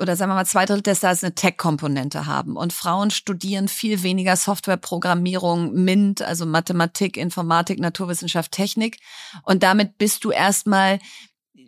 oder 0.00 0.16
sagen 0.16 0.30
wir 0.30 0.34
mal 0.34 0.46
zwei 0.46 0.64
Drittel 0.64 0.82
des 0.82 1.02
Jahres 1.02 1.22
eine 1.22 1.34
Tech-Komponente 1.34 2.26
haben. 2.26 2.56
Und 2.56 2.72
Frauen 2.72 3.10
studieren 3.10 3.68
viel 3.68 4.02
weniger 4.02 4.36
Softwareprogrammierung, 4.36 5.72
MINT, 5.72 6.22
also 6.22 6.46
Mathematik, 6.46 7.16
Informatik, 7.16 7.78
Naturwissenschaft, 7.78 8.52
Technik. 8.52 8.98
Und 9.42 9.62
damit 9.62 9.98
bist 9.98 10.24
du 10.24 10.30
erstmal 10.30 10.98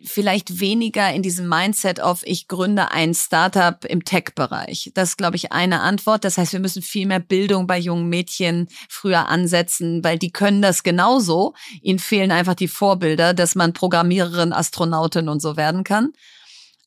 vielleicht 0.03 0.59
weniger 0.59 1.13
in 1.13 1.21
diesem 1.21 1.47
Mindset 1.47 2.01
auf, 2.01 2.21
ich 2.25 2.47
gründe 2.47 2.91
ein 2.91 3.13
Startup 3.13 3.83
im 3.85 4.03
Tech-Bereich. 4.03 4.91
Das 4.93 5.09
ist, 5.09 5.17
glaube 5.17 5.35
ich, 5.35 5.51
eine 5.51 5.81
Antwort. 5.81 6.23
Das 6.23 6.37
heißt, 6.37 6.53
wir 6.53 6.59
müssen 6.59 6.81
viel 6.81 7.05
mehr 7.05 7.19
Bildung 7.19 7.67
bei 7.67 7.77
jungen 7.77 8.09
Mädchen 8.09 8.67
früher 8.89 9.27
ansetzen, 9.27 10.03
weil 10.03 10.17
die 10.17 10.31
können 10.31 10.61
das 10.61 10.83
genauso. 10.83 11.53
Ihnen 11.81 11.99
fehlen 11.99 12.31
einfach 12.31 12.55
die 12.55 12.67
Vorbilder, 12.67 13.33
dass 13.33 13.55
man 13.55 13.73
Programmiererin, 13.73 14.53
Astronautin 14.53 15.29
und 15.29 15.39
so 15.39 15.57
werden 15.57 15.83
kann. 15.83 16.13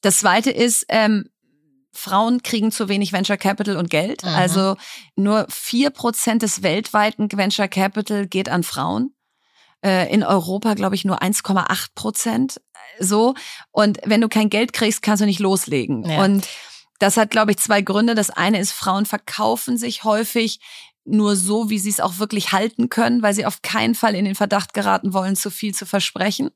Das 0.05 0.19
zweite 0.19 0.51
ist, 0.51 0.85
ähm, 0.91 1.31
Frauen 1.93 2.43
kriegen 2.43 2.71
zu 2.73 2.89
wenig 2.89 3.13
Venture 3.13 3.39
Capital 3.39 3.77
und 3.77 3.89
Geld. 3.89 4.23
Mhm. 4.23 4.29
Also 4.31 4.77
nur 5.17 5.47
vier 5.49 5.91
Prozent 5.91 6.43
des 6.43 6.63
weltweiten 6.63 7.31
Venture 7.33 7.69
Capital 7.69 8.27
geht 8.27 8.49
an 8.49 8.65
Frauen. 8.65 9.15
Äh, 9.83 10.13
in 10.13 10.23
Europa, 10.23 10.75
glaube 10.75 10.95
ich, 10.95 11.05
nur 11.07 11.23
1,8 11.23 11.95
Prozent. 11.95 12.61
So. 12.99 13.35
Und 13.71 13.99
wenn 14.05 14.21
du 14.21 14.29
kein 14.29 14.51
Geld 14.51 14.75
kriegst, 14.75 15.03
kannst 15.03 15.23
du 15.23 15.27
nicht 15.27 15.41
loslegen. 15.41 16.05
Ja. 16.05 16.23
Und 16.23 16.49
das 16.99 17.17
hat, 17.17 17.31
glaube 17.31 17.53
ich, 17.53 17.59
zwei 17.59 17.81
Gründe. 17.81 18.15
Das 18.15 18.31
eine 18.31 18.59
ist, 18.59 18.73
Frauen 18.73 19.07
verkaufen 19.07 19.79
sich 19.79 20.05
häufig 20.05 20.61
nur 21.05 21.37
so, 21.37 21.71
wie 21.71 21.79
sie 21.79 21.91
es 21.91 22.01
auch 22.01 22.19
wirklich 22.19 22.53
halten 22.53 22.89
können, 22.89 23.23
weil 23.23 23.35
sie 23.35 23.47
auf 23.47 23.63
keinen 23.63 23.95
Fall 23.95 24.15
in 24.15 24.25
den 24.25 24.35
Verdacht 24.35 24.73
geraten 24.73 25.13
wollen, 25.13 25.37
zu 25.37 25.51
viel 25.51 25.75
zu 25.75 25.87
versprechen. 25.87 26.51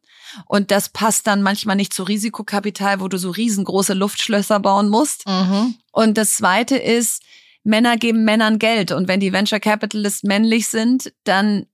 Und 0.46 0.70
das 0.70 0.88
passt 0.88 1.26
dann 1.26 1.42
manchmal 1.42 1.76
nicht 1.76 1.92
zu 1.92 2.02
Risikokapital, 2.02 3.00
wo 3.00 3.08
du 3.08 3.18
so 3.18 3.30
riesengroße 3.30 3.94
Luftschlösser 3.94 4.60
bauen 4.60 4.88
musst. 4.88 5.26
Mhm. 5.26 5.74
Und 5.92 6.16
das 6.16 6.34
Zweite 6.34 6.76
ist, 6.76 7.22
Männer 7.62 7.96
geben 7.96 8.24
Männern 8.24 8.58
Geld. 8.58 8.92
Und 8.92 9.08
wenn 9.08 9.20
die 9.20 9.32
Venture 9.32 9.60
Capitalists 9.60 10.22
männlich 10.22 10.68
sind, 10.68 11.12
dann 11.24 11.66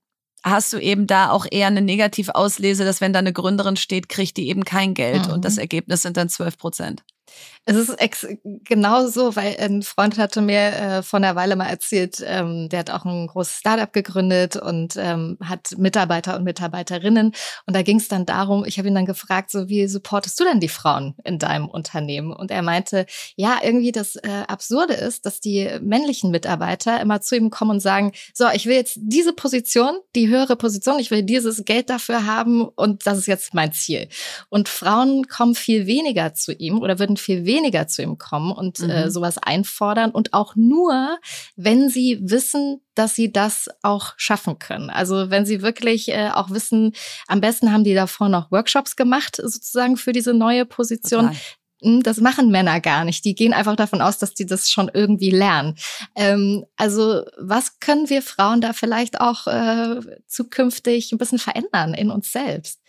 hast 0.43 0.73
du 0.73 0.77
eben 0.77 1.07
da 1.07 1.31
auch 1.31 1.45
eher 1.49 1.67
eine 1.67 1.81
Negativauslese, 1.81 2.85
dass 2.85 3.01
wenn 3.01 3.13
da 3.13 3.19
eine 3.19 3.33
Gründerin 3.33 3.77
steht, 3.77 4.09
kriegt 4.09 4.37
die 4.37 4.47
eben 4.49 4.65
kein 4.65 4.93
Geld. 4.93 5.27
Mhm. 5.27 5.33
Und 5.33 5.45
das 5.45 5.57
Ergebnis 5.57 6.03
sind 6.03 6.17
dann 6.17 6.29
12 6.29 6.57
Prozent. 6.57 7.03
Es 7.67 7.75
ist 7.75 7.89
ex 7.99 8.27
genau 8.43 9.07
so, 9.07 9.35
weil 9.35 9.57
ein 9.59 9.81
Freund 9.81 10.19
hatte 10.19 10.39
mir 10.41 10.59
äh, 10.59 11.01
vor 11.01 11.17
einer 11.17 11.35
Weile 11.35 11.55
mal 11.55 11.65
erzählt, 11.65 12.23
ähm, 12.23 12.69
der 12.69 12.79
hat 12.79 12.91
auch 12.91 13.05
ein 13.05 13.25
großes 13.25 13.57
Startup 13.57 13.91
gegründet 13.91 14.55
und 14.55 14.95
ähm, 14.97 15.39
hat 15.43 15.75
Mitarbeiter 15.75 16.35
und 16.35 16.43
Mitarbeiterinnen. 16.43 17.31
Und 17.65 17.75
da 17.75 17.81
ging 17.81 17.97
es 17.97 18.07
dann 18.07 18.27
darum, 18.27 18.65
ich 18.65 18.77
habe 18.77 18.87
ihn 18.87 18.93
dann 18.93 19.07
gefragt, 19.07 19.49
so 19.49 19.67
wie 19.67 19.87
supportest 19.87 20.39
du 20.39 20.43
denn 20.43 20.59
die 20.59 20.67
Frauen 20.67 21.15
in 21.23 21.39
deinem 21.39 21.67
Unternehmen? 21.67 22.33
Und 22.33 22.51
er 22.51 22.61
meinte, 22.61 23.07
ja, 23.35 23.57
irgendwie 23.63 23.91
das 23.91 24.15
äh, 24.15 24.43
Absurde 24.47 24.93
ist, 24.93 25.25
dass 25.25 25.39
die 25.39 25.67
männlichen 25.81 26.29
Mitarbeiter 26.29 27.01
immer 27.01 27.21
zu 27.21 27.35
ihm 27.35 27.49
kommen 27.49 27.71
und 27.71 27.79
sagen, 27.79 28.11
so, 28.35 28.45
ich 28.53 28.67
will 28.67 28.75
jetzt 28.75 28.99
diese 29.01 29.33
Position, 29.33 29.95
die 30.15 30.27
höhere 30.27 30.55
Position, 30.55 30.99
ich 30.99 31.09
will 31.09 31.23
dieses 31.23 31.65
Geld 31.65 31.89
dafür 31.89 32.27
haben 32.27 32.63
und 32.63 33.07
das 33.07 33.17
ist 33.17 33.27
jetzt 33.27 33.55
mein 33.55 33.73
Ziel. 33.73 34.07
Und 34.49 34.69
Frauen 34.69 35.27
kommen 35.27 35.55
viel 35.55 35.87
weniger 35.87 36.35
zu 36.35 36.53
ihm 36.53 36.77
oder 36.79 36.99
würden 36.99 37.17
viel 37.17 37.45
weniger 37.45 37.54
zu 37.87 38.01
ihm 38.01 38.17
kommen 38.17 38.51
und 38.51 38.79
äh, 38.79 38.83
mhm. 38.83 38.89
äh, 38.89 39.11
sowas 39.11 39.37
einfordern 39.37 40.11
und 40.11 40.33
auch 40.33 40.55
nur, 40.55 41.17
wenn 41.55 41.89
sie 41.89 42.19
wissen, 42.21 42.81
dass 42.95 43.15
sie 43.15 43.31
das 43.31 43.69
auch 43.81 44.13
schaffen 44.17 44.59
können. 44.59 44.89
Also 44.89 45.29
wenn 45.29 45.45
sie 45.45 45.61
wirklich 45.61 46.09
äh, 46.09 46.29
auch 46.33 46.49
wissen, 46.49 46.93
am 47.27 47.41
besten 47.41 47.71
haben 47.71 47.83
die 47.83 47.93
davor 47.93 48.29
noch 48.29 48.51
Workshops 48.51 48.95
gemacht, 48.95 49.35
sozusagen 49.35 49.97
für 49.97 50.11
diese 50.11 50.33
neue 50.33 50.65
Position. 50.65 51.27
Total 51.27 51.41
hm, 51.81 52.03
das 52.03 52.19
machen 52.19 52.51
Männer 52.51 52.79
gar 52.79 53.03
nicht. 53.05 53.25
Die 53.25 53.35
gehen 53.35 53.53
einfach 53.53 53.75
davon 53.75 54.01
aus, 54.01 54.17
dass 54.17 54.33
die 54.33 54.45
das 54.45 54.69
schon 54.69 54.89
irgendwie 54.93 55.29
lernen. 55.29 55.75
Ähm, 56.15 56.65
also 56.77 57.23
was 57.37 57.79
können 57.79 58.09
wir 58.09 58.21
Frauen 58.21 58.61
da 58.61 58.73
vielleicht 58.73 59.19
auch 59.19 59.47
äh, 59.47 59.99
zukünftig 60.25 61.11
ein 61.11 61.17
bisschen 61.17 61.39
verändern 61.39 61.93
in 61.93 62.09
uns 62.09 62.31
selbst? 62.31 62.79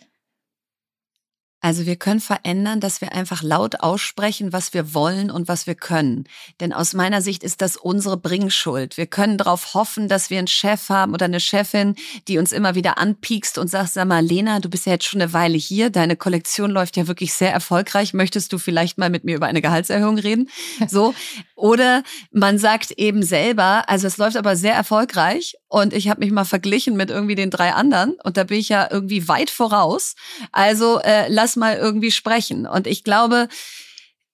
Also 1.59 1.87
wir 1.87 1.95
können 1.95 2.19
verändern, 2.19 2.79
dass 2.79 3.01
wir 3.01 3.13
einfach 3.13 3.41
laut 3.41 3.79
aussprechen, 3.79 4.53
was 4.53 4.75
wir 4.75 4.93
wollen 4.93 5.31
und 5.31 5.47
was 5.47 5.65
wir 5.65 5.73
können. 5.73 6.25
Denn 6.59 6.71
aus 6.71 6.93
meiner 6.93 7.21
Sicht 7.21 7.43
ist 7.43 7.61
das 7.61 7.77
unsere 7.77 8.15
Bringschuld. 8.15 8.95
Wir 8.95 9.07
können 9.07 9.39
darauf 9.39 9.73
hoffen, 9.73 10.07
dass 10.07 10.29
wir 10.29 10.37
einen 10.37 10.47
Chef 10.47 10.89
haben 10.89 11.13
oder 11.13 11.25
eine 11.25 11.39
Chefin, 11.39 11.95
die 12.27 12.37
uns 12.37 12.51
immer 12.51 12.75
wieder 12.75 12.99
anpiekst 12.99 13.57
und 13.57 13.69
sagt, 13.69 13.93
sag 13.93 14.07
mal, 14.07 14.23
Lena, 14.23 14.59
du 14.59 14.69
bist 14.69 14.85
ja 14.85 14.93
jetzt 14.93 15.05
schon 15.05 15.19
eine 15.19 15.33
Weile 15.33 15.57
hier. 15.57 15.89
Deine 15.89 16.15
Kollektion 16.15 16.69
läuft 16.69 16.95
ja 16.95 17.07
wirklich 17.07 17.33
sehr 17.33 17.51
erfolgreich. 17.51 18.13
Möchtest 18.13 18.53
du 18.53 18.59
vielleicht 18.59 18.99
mal 18.99 19.09
mit 19.09 19.23
mir 19.23 19.35
über 19.35 19.47
eine 19.47 19.61
Gehaltserhöhung 19.61 20.19
reden? 20.19 20.49
So. 20.87 21.15
Oder 21.55 22.03
man 22.31 22.59
sagt 22.59 22.91
eben 22.91 23.23
selber, 23.23 23.89
also 23.89 24.05
es 24.05 24.17
läuft 24.17 24.37
aber 24.37 24.55
sehr 24.55 24.75
erfolgreich 24.75 25.55
und 25.67 25.93
ich 25.93 26.09
habe 26.09 26.21
mich 26.21 26.31
mal 26.31 26.45
verglichen 26.45 26.95
mit 26.95 27.09
irgendwie 27.09 27.35
den 27.35 27.51
drei 27.51 27.73
anderen 27.73 28.15
und 28.23 28.37
da 28.37 28.45
bin 28.45 28.59
ich 28.59 28.69
ja 28.69 28.87
irgendwie 28.89 29.27
weit 29.27 29.49
voraus. 29.49 30.15
Also 30.51 30.99
äh, 30.99 31.27
lass 31.29 31.55
mal 31.55 31.75
irgendwie 31.75 32.11
sprechen. 32.11 32.65
Und 32.65 32.87
ich 32.87 33.03
glaube, 33.03 33.49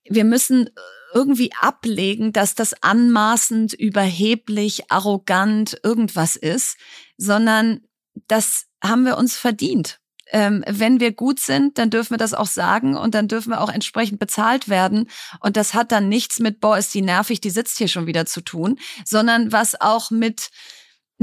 wir 0.08 0.26
müssen 0.26 0.70
irgendwie 1.14 1.52
ablegen, 1.60 2.34
dass 2.34 2.56
das 2.56 2.74
anmaßend, 2.82 3.74
überheblich, 3.74 4.92
arrogant 4.92 5.80
irgendwas 5.84 6.36
ist, 6.36 6.78
sondern 7.18 7.82
das 8.28 8.66
haben 8.84 9.06
wir 9.06 9.18
uns 9.18 9.36
verdient. 9.36 10.00
Ähm, 10.32 10.64
wenn 10.68 11.00
wir 11.00 11.12
gut 11.12 11.40
sind, 11.40 11.78
dann 11.78 11.90
dürfen 11.90 12.12
wir 12.12 12.18
das 12.18 12.34
auch 12.34 12.48
sagen 12.48 12.96
und 12.96 13.14
dann 13.14 13.28
dürfen 13.28 13.52
wir 13.52 13.62
auch 13.62 13.70
entsprechend 13.70 14.20
bezahlt 14.20 14.70
werden. 14.70 15.10
Und 15.40 15.58
das 15.58 15.74
hat 15.74 15.92
dann 15.92 16.10
nichts 16.10 16.40
mit, 16.40 16.60
boah, 16.60 16.78
ist 16.78 16.94
die 16.94 17.02
nervig, 17.02 17.42
die 17.42 17.50
sitzt 17.50 17.78
hier 17.78 17.88
schon 17.88 18.08
wieder 18.08 18.26
zu 18.26 18.42
tun, 18.42 18.80
sondern 19.06 19.52
was 19.52 19.80
auch 19.80 20.10
mit 20.10 20.50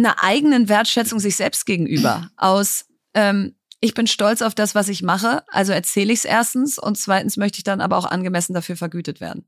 einer 0.04 0.22
eigenen 0.22 0.68
Wertschätzung 0.68 1.20
sich 1.20 1.36
selbst 1.36 1.66
gegenüber 1.66 2.30
aus, 2.36 2.86
ähm, 3.14 3.54
ich 3.80 3.94
bin 3.94 4.06
stolz 4.06 4.42
auf 4.42 4.54
das, 4.54 4.74
was 4.74 4.88
ich 4.88 5.02
mache, 5.02 5.42
also 5.48 5.72
erzähle 5.72 6.12
ich 6.12 6.20
es 6.20 6.24
erstens 6.26 6.78
und 6.78 6.98
zweitens 6.98 7.36
möchte 7.36 7.58
ich 7.58 7.64
dann 7.64 7.80
aber 7.80 7.96
auch 7.96 8.04
angemessen 8.04 8.52
dafür 8.52 8.76
vergütet 8.76 9.20
werden. 9.20 9.46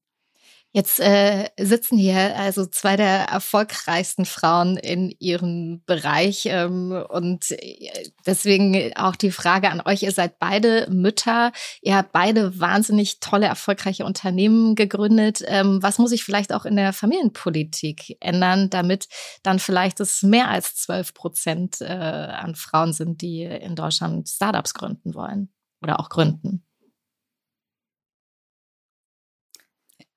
Jetzt 0.75 1.01
äh, 1.01 1.51
sitzen 1.61 1.99
hier 1.99 2.35
also 2.35 2.65
zwei 2.65 2.97
der 2.97 3.25
erfolgreichsten 3.29 4.25
Frauen 4.25 4.79
in 4.79 5.15
ihrem 5.19 5.83
Bereich 5.85 6.47
ähm, 6.47 6.93
und 7.11 7.51
äh, 7.51 8.11
deswegen 8.25 8.97
auch 8.97 9.15
die 9.15 9.33
Frage 9.33 9.71
an 9.71 9.83
euch, 9.85 10.03
ihr 10.03 10.13
seid 10.13 10.39
beide 10.39 10.89
Mütter, 10.91 11.53
ihr 11.83 11.97
habt 11.97 12.13
beide 12.13 12.59
wahnsinnig 12.59 13.21
tolle, 13.21 13.47
erfolgreiche 13.47 14.07
Unternehmen 14.07 14.75
gegründet. 14.75 15.45
Ähm, 15.47 15.83
was 15.83 15.99
muss 15.99 16.09
sich 16.09 16.25
vielleicht 16.25 16.55
auch 16.55 16.65
in 16.65 16.77
der 16.77 16.95
Familienpolitik 16.95 18.17
ändern, 18.21 18.71
damit 18.71 19.09
dann 19.43 19.59
vielleicht 19.59 20.01
es 20.01 20.23
mehr 20.23 20.49
als 20.49 20.75
12 20.77 21.13
Prozent 21.13 21.81
äh, 21.83 21.85
an 21.85 22.55
Frauen 22.55 22.95
sind, 22.95 23.21
die 23.21 23.43
in 23.43 23.77
Deutschland 23.77 24.27
Startups 24.27 24.73
gründen 24.73 25.15
wollen 25.15 25.53
oder 25.83 26.01
auch 26.01 26.09
gründen? 26.09 26.65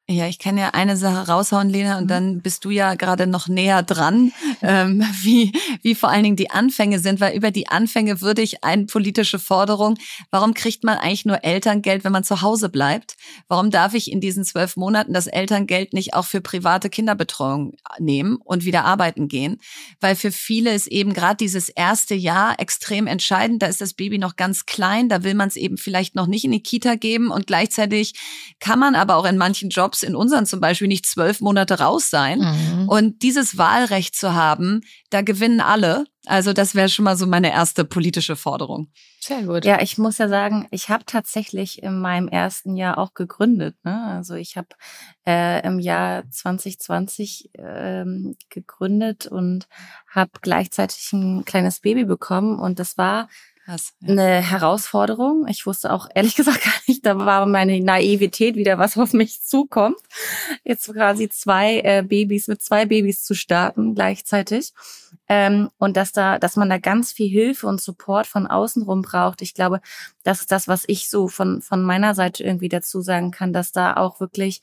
Ja, 0.08 0.28
ich 0.28 0.38
kann 0.38 0.56
ja 0.56 0.70
eine 0.70 0.98
Sache 0.98 1.28
raushauen, 1.32 1.68
Lena, 1.68 1.98
und 1.98 2.04
mhm. 2.04 2.10
dann 2.10 2.42
bist 2.42 2.64
du 2.64 2.70
ja 2.70 2.94
gerade 2.94 3.26
noch 3.26 3.48
näher 3.48 3.82
dran, 3.82 4.34
ähm, 4.62 5.04
wie, 5.24 5.52
wie 5.82 5.96
vor 5.96 6.10
allen 6.10 6.22
Dingen 6.22 6.36
die 6.36 6.52
Anfänge 6.52 7.00
sind, 7.00 7.20
weil 7.20 7.36
über 7.36 7.50
die 7.50 7.70
Anfänge 7.70 8.22
würde 8.22 8.44
ich 8.44 8.64
eine 8.64 8.86
politische 8.86 9.40
Forderung, 9.40 9.98
warum 10.30 10.54
kriegt 10.54 10.84
man 10.84 11.00
eigentlich 11.00 11.26
nur 11.26 11.44
Elterngeld, 11.44 12.04
wenn 12.04 12.12
man 12.12 12.24
zu 12.24 12.44
Hause 12.44 12.70
bleibt? 12.70 13.16
Warum 13.48 13.72
darf 13.72 13.96
ich 13.96 14.12
in 14.12 14.22
diesen 14.22 14.44
zwölf 14.44 14.78
Monaten 14.78 15.12
das 15.12 15.26
Elterngeld 15.26 15.94
nicht 15.94 16.14
auch 16.14 16.26
für 16.26 16.40
private 16.40 16.92
Kinderbetreuung 16.92 17.74
nehmen 17.98 18.38
und 18.44 18.64
wieder 18.64 18.86
arbeiten 18.86 19.28
gehen? 19.28 19.60
Weil 20.02 20.16
für 20.16 20.32
viele 20.32 20.76
ist 20.76 20.86
eben 20.86 21.14
gerade 21.16 21.38
dieses 21.38 21.68
erste 21.68 22.14
Jahr 22.14 22.60
extrem 22.60 23.08
entscheidend. 23.08 23.64
Da 23.64 23.66
ist 23.66 23.82
das 23.82 23.96
Baby 23.96 24.20
noch 24.20 24.36
ganz 24.36 24.68
klein, 24.68 25.10
da 25.10 25.24
will 25.24 25.34
man 25.34 25.48
es 25.48 25.56
eben 25.56 25.78
vielleicht 25.78 26.14
noch 26.14 26.28
nicht 26.28 26.46
in 26.46 26.52
die 26.52 26.62
Kita 26.62 26.94
geben 26.94 27.32
und 27.32 27.48
gleichzeitig 27.48 28.14
kann 28.60 28.78
man 28.78 28.94
aber 28.94 29.16
auch 29.16 29.26
in 29.26 29.38
manchen 29.38 29.70
Jobs 29.70 29.95
Jobs 29.96 30.04
in 30.04 30.16
unseren 30.16 30.46
zum 30.46 30.60
Beispiel 30.60 30.88
nicht 30.88 31.06
zwölf 31.06 31.42
Monate 31.42 31.80
raus 31.80 32.10
sein. 32.10 32.40
Mhm. 32.40 32.90
Und 32.90 33.22
dieses 33.22 33.58
Wahlrecht 33.58 34.16
zu 34.16 34.34
haben, 34.34 34.82
da 35.10 35.22
gewinnen 35.22 35.62
alle. 35.62 36.06
Also 36.26 36.54
das 36.54 36.74
wäre 36.74 36.90
schon 36.90 37.06
mal 37.06 37.18
so 37.18 37.28
meine 37.28 37.52
erste 37.52 37.86
politische 37.86 38.36
Forderung. 38.36 38.88
Sehr 39.20 39.44
gut. 39.44 39.64
Ja, 39.64 39.82
ich 39.82 39.98
muss 39.98 40.18
ja 40.18 40.28
sagen, 40.28 40.68
ich 40.72 40.90
habe 40.90 41.06
tatsächlich 41.06 41.84
in 41.84 42.00
meinem 42.00 42.28
ersten 42.28 42.76
Jahr 42.76 42.98
auch 42.98 43.14
gegründet. 43.14 43.76
Ne? 43.84 44.04
Also 44.08 44.34
ich 44.34 44.58
habe 44.58 44.70
äh, 45.28 45.66
im 45.66 45.80
Jahr 45.80 46.30
2020 46.30 47.52
ähm, 47.58 48.36
gegründet 48.50 49.28
und 49.28 49.68
habe 50.08 50.32
gleichzeitig 50.42 51.14
ein 51.14 51.46
kleines 51.46 51.80
Baby 51.80 52.06
bekommen. 52.06 52.60
Und 52.60 52.80
das 52.80 52.98
war 52.98 53.30
Krass, 53.66 53.94
ja. 54.00 54.10
eine 54.10 54.42
Herausforderung. 54.42 55.48
Ich 55.48 55.66
wusste 55.66 55.92
auch 55.92 56.08
ehrlich 56.14 56.36
gesagt 56.36 56.64
gar 56.64 56.74
nicht, 56.88 57.04
da 57.04 57.18
war 57.18 57.48
meine 57.48 57.80
Naivität 57.80 58.56
wieder, 58.56 58.78
was 58.78 58.98
auf 58.98 59.14
mich 59.14 59.42
zukommt. 59.42 59.98
Jetzt 60.64 60.94
quasi 60.94 61.30
zwei 61.30 61.80
äh, 61.80 62.04
Babys, 62.04 62.48
mit 62.48 62.62
zwei 62.62 62.86
Babys 62.86 63.24
zu 63.24 63.34
starten 63.34 63.96
gleichzeitig. 63.96 64.74
Ähm, 65.28 65.72
und 65.80 65.98
dass 65.98 66.12
da, 66.12 66.38
dass 66.38 66.56
man 66.56 66.70
da 66.70 66.78
ganz 66.78 67.12
viel 67.12 67.30
Hilfe 67.30 67.66
und 67.66 67.82
Support 67.82 68.28
von 68.28 68.46
außen 68.46 68.84
rum 68.84 69.02
braucht. 69.02 69.42
Ich 69.42 69.56
glaube, 69.56 69.82
das 70.24 70.42
ist 70.42 70.52
das, 70.52 70.68
was 70.68 70.84
ich 70.86 71.10
so 71.10 71.28
von, 71.28 71.64
von 71.64 71.84
meiner 71.84 72.14
Seite 72.14 72.44
irgendwie 72.44 72.70
dazu 72.70 73.02
sagen 73.02 73.32
kann, 73.32 73.52
dass 73.52 73.72
da 73.72 73.96
auch 73.96 74.20
wirklich 74.20 74.62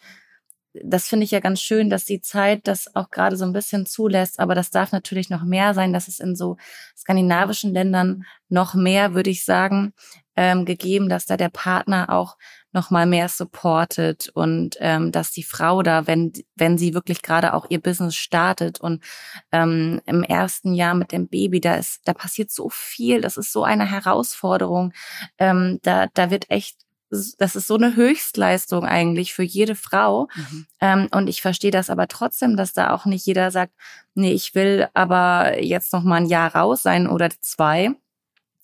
das 0.75 1.09
finde 1.09 1.25
ich 1.25 1.31
ja 1.31 1.41
ganz 1.41 1.61
schön, 1.61 1.91
dass 1.91 2.05
die 2.05 2.21
Zeit 2.21 2.67
das 2.67 2.95
auch 2.95 3.11
gerade 3.11 3.37
so 3.37 3.45
ein 3.45 3.53
bisschen 3.53 3.87
zulässt, 3.87 4.41
aber 4.41 4.55
das 4.55 4.71
darf 4.71 4.93
natürlich 4.93 5.31
noch 5.31 5.45
mehr 5.45 5.75
sein, 5.75 5.93
dass 5.93 6.09
es 6.09 6.21
in 6.21 6.35
so 6.37 6.57
skandinavischen 6.97 7.73
Ländern 7.73 8.25
noch 8.49 8.75
mehr, 8.75 9.15
würde 9.15 9.31
ich 9.31 9.45
sagen, 9.45 9.93
ähm, 10.37 10.65
gegeben, 10.65 11.09
dass 11.09 11.27
da 11.27 11.37
der 11.37 11.51
Partner 11.51 12.09
auch 12.11 12.37
noch 12.73 12.91
mal 12.91 13.07
mehr 13.07 13.29
supportet 13.29 14.31
und 14.33 14.77
ähm, 14.81 15.13
dass 15.13 15.31
die 15.31 15.43
Frau 15.43 15.83
da, 15.83 16.07
wenn 16.07 16.33
wenn 16.57 16.79
sie 16.79 16.95
wirklich 16.95 17.21
gerade 17.23 17.53
auch 17.53 17.67
ihr 17.69 17.81
Business 17.81 18.17
startet 18.17 18.81
und 18.81 19.05
ähm, 19.53 20.01
im 20.07 20.23
ersten 20.23 20.73
Jahr 20.73 20.95
mit 20.95 21.13
dem 21.13 21.29
Baby, 21.29 21.61
da 21.61 21.75
ist 21.75 22.01
da 22.07 22.15
passiert 22.15 22.51
so 22.51 22.71
viel, 22.71 23.21
das 23.21 23.37
ist 23.37 23.53
so 23.53 23.65
eine 23.65 23.85
Herausforderung, 23.91 24.93
ähm, 25.39 25.81
da 25.83 26.07
da 26.15 26.31
wird 26.31 26.51
echt 26.51 26.79
das 27.13 27.57
ist 27.57 27.67
so 27.67 27.77
eine 27.77 27.95
Höchstleistung 27.95 28.87
eigentlich 28.87 29.35
für 29.35 29.43
jede 29.43 29.75
Frau. 29.75 30.29
Mhm. 30.35 30.67
Ähm, 30.81 31.09
und 31.13 31.29
ich 31.29 31.43
verstehe 31.43 31.71
das 31.71 31.91
aber 31.91 32.09
trotzdem, 32.09 32.57
dass 32.57 32.73
da 32.73 32.91
auch 32.91 33.05
nicht 33.05 33.27
jeder 33.27 33.51
sagt, 33.51 33.75
nee, 34.15 34.33
ich 34.33 34.55
will 34.55 34.89
aber 34.95 35.63
jetzt 35.63 35.93
noch 35.93 36.03
mal 36.03 36.17
ein 36.17 36.27
Jahr 36.27 36.55
raus 36.55 36.83
sein 36.83 37.07
oder 37.07 37.29
zwei, 37.41 37.91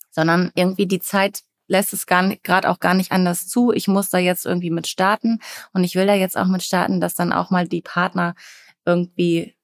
sondern 0.09 0.51
irgendwie 0.55 0.87
die 0.87 0.99
Zeit 0.99 1.41
lässt 1.67 1.93
es 1.93 2.07
gerade 2.07 2.69
auch 2.69 2.79
gar 2.79 2.95
nicht 2.95 3.11
anders 3.11 3.47
zu. 3.47 3.71
Ich 3.71 3.87
muss 3.87 4.09
da 4.09 4.17
jetzt 4.17 4.47
irgendwie 4.47 4.71
mit 4.71 4.87
starten 4.87 5.39
und 5.71 5.83
ich 5.83 5.93
will 5.93 6.07
da 6.07 6.15
jetzt 6.15 6.35
auch 6.35 6.47
mit 6.47 6.63
starten, 6.63 6.99
dass 6.99 7.13
dann 7.13 7.31
auch 7.31 7.51
mal 7.51 7.67
die 7.67 7.83
Partner 7.83 8.33
irgendwie 8.85 9.55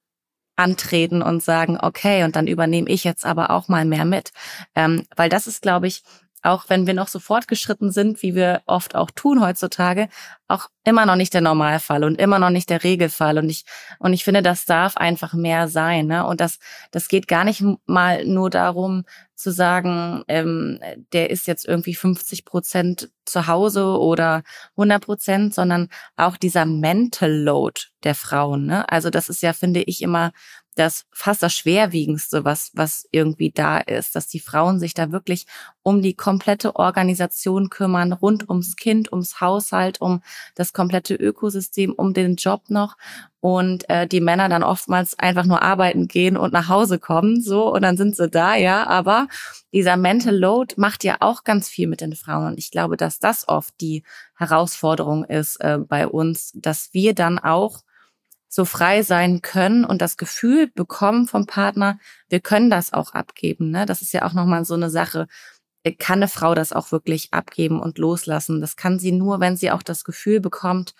antreten 0.54 1.20
und 1.22 1.42
sagen, 1.42 1.78
okay, 1.80 2.22
und 2.22 2.36
dann 2.36 2.46
übernehme 2.46 2.88
ich 2.88 3.02
jetzt 3.02 3.26
aber 3.26 3.50
auch 3.50 3.66
mal 3.66 3.84
mehr 3.84 4.04
mit. 4.04 4.30
Ähm, 4.76 5.04
weil 5.16 5.28
das 5.28 5.48
ist, 5.48 5.62
glaube 5.62 5.88
ich, 5.88 6.02
auch 6.46 6.64
wenn 6.68 6.86
wir 6.86 6.94
noch 6.94 7.08
so 7.08 7.18
fortgeschritten 7.18 7.90
sind, 7.90 8.22
wie 8.22 8.34
wir 8.34 8.62
oft 8.66 8.94
auch 8.94 9.10
tun 9.10 9.40
heutzutage, 9.40 10.08
auch 10.48 10.68
immer 10.84 11.04
noch 11.04 11.16
nicht 11.16 11.34
der 11.34 11.40
Normalfall 11.40 12.04
und 12.04 12.20
immer 12.20 12.38
noch 12.38 12.50
nicht 12.50 12.70
der 12.70 12.84
Regelfall. 12.84 13.38
Und 13.38 13.50
ich, 13.50 13.64
und 13.98 14.12
ich 14.12 14.22
finde, 14.22 14.42
das 14.42 14.64
darf 14.64 14.96
einfach 14.96 15.34
mehr 15.34 15.66
sein. 15.66 16.06
Ne? 16.06 16.24
Und 16.24 16.40
das, 16.40 16.58
das 16.92 17.08
geht 17.08 17.26
gar 17.26 17.44
nicht 17.44 17.64
mal 17.86 18.24
nur 18.24 18.48
darum 18.48 19.04
zu 19.34 19.50
sagen, 19.50 20.22
ähm, 20.28 20.78
der 21.12 21.30
ist 21.30 21.46
jetzt 21.46 21.66
irgendwie 21.66 21.94
50 21.94 22.44
Prozent 22.44 23.10
zu 23.24 23.48
Hause 23.48 23.98
oder 23.98 24.42
100 24.76 25.04
Prozent, 25.04 25.54
sondern 25.54 25.88
auch 26.16 26.36
dieser 26.36 26.64
Mental 26.64 27.32
Load 27.32 27.80
der 28.04 28.14
Frauen. 28.14 28.66
Ne? 28.66 28.88
Also 28.88 29.10
das 29.10 29.28
ist 29.28 29.42
ja, 29.42 29.52
finde 29.52 29.82
ich, 29.82 30.00
immer 30.00 30.32
das 30.76 31.06
fast 31.10 31.42
das 31.42 31.54
Schwerwiegendste, 31.54 32.44
was, 32.44 32.70
was 32.74 33.08
irgendwie 33.10 33.50
da 33.50 33.78
ist, 33.78 34.14
dass 34.14 34.28
die 34.28 34.40
Frauen 34.40 34.78
sich 34.78 34.92
da 34.92 35.10
wirklich 35.10 35.46
um 35.82 36.02
die 36.02 36.14
komplette 36.14 36.76
Organisation 36.76 37.70
kümmern, 37.70 38.12
rund 38.12 38.48
ums 38.48 38.76
Kind, 38.76 39.10
ums 39.10 39.40
Haushalt, 39.40 40.00
um 40.00 40.22
das 40.54 40.74
komplette 40.74 41.14
Ökosystem, 41.14 41.92
um 41.92 42.12
den 42.12 42.36
Job 42.36 42.64
noch. 42.68 42.96
Und 43.40 43.88
äh, 43.88 44.06
die 44.06 44.20
Männer 44.20 44.48
dann 44.48 44.62
oftmals 44.62 45.18
einfach 45.18 45.44
nur 45.44 45.62
arbeiten 45.62 46.08
gehen 46.08 46.36
und 46.36 46.52
nach 46.52 46.68
Hause 46.68 46.98
kommen, 46.98 47.40
so 47.40 47.72
und 47.72 47.82
dann 47.82 47.96
sind 47.96 48.16
sie 48.16 48.28
da, 48.28 48.56
ja, 48.56 48.86
aber 48.86 49.28
dieser 49.72 49.96
Mental 49.96 50.36
Load 50.36 50.74
macht 50.76 51.04
ja 51.04 51.16
auch 51.20 51.44
ganz 51.44 51.68
viel 51.68 51.86
mit 51.86 52.00
den 52.00 52.16
Frauen. 52.16 52.48
Und 52.48 52.58
ich 52.58 52.70
glaube, 52.70 52.96
dass 52.96 53.18
das 53.18 53.48
oft 53.48 53.74
die 53.80 54.02
Herausforderung 54.34 55.24
ist 55.24 55.60
äh, 55.60 55.78
bei 55.78 56.06
uns, 56.06 56.52
dass 56.54 56.92
wir 56.92 57.14
dann 57.14 57.38
auch 57.38 57.82
so 58.48 58.64
frei 58.64 59.02
sein 59.02 59.42
können 59.42 59.84
und 59.84 60.00
das 60.02 60.16
Gefühl 60.16 60.68
bekommen 60.68 61.26
vom 61.26 61.46
Partner, 61.46 61.98
wir 62.28 62.40
können 62.40 62.70
das 62.70 62.92
auch 62.92 63.12
abgeben. 63.12 63.70
Ne? 63.70 63.86
Das 63.86 64.02
ist 64.02 64.12
ja 64.12 64.24
auch 64.24 64.32
nochmal 64.32 64.64
so 64.64 64.74
eine 64.74 64.90
Sache. 64.90 65.26
Äh, 65.82 65.92
kann 65.92 66.20
eine 66.20 66.28
Frau 66.28 66.54
das 66.54 66.72
auch 66.72 66.92
wirklich 66.92 67.32
abgeben 67.32 67.80
und 67.80 67.98
loslassen? 67.98 68.60
Das 68.60 68.76
kann 68.76 68.98
sie 68.98 69.12
nur, 69.12 69.40
wenn 69.40 69.56
sie 69.56 69.70
auch 69.70 69.82
das 69.82 70.04
Gefühl 70.04 70.40
bekommt, 70.40 70.94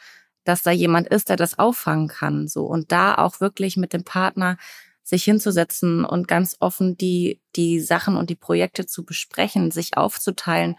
dass 0.44 0.62
da 0.62 0.70
jemand 0.70 1.08
ist, 1.08 1.28
der 1.28 1.36
das 1.36 1.58
auffangen 1.58 2.08
kann. 2.08 2.48
So 2.48 2.66
und 2.66 2.92
da 2.92 3.16
auch 3.16 3.40
wirklich 3.40 3.76
mit 3.76 3.92
dem 3.92 4.04
Partner 4.04 4.58
sich 5.02 5.24
hinzusetzen 5.24 6.04
und 6.04 6.28
ganz 6.28 6.56
offen 6.60 6.96
die 6.96 7.40
die 7.54 7.80
Sachen 7.80 8.16
und 8.16 8.28
die 8.30 8.36
Projekte 8.36 8.86
zu 8.86 9.04
besprechen, 9.04 9.70
sich 9.70 9.96
aufzuteilen. 9.96 10.76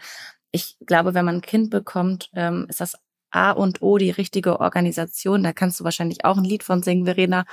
Ich 0.52 0.76
glaube, 0.86 1.14
wenn 1.14 1.24
man 1.24 1.36
ein 1.36 1.42
Kind 1.42 1.70
bekommt, 1.70 2.30
ähm, 2.34 2.66
ist 2.68 2.80
das 2.80 2.96
A 3.30 3.50
und 3.50 3.82
O 3.82 3.98
die 3.98 4.10
richtige 4.10 4.60
Organisation. 4.60 5.42
Da 5.42 5.52
kannst 5.52 5.80
du 5.80 5.84
wahrscheinlich 5.84 6.24
auch 6.24 6.36
ein 6.36 6.44
Lied 6.44 6.62
von 6.62 6.82
singen, 6.82 7.04
Verena. 7.04 7.44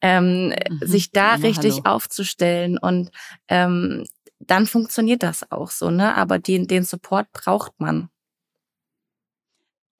Ähm, 0.00 0.48
mhm. 0.48 0.54
Sich 0.80 1.10
da 1.10 1.36
ja, 1.36 1.42
richtig 1.42 1.82
hallo. 1.84 1.96
aufzustellen 1.96 2.78
und 2.78 3.10
ähm, 3.48 4.04
dann 4.40 4.66
funktioniert 4.66 5.22
das 5.22 5.50
auch 5.50 5.70
so, 5.70 5.90
ne? 5.90 6.14
Aber 6.14 6.38
den, 6.38 6.66
den 6.66 6.84
Support 6.84 7.32
braucht 7.32 7.72
man. 7.78 8.08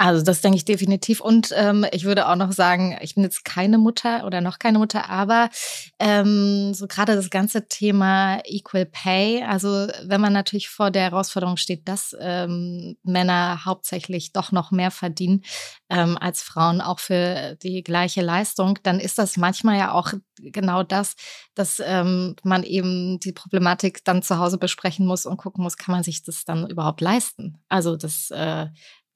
Also 0.00 0.24
das 0.24 0.40
denke 0.40 0.56
ich 0.56 0.64
definitiv. 0.64 1.20
Und 1.20 1.52
ähm, 1.56 1.84
ich 1.90 2.04
würde 2.04 2.28
auch 2.28 2.36
noch 2.36 2.52
sagen, 2.52 2.96
ich 3.00 3.16
bin 3.16 3.24
jetzt 3.24 3.44
keine 3.44 3.78
Mutter 3.78 4.24
oder 4.24 4.40
noch 4.40 4.60
keine 4.60 4.78
Mutter, 4.78 5.10
aber 5.10 5.50
ähm, 5.98 6.72
so 6.72 6.86
gerade 6.86 7.16
das 7.16 7.30
ganze 7.30 7.66
Thema 7.66 8.40
Equal 8.44 8.86
Pay, 8.86 9.42
also 9.42 9.88
wenn 10.04 10.20
man 10.20 10.32
natürlich 10.32 10.68
vor 10.68 10.92
der 10.92 11.02
Herausforderung 11.02 11.56
steht, 11.56 11.88
dass 11.88 12.16
ähm, 12.20 12.96
Männer 13.02 13.64
hauptsächlich 13.64 14.32
doch 14.32 14.52
noch 14.52 14.70
mehr 14.70 14.92
verdienen 14.92 15.42
ähm, 15.90 16.16
als 16.16 16.42
Frauen, 16.42 16.80
auch 16.80 17.00
für 17.00 17.56
die 17.62 17.82
gleiche 17.82 18.22
Leistung, 18.22 18.78
dann 18.84 19.00
ist 19.00 19.18
das 19.18 19.36
manchmal 19.36 19.78
ja 19.78 19.92
auch 19.92 20.12
genau 20.38 20.84
das, 20.84 21.16
dass 21.56 21.82
ähm, 21.84 22.36
man 22.44 22.62
eben 22.62 23.18
die 23.18 23.32
Problematik 23.32 24.04
dann 24.04 24.22
zu 24.22 24.38
Hause 24.38 24.58
besprechen 24.58 25.06
muss 25.06 25.26
und 25.26 25.38
gucken 25.38 25.64
muss, 25.64 25.76
kann 25.76 25.92
man 25.92 26.04
sich 26.04 26.22
das 26.22 26.44
dann 26.44 26.68
überhaupt 26.70 27.00
leisten? 27.00 27.60
Also 27.68 27.96
das 27.96 28.30
äh, 28.30 28.66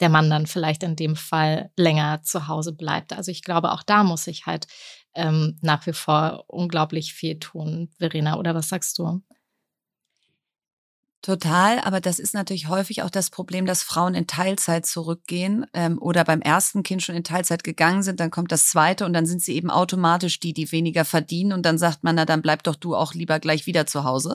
der 0.03 0.11
Mann 0.11 0.29
dann 0.29 0.47
vielleicht 0.47 0.83
in 0.83 0.97
dem 0.97 1.17
Fall 1.17 1.71
länger 1.77 2.23
zu 2.23 2.49
Hause 2.49 2.73
bleibt. 2.73 3.13
Also 3.13 3.31
ich 3.31 3.43
glaube, 3.43 3.73
auch 3.73 3.83
da 3.83 4.03
muss 4.03 4.27
ich 4.27 4.47
halt 4.47 4.67
ähm, 5.15 5.59
nach 5.63 5.87
wie 5.87 5.93
vor 5.93 6.45
unglaublich 6.49 7.15
viel 7.15 7.39
tun. 7.39 7.89
Verena, 7.99 8.39
oder 8.39 8.55
was 8.55 8.69
sagst 8.69 8.99
du? 8.99 9.23
Total, 11.25 11.79
aber 11.79 12.01
das 12.01 12.19
ist 12.19 12.35
natürlich 12.35 12.67
häufig 12.67 13.05
auch 13.05 13.11
das 13.11 13.31
Problem, 13.31 13.65
dass 13.65 13.85
Frauen 13.85 14.17
in 14.17 14.27
Teilzeit 14.27 14.87
zurückgehen 14.87 15.67
ähm, 15.73 16.03
oder 16.03 16.25
beim 16.25 16.41
ersten 16.41 16.83
Kind 16.83 17.01
schon 17.01 17.15
in 17.15 17.23
Teilzeit 17.23 17.63
gegangen 17.63 18.03
sind, 18.03 18.19
dann 18.19 18.33
kommt 18.33 18.51
das 18.51 18.67
zweite 18.67 19.07
und 19.07 19.13
dann 19.13 19.25
sind 19.25 19.41
sie 19.41 19.55
eben 19.55 19.71
automatisch 19.71 20.41
die, 20.41 20.53
die 20.53 20.73
weniger 20.73 21.05
verdienen 21.05 21.53
und 21.53 21.65
dann 21.65 21.79
sagt 21.79 22.03
man, 22.03 22.17
na 22.17 22.25
dann 22.25 22.43
bleib 22.43 22.65
doch 22.65 22.75
du 22.75 22.97
auch 22.97 23.15
lieber 23.15 23.39
gleich 23.39 23.67
wieder 23.67 23.87
zu 23.87 24.03
Hause. 24.03 24.35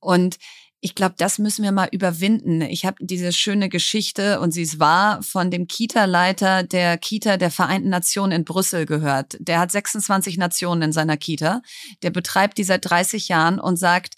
Und 0.00 0.38
ich 0.84 0.94
glaube, 0.94 1.14
das 1.16 1.38
müssen 1.38 1.62
wir 1.62 1.72
mal 1.72 1.88
überwinden. 1.92 2.60
Ich 2.60 2.84
habe 2.84 2.96
diese 3.00 3.32
schöne 3.32 3.70
Geschichte, 3.70 4.38
und 4.38 4.50
sie 4.50 4.60
ist 4.60 4.78
wahr, 4.78 5.22
von 5.22 5.50
dem 5.50 5.66
Kita-Leiter 5.66 6.62
der 6.62 6.98
Kita 6.98 7.38
der 7.38 7.50
Vereinten 7.50 7.88
Nationen 7.88 8.32
in 8.32 8.44
Brüssel 8.44 8.84
gehört. 8.84 9.38
Der 9.40 9.60
hat 9.60 9.72
26 9.72 10.36
Nationen 10.36 10.82
in 10.82 10.92
seiner 10.92 11.16
Kita. 11.16 11.62
Der 12.02 12.10
betreibt 12.10 12.58
die 12.58 12.64
seit 12.64 12.84
30 12.84 13.28
Jahren 13.28 13.58
und 13.58 13.78
sagt, 13.78 14.16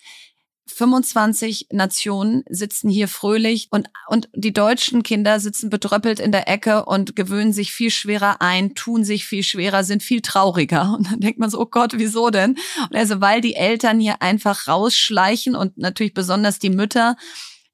25 0.67 1.69
Nationen 1.71 2.43
sitzen 2.49 2.89
hier 2.89 3.09
fröhlich 3.09 3.69
und, 3.71 3.89
und 4.09 4.29
die 4.35 4.53
deutschen 4.53 5.03
Kinder 5.03 5.39
sitzen 5.41 5.71
betröppelt 5.71 6.21
in 6.21 6.33
der 6.33 6.49
Ecke 6.49 6.85
und 6.85 7.15
gewöhnen 7.15 7.53
sich 7.53 7.73
viel 7.73 7.91
schwerer 7.91 8.41
ein, 8.41 8.75
tun 8.75 9.05
sich 9.05 9.27
viel 9.27 9.43
schwerer, 9.43 9.85
sind 9.85 10.03
viel 10.03 10.21
trauriger. 10.21 10.95
Und 10.97 11.11
dann 11.11 11.21
denkt 11.21 11.39
man 11.39 11.51
so, 11.51 11.61
oh 11.61 11.67
Gott, 11.67 11.93
wieso 11.97 12.31
denn? 12.31 12.57
Und 12.91 12.97
also, 12.97 13.21
weil 13.21 13.41
die 13.41 13.55
Eltern 13.55 14.01
hier 14.01 14.23
einfach 14.23 14.67
rausschleichen 14.67 15.55
und 15.55 15.79
natürlich 15.79 16.15
besonders 16.15 16.59
die 16.59 16.71
Mütter 16.71 17.17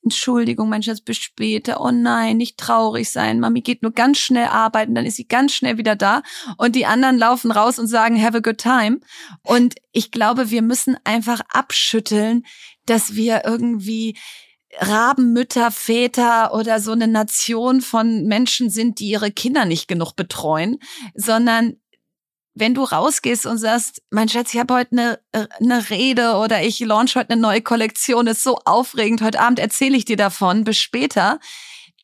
Entschuldigung, 0.05 0.68
mein 0.68 0.82
Schatz, 0.82 1.01
bis 1.01 1.18
später. 1.18 1.80
Oh 1.80 1.93
nein, 1.93 2.36
nicht 2.36 2.59
traurig 2.59 3.11
sein. 3.11 3.38
Mami 3.38 3.61
geht 3.61 3.82
nur 3.82 3.93
ganz 3.93 4.18
schnell 4.18 4.47
arbeiten, 4.47 4.97
dann 4.97 5.07
ist 5.07 5.16
sie 5.16 5.28
ganz 5.28 5.55
schnell 5.55 5.78
wieder 5.78 5.95
da. 5.95 6.22
Und 6.57 6.74
die 6.74 6.86
anderen 6.86 7.18
laufen 7.18 7.53
raus 7.53 7.78
und 7.78 7.86
sagen, 7.86 8.20
have 8.20 8.36
a 8.36 8.40
good 8.40 8.59
time. 8.59 8.99
Und 9.43 9.76
ich 9.93 10.11
glaube, 10.11 10.51
wir 10.51 10.62
müssen 10.62 10.97
einfach 11.05 11.40
abschütteln, 11.51 12.45
dass 12.87 13.14
wir 13.14 13.43
irgendwie 13.45 14.16
Rabenmütter, 14.78 15.70
Väter 15.70 16.55
oder 16.55 16.80
so 16.80 16.93
eine 16.93 17.09
Nation 17.09 17.80
von 17.80 18.24
Menschen 18.24 18.70
sind, 18.70 19.01
die 19.01 19.09
ihre 19.09 19.30
Kinder 19.30 19.64
nicht 19.64 19.87
genug 19.87 20.16
betreuen, 20.16 20.78
sondern 21.14 21.76
wenn 22.55 22.74
du 22.74 22.85
rausgehst 22.85 23.47
und 23.47 23.59
sagst, 23.59 24.03
mein 24.11 24.28
Schatz, 24.28 24.53
ich 24.53 24.61
habe 24.61 24.74
heute 24.74 24.93
eine, 24.93 25.20
eine 25.61 25.91
Rede 25.91 26.35
oder 26.37 26.62
ich 26.62 26.80
launch 26.80 27.16
heute 27.16 27.30
eine 27.30 27.41
neue 27.41 27.62
Kollektion, 27.62 28.26
ist 28.26 28.43
so 28.43 28.59
aufregend, 28.64 29.22
heute 29.22 29.41
Abend 29.41 29.59
erzähle 29.59 29.97
ich 29.97 30.05
dir 30.05 30.16
davon, 30.16 30.64
bis 30.64 30.76
später, 30.76 31.39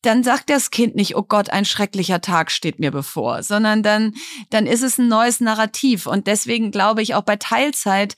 dann 0.03 0.23
sagt 0.23 0.49
das 0.49 0.71
Kind 0.71 0.95
nicht, 0.95 1.17
oh 1.17 1.23
Gott, 1.23 1.51
ein 1.51 1.65
schrecklicher 1.65 2.21
Tag 2.21 2.51
steht 2.51 2.79
mir 2.79 2.91
bevor, 2.91 3.43
sondern 3.43 3.83
dann, 3.83 4.15
dann 4.51 4.67
ist 4.67 4.83
es 4.83 4.97
ein 4.97 5.09
neues 5.09 5.41
Narrativ. 5.41 6.07
Und 6.07 6.27
deswegen 6.29 6.71
glaube 6.71 7.03
ich 7.03 7.15
auch 7.15 7.23
bei 7.23 7.37
Teilzeit, 7.37 8.15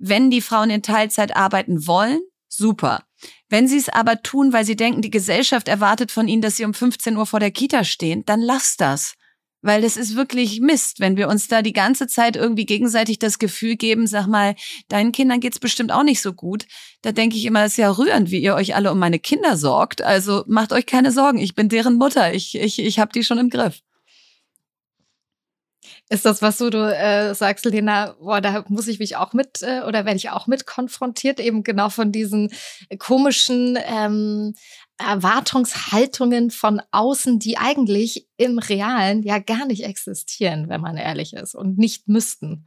wenn 0.00 0.30
die 0.30 0.40
Frauen 0.40 0.70
in 0.70 0.82
Teilzeit 0.82 1.36
arbeiten 1.36 1.86
wollen, 1.86 2.20
super. 2.48 3.04
Wenn 3.48 3.68
sie 3.68 3.76
es 3.76 3.88
aber 3.88 4.22
tun, 4.22 4.52
weil 4.52 4.64
sie 4.64 4.76
denken, 4.76 5.02
die 5.02 5.10
Gesellschaft 5.10 5.68
erwartet 5.68 6.10
von 6.10 6.26
ihnen, 6.26 6.42
dass 6.42 6.56
sie 6.56 6.64
um 6.64 6.74
15 6.74 7.16
Uhr 7.16 7.26
vor 7.26 7.38
der 7.38 7.50
Kita 7.50 7.84
stehen, 7.84 8.24
dann 8.24 8.40
lass 8.40 8.76
das. 8.76 9.14
Weil 9.62 9.82
das 9.82 9.98
ist 9.98 10.16
wirklich 10.16 10.60
Mist, 10.60 11.00
wenn 11.00 11.18
wir 11.18 11.28
uns 11.28 11.46
da 11.46 11.60
die 11.60 11.74
ganze 11.74 12.06
Zeit 12.06 12.34
irgendwie 12.34 12.64
gegenseitig 12.64 13.18
das 13.18 13.38
Gefühl 13.38 13.76
geben, 13.76 14.06
sag 14.06 14.26
mal, 14.26 14.54
deinen 14.88 15.12
Kindern 15.12 15.40
geht's 15.40 15.58
bestimmt 15.58 15.92
auch 15.92 16.02
nicht 16.02 16.22
so 16.22 16.32
gut. 16.32 16.64
Da 17.02 17.12
denke 17.12 17.36
ich 17.36 17.44
immer, 17.44 17.64
es 17.64 17.72
ist 17.72 17.76
ja 17.76 17.90
rührend, 17.90 18.30
wie 18.30 18.40
ihr 18.40 18.54
euch 18.54 18.74
alle 18.74 18.90
um 18.90 18.98
meine 18.98 19.18
Kinder 19.18 19.58
sorgt. 19.58 20.00
Also 20.00 20.44
macht 20.46 20.72
euch 20.72 20.86
keine 20.86 21.12
Sorgen, 21.12 21.38
ich 21.38 21.54
bin 21.54 21.68
deren 21.68 21.96
Mutter, 21.96 22.32
ich, 22.32 22.54
ich, 22.54 22.78
ich 22.78 22.98
habe 22.98 23.12
die 23.12 23.22
schon 23.22 23.36
im 23.36 23.50
Griff. 23.50 23.80
Ist 26.12 26.24
das 26.24 26.42
was, 26.42 26.60
wo 26.60 26.70
du 26.70 26.78
äh, 26.78 27.36
sagst, 27.36 27.64
Lena, 27.64 28.16
boah, 28.18 28.40
da 28.40 28.64
muss 28.68 28.88
ich 28.88 28.98
mich 28.98 29.14
auch 29.14 29.32
mit 29.32 29.62
äh, 29.62 29.82
oder 29.82 30.04
werde 30.04 30.16
ich 30.16 30.30
auch 30.30 30.48
mit 30.48 30.66
konfrontiert, 30.66 31.38
eben 31.38 31.62
genau 31.62 31.88
von 31.88 32.10
diesen 32.10 32.50
komischen 32.98 33.78
ähm, 33.86 34.54
Erwartungshaltungen 34.98 36.50
von 36.50 36.82
außen, 36.90 37.38
die 37.38 37.58
eigentlich 37.58 38.26
im 38.36 38.58
Realen 38.58 39.22
ja 39.22 39.38
gar 39.38 39.66
nicht 39.66 39.84
existieren, 39.84 40.68
wenn 40.68 40.80
man 40.80 40.96
ehrlich 40.96 41.32
ist 41.32 41.54
und 41.54 41.78
nicht 41.78 42.08
müssten. 42.08 42.66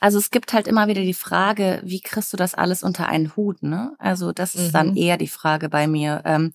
Also 0.00 0.18
es 0.18 0.30
gibt 0.30 0.52
halt 0.52 0.66
immer 0.66 0.86
wieder 0.88 1.02
die 1.02 1.14
Frage, 1.14 1.80
wie 1.84 2.00
kriegst 2.00 2.32
du 2.32 2.36
das 2.36 2.54
alles 2.54 2.82
unter 2.82 3.08
einen 3.08 3.34
Hut? 3.36 3.62
Ne? 3.62 3.94
Also 3.98 4.32
das 4.32 4.54
ist 4.54 4.68
mhm. 4.68 4.72
dann 4.72 4.96
eher 4.96 5.16
die 5.16 5.28
Frage 5.28 5.68
bei 5.68 5.86
mir. 5.86 6.22
Ähm, 6.24 6.52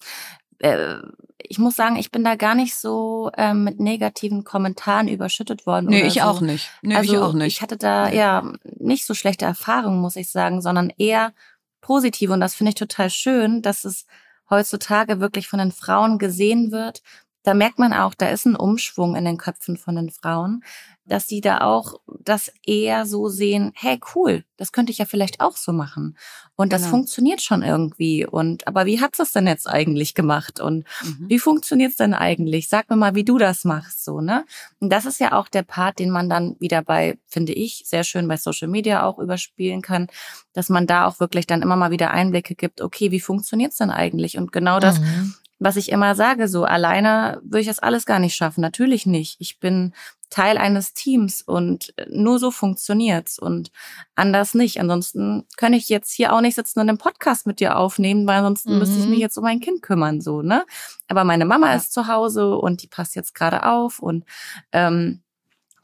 äh, 0.64 1.00
ich 1.38 1.60
muss 1.60 1.76
sagen, 1.76 1.98
ich 1.98 2.12
bin 2.12 2.24
da 2.24 2.36
gar 2.36 2.56
nicht 2.56 2.76
so 2.76 3.30
ähm, 3.38 3.64
mit 3.64 3.80
negativen 3.80 4.44
Kommentaren 4.44 5.08
überschüttet 5.08 5.66
worden. 5.66 5.90
Nee, 5.90 6.04
ich 6.04 6.16
so. 6.16 6.22
auch 6.22 6.42
nicht. 6.42 6.72
Nee, 6.82 6.96
also 6.96 7.14
ich 7.14 7.20
auch 7.20 7.34
nicht. 7.34 7.56
Ich 7.56 7.62
hatte 7.62 7.78
da 7.78 8.10
ja 8.10 8.54
nicht 8.64 9.06
so 9.06 9.14
schlechte 9.14 9.46
Erfahrungen, 9.46 10.00
muss 10.00 10.16
ich 10.16 10.30
sagen, 10.30 10.62
sondern 10.62 10.92
eher 10.98 11.34
positive. 11.82 12.32
Und 12.34 12.40
das 12.40 12.56
finde 12.56 12.70
ich 12.70 12.76
total 12.76 13.10
schön, 13.10 13.62
dass 13.62 13.84
es 13.84 14.06
heutzutage 14.50 15.20
wirklich 15.20 15.48
von 15.48 15.60
den 15.60 15.72
Frauen 15.72 16.18
gesehen 16.18 16.72
wird. 16.72 17.02
Da 17.44 17.54
merkt 17.54 17.78
man 17.78 17.92
auch, 17.92 18.14
da 18.14 18.30
ist 18.30 18.46
ein 18.46 18.56
Umschwung 18.56 19.16
in 19.16 19.26
den 19.26 19.38
Köpfen 19.38 19.76
von 19.76 19.96
den 19.96 20.10
Frauen. 20.10 20.64
Dass 21.06 21.28
sie 21.28 21.42
da 21.42 21.60
auch 21.62 22.00
das 22.08 22.52
eher 22.66 23.06
so 23.06 23.28
sehen, 23.28 23.72
hey 23.76 24.00
cool, 24.16 24.46
das 24.58 24.72
könnte 24.72 24.92
ich 24.92 25.00
ja 25.00 25.06
vielleicht 25.06 25.42
auch 25.42 25.58
so 25.58 25.74
machen. 25.74 26.18
Und 26.56 26.72
das 26.72 26.84
genau. 26.84 26.92
funktioniert 26.92 27.42
schon 27.42 27.64
irgendwie. 27.64 28.26
Und 28.26 28.68
aber 28.68 28.86
wie 28.86 29.02
hat's 29.02 29.18
das 29.18 29.34
denn 29.34 29.48
jetzt 29.48 29.68
eigentlich 29.68 30.14
gemacht? 30.14 30.60
Und 30.60 30.86
mhm. 31.04 31.26
wie 31.28 31.40
funktioniert's 31.40 31.98
denn 31.98 32.14
eigentlich? 32.14 32.70
Sag 32.70 32.90
mir 32.90 32.96
mal, 32.96 33.16
wie 33.16 33.26
du 33.26 33.38
das 33.38 33.66
machst, 33.66 34.06
so, 34.06 34.22
ne? 34.22 34.46
Und 34.80 34.90
das 34.92 35.06
ist 35.06 35.20
ja 35.20 35.34
auch 35.34 35.50
der 35.50 35.64
Part, 35.64 36.00
den 36.00 36.10
man 36.10 36.30
dann 36.30 36.56
wieder 36.60 36.82
bei, 36.82 37.18
finde 37.28 37.54
ich, 37.54 37.84
sehr 37.86 38.04
schön 38.04 38.28
bei 38.28 38.38
Social 38.38 38.70
Media 38.70 39.04
auch 39.04 39.20
überspielen 39.20 39.82
kann, 39.82 40.08
dass 40.54 40.70
man 40.70 40.88
da 40.88 41.06
auch 41.06 41.20
wirklich 41.20 41.48
dann 41.48 41.62
immer 41.62 41.76
mal 41.76 41.92
wieder 41.92 42.12
Einblicke 42.12 42.56
gibt, 42.56 42.82
okay, 42.82 43.12
wie 43.12 43.20
funktioniert's 43.20 43.78
denn 43.78 43.90
eigentlich? 43.90 44.38
Und 44.38 44.52
genau 44.52 44.80
das 44.80 45.00
mhm 45.00 45.34
was 45.60 45.76
ich 45.76 45.90
immer 45.90 46.16
sage, 46.16 46.48
so 46.48 46.66
alleine 46.66 47.40
würde 47.44 47.62
ich 47.62 47.68
das 47.68 47.80
alles 47.80 48.06
gar 48.06 48.20
nicht 48.20 48.36
schaffen. 48.36 48.62
Natürlich 48.62 49.06
nicht. 49.06 49.38
Ich 49.40 49.60
bin 49.60 49.94
Teil 50.30 50.58
eines 50.58 50.94
Teams 50.94 51.44
und 51.44 51.94
nur 52.10 52.40
so 52.40 52.50
funktioniert's 52.50 53.38
und 53.38 53.72
anders 54.16 54.56
nicht. 54.56 54.80
Ansonsten 54.80 55.46
kann 55.58 55.74
ich 55.74 55.90
jetzt 55.90 56.12
hier 56.12 56.34
auch 56.34 56.42
nicht 56.42 56.56
sitzen 56.56 56.80
und 56.80 56.90
einen 56.90 56.98
Podcast 56.98 57.46
mit 57.46 57.60
dir 57.60 57.78
aufnehmen, 57.78 58.26
weil 58.26 58.38
ansonsten 58.38 58.74
mhm. 58.74 58.80
müsste 58.80 58.98
ich 58.98 59.06
mich 59.06 59.18
mhm. 59.18 59.22
jetzt 59.22 59.38
um 59.38 59.44
mein 59.44 59.60
Kind 59.60 59.84
kümmern, 59.84 60.22
so, 60.22 60.42
ne? 60.42 60.66
Aber 61.08 61.24
meine 61.24 61.46
Mama 61.46 61.70
ja. 61.70 61.76
ist 61.76 61.94
zu 61.94 62.08
Hause 62.08 62.58
und 62.58 62.82
die 62.82 62.88
passt 62.88 63.16
jetzt 63.16 63.36
gerade 63.36 63.64
auf 63.64 64.00
und 64.00 64.26
ähm, 64.72 65.22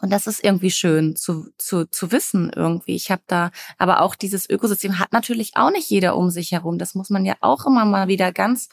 und 0.01 0.11
das 0.11 0.27
ist 0.27 0.43
irgendwie 0.43 0.71
schön 0.71 1.17
zu, 1.17 1.49
zu, 1.57 1.85
zu 1.85 2.11
wissen 2.13 2.51
irgendwie. 2.55 2.95
Ich 2.95 3.11
habe 3.11 3.21
da, 3.27 3.51
aber 3.77 4.01
auch 4.01 4.15
dieses 4.15 4.49
Ökosystem 4.49 4.97
hat 4.97 5.11
natürlich 5.11 5.57
auch 5.57 5.71
nicht 5.71 5.89
jeder 5.89 6.15
um 6.15 6.29
sich 6.29 6.53
herum. 6.53 6.77
Das 6.77 6.95
muss 6.95 7.09
man 7.09 7.25
ja 7.25 7.35
auch 7.41 7.65
immer 7.65 7.83
mal 7.83 8.07
wieder 8.07 8.31
ganz 8.31 8.69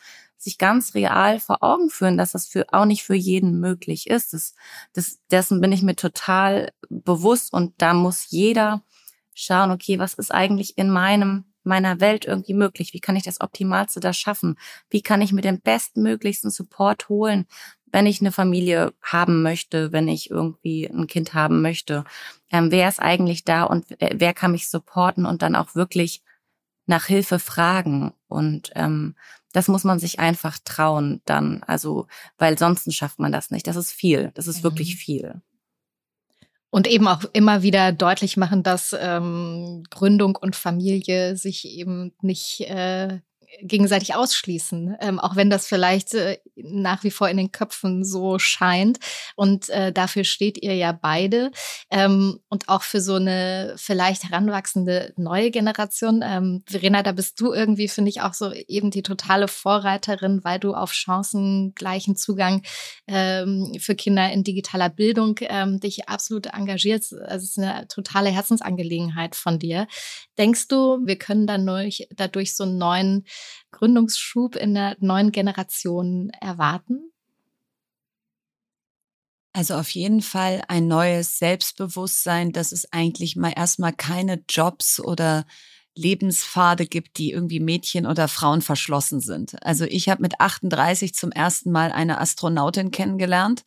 sich 0.47 0.59
ganz 0.59 0.94
real 0.94 1.40
vor 1.40 1.62
Augen 1.62 1.90
führen, 1.90 2.16
dass 2.16 2.32
das 2.32 2.47
für 2.47 2.66
auch 2.72 2.84
nicht 2.84 3.03
für 3.03 3.14
jeden 3.14 3.59
möglich 3.59 4.09
ist. 4.09 4.32
Das, 4.32 4.55
das, 4.92 5.18
dessen 5.30 5.61
bin 5.61 5.72
ich 5.72 5.82
mir 5.82 5.97
total 5.97 6.72
bewusst 6.88 7.53
und 7.53 7.74
da 7.78 7.94
muss 7.94 8.30
jeder 8.30 8.82
schauen, 9.34 9.72
okay, 9.72 9.99
was 9.99 10.14
ist 10.14 10.32
eigentlich 10.32 10.78
in 10.78 10.88
meinem 10.88 11.44
meiner 11.64 12.01
Welt 12.01 12.24
irgendwie 12.24 12.55
möglich? 12.55 12.94
Wie 12.94 13.01
kann 13.01 13.16
ich 13.16 13.24
das 13.24 13.40
Optimalste 13.40 13.99
da 13.99 14.12
schaffen? 14.12 14.57
Wie 14.88 15.03
kann 15.03 15.20
ich 15.20 15.32
mir 15.32 15.40
den 15.40 15.61
bestmöglichsten 15.61 16.53
Support 16.53 17.09
holen, 17.09 17.47
wenn 17.90 18.07
ich 18.07 18.20
eine 18.20 18.30
Familie 18.30 18.94
haben 19.03 19.42
möchte, 19.42 19.90
wenn 19.90 20.07
ich 20.07 20.30
irgendwie 20.30 20.86
ein 20.86 21.09
Kind 21.09 21.34
haben 21.34 21.62
möchte? 21.62 22.05
Ähm, 22.53 22.70
wer 22.70 22.88
ist 22.88 23.03
eigentlich 23.03 23.42
da 23.42 23.64
und 23.64 23.84
wer 23.99 24.32
kann 24.32 24.53
mich 24.53 24.68
supporten 24.68 25.26
und 25.26 25.42
dann 25.42 25.57
auch 25.57 25.74
wirklich 25.74 26.22
nach 26.87 27.07
Hilfe 27.07 27.39
fragen? 27.39 28.12
Und 28.28 28.70
ähm, 28.74 29.14
das 29.53 29.68
muss 29.68 29.84
man 29.84 29.99
sich 29.99 30.18
einfach 30.18 30.59
trauen 30.64 31.22
dann, 31.24 31.62
also, 31.66 32.07
weil 32.39 32.59
sonst 32.59 32.93
schafft 32.95 33.18
man 33.18 33.32
das 33.32 33.51
nicht. 33.51 33.66
Das 33.66 33.76
ist 33.76 33.93
viel. 33.93 34.30
Das 34.34 34.47
ist 34.47 34.59
mhm. 34.59 34.64
wirklich 34.64 34.97
viel. 34.97 35.41
Und 36.70 36.87
eben 36.87 37.09
auch 37.09 37.24
immer 37.32 37.62
wieder 37.62 37.93
deutlich 37.93 38.37
machen, 38.37 38.62
dass 38.62 38.95
ähm, 38.99 39.84
Gründung 39.89 40.37
und 40.37 40.57
Familie 40.57 41.37
sich 41.37 41.66
eben 41.66 42.12
nicht 42.20 42.61
äh, 42.62 43.20
gegenseitig 43.62 44.14
ausschließen, 44.14 44.96
ähm, 45.00 45.18
auch 45.18 45.36
wenn 45.36 45.50
das 45.50 45.66
vielleicht 45.66 46.14
äh, 46.14 46.38
nach 46.57 47.04
wie 47.04 47.11
vor 47.11 47.28
in 47.28 47.36
den 47.36 47.52
Köpfen 47.52 48.04
so 48.04 48.38
scheint. 48.38 48.98
Und 49.34 49.68
äh, 49.68 49.92
dafür 49.92 50.24
steht 50.24 50.62
ihr 50.62 50.74
ja 50.74 50.92
beide. 50.92 51.50
Ähm, 51.90 52.40
und 52.48 52.68
auch 52.68 52.82
für 52.82 53.00
so 53.00 53.14
eine 53.14 53.74
vielleicht 53.76 54.24
heranwachsende 54.24 55.12
neue 55.16 55.50
Generation. 55.50 56.22
Ähm, 56.24 56.62
Verena, 56.66 57.02
da 57.02 57.12
bist 57.12 57.40
du 57.40 57.52
irgendwie, 57.52 57.88
finde 57.88 58.11
ich, 58.11 58.22
auch 58.22 58.34
so 58.34 58.52
eben 58.52 58.90
die 58.90 59.02
totale 59.02 59.48
Vorreiterin, 59.48 60.44
weil 60.44 60.59
du 60.59 60.74
auf 60.74 60.92
chancengleichen 60.92 62.16
Zugang 62.16 62.62
ähm, 63.07 63.76
für 63.78 63.94
Kinder 63.94 64.30
in 64.32 64.44
digitaler 64.44 64.88
Bildung 64.88 65.36
ähm, 65.42 65.80
dich 65.80 66.09
absolut 66.09 66.46
engagierst. 66.46 67.14
Also 67.14 67.44
es 67.44 67.50
ist 67.50 67.59
eine 67.59 67.88
totale 67.88 68.30
Herzensangelegenheit 68.30 69.36
von 69.36 69.59
dir. 69.59 69.86
Denkst 70.39 70.68
du, 70.68 70.99
wir 71.05 71.16
können 71.16 71.47
dann 71.47 71.66
dadurch, 71.66 72.09
dadurch 72.14 72.55
so 72.55 72.64
einen 72.64 72.78
neuen 72.78 73.26
Gründungsschub 73.70 74.57
in 74.57 74.74
der 74.74 74.97
neuen 75.01 75.32
Generation 75.32 76.30
erwarten? 76.41 77.12
Also 79.53 79.74
auf 79.74 79.89
jeden 79.91 80.20
Fall 80.20 80.62
ein 80.68 80.87
neues 80.87 81.39
Selbstbewusstsein, 81.39 82.53
dass 82.53 82.72
es 82.72 82.93
eigentlich 82.93 83.37
mal 83.37 83.55
erstmal 83.57 83.95
keine 83.95 84.45
Jobs 84.49 85.01
oder 85.01 85.47
Lebenspfade 85.95 86.87
gibt, 86.87 87.16
die 87.16 87.32
irgendwie 87.32 87.59
Mädchen 87.59 88.07
oder 88.07 88.28
Frauen 88.28 88.61
verschlossen 88.61 89.20
sind. 89.20 89.57
Also 89.64 89.87
ich 89.87 90.11
habe 90.11 90.20
mit 90.20 90.41
38 90.41 91.14
zum 91.14 91.32
ersten 91.32 91.72
Mal 91.72 91.91
eine 91.91 92.20
Astronautin 92.20 92.91
kennengelernt, 92.91 93.64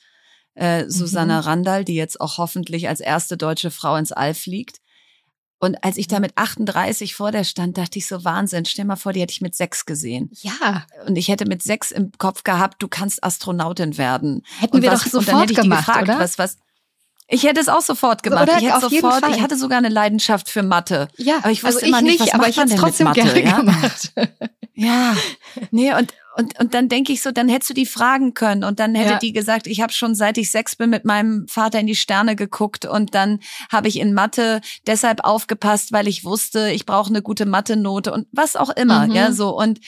äh, 0.53 0.85
Susanna 0.87 1.41
mhm. 1.41 1.47
Randall, 1.47 1.85
die 1.85 1.95
jetzt 1.95 2.21
auch 2.21 2.37
hoffentlich 2.37 2.87
als 2.87 2.99
erste 2.99 3.35
deutsche 3.35 3.71
Frau 3.71 3.95
ins 3.95 4.11
All 4.11 4.35
fliegt. 4.35 4.81
Und 5.59 5.83
als 5.83 5.97
ich 5.97 6.07
da 6.07 6.19
mit 6.19 6.31
38 6.37 7.15
vor 7.15 7.31
der 7.31 7.43
stand, 7.43 7.77
dachte 7.77 7.99
ich 7.99 8.07
so, 8.07 8.23
Wahnsinn, 8.23 8.63
stell 8.65 8.85
mal 8.85 8.95
vor, 8.95 9.11
die 9.11 9.21
hätte 9.21 9.33
ich 9.33 9.41
mit 9.41 9.55
sechs 9.55 9.85
gesehen. 9.85 10.31
Ja. 10.41 10.85
Und 11.05 11.17
ich 11.17 11.27
hätte 11.27 11.45
mit 11.45 11.61
sechs 11.61 11.91
im 11.91 12.11
Kopf 12.17 12.43
gehabt, 12.43 12.81
du 12.81 12.87
kannst 12.87 13.23
Astronautin 13.23 13.97
werden. 13.97 14.43
Hätten 14.59 14.77
und 14.77 14.81
wir 14.81 14.91
was, 14.91 15.03
doch 15.03 15.11
sofort 15.11 15.27
und 15.27 15.33
dann 15.33 15.41
hätte 15.41 15.53
ich 15.53 15.59
gemacht, 15.59 15.85
gefragt, 15.85 16.03
oder? 16.03 16.19
was, 16.19 16.37
was, 16.37 16.57
ich 17.27 17.43
hätte 17.43 17.59
es 17.59 17.67
auch 17.67 17.81
sofort 17.81 18.23
gemacht. 18.23 18.43
Oder 18.43 18.57
ich 18.57 18.71
hätte 18.71 18.79
sofort, 18.79 19.27
ich 19.29 19.41
hatte 19.41 19.57
sogar 19.57 19.77
eine 19.77 19.89
Leidenschaft 19.89 20.49
für 20.49 20.63
Mathe. 20.63 21.09
Ja, 21.17 21.37
aber 21.37 21.51
ich 21.51 21.63
wusste 21.63 21.85
also 21.85 21.85
ich 21.85 21.87
immer 21.89 22.01
nicht, 22.01 22.19
was 22.21 22.33
aber 22.33 22.47
ich 22.47 22.57
hätte 22.57 22.73
es 22.73 22.79
trotzdem 22.79 23.05
Mathe, 23.05 23.21
gerne 23.21 23.43
ja? 23.43 23.57
gemacht. 23.57 24.13
Ja, 24.79 25.15
nee, 25.71 25.93
und 25.93 26.13
und, 26.35 26.57
und 26.57 26.73
dann 26.73 26.87
denke 26.87 27.11
ich 27.11 27.21
so, 27.21 27.31
dann 27.31 27.49
hättest 27.49 27.71
du 27.71 27.73
die 27.73 27.85
fragen 27.85 28.33
können. 28.33 28.63
Und 28.63 28.79
dann 28.79 28.95
hätte 28.95 29.13
ja. 29.13 29.19
die 29.19 29.33
gesagt, 29.33 29.67
ich 29.67 29.81
habe 29.81 29.91
schon 29.91 30.15
seit 30.15 30.37
ich 30.37 30.51
sechs 30.51 30.77
bin 30.77 30.89
mit 30.89 31.03
meinem 31.03 31.49
Vater 31.49 31.81
in 31.81 31.87
die 31.87 31.97
Sterne 31.97 32.37
geguckt. 32.37 32.85
Und 32.85 33.13
dann 33.13 33.39
habe 33.69 33.89
ich 33.89 33.99
in 33.99 34.13
Mathe 34.13 34.61
deshalb 34.87 35.25
aufgepasst, 35.25 35.91
weil 35.91 36.07
ich 36.07 36.23
wusste, 36.23 36.71
ich 36.71 36.85
brauche 36.85 37.09
eine 37.09 37.21
gute 37.21 37.45
Mathe-Note 37.45 38.13
und 38.13 38.27
was 38.31 38.55
auch 38.55 38.69
immer, 38.69 39.07
mhm. 39.07 39.15
ja, 39.15 39.33
so. 39.33 39.49
Und 39.49 39.81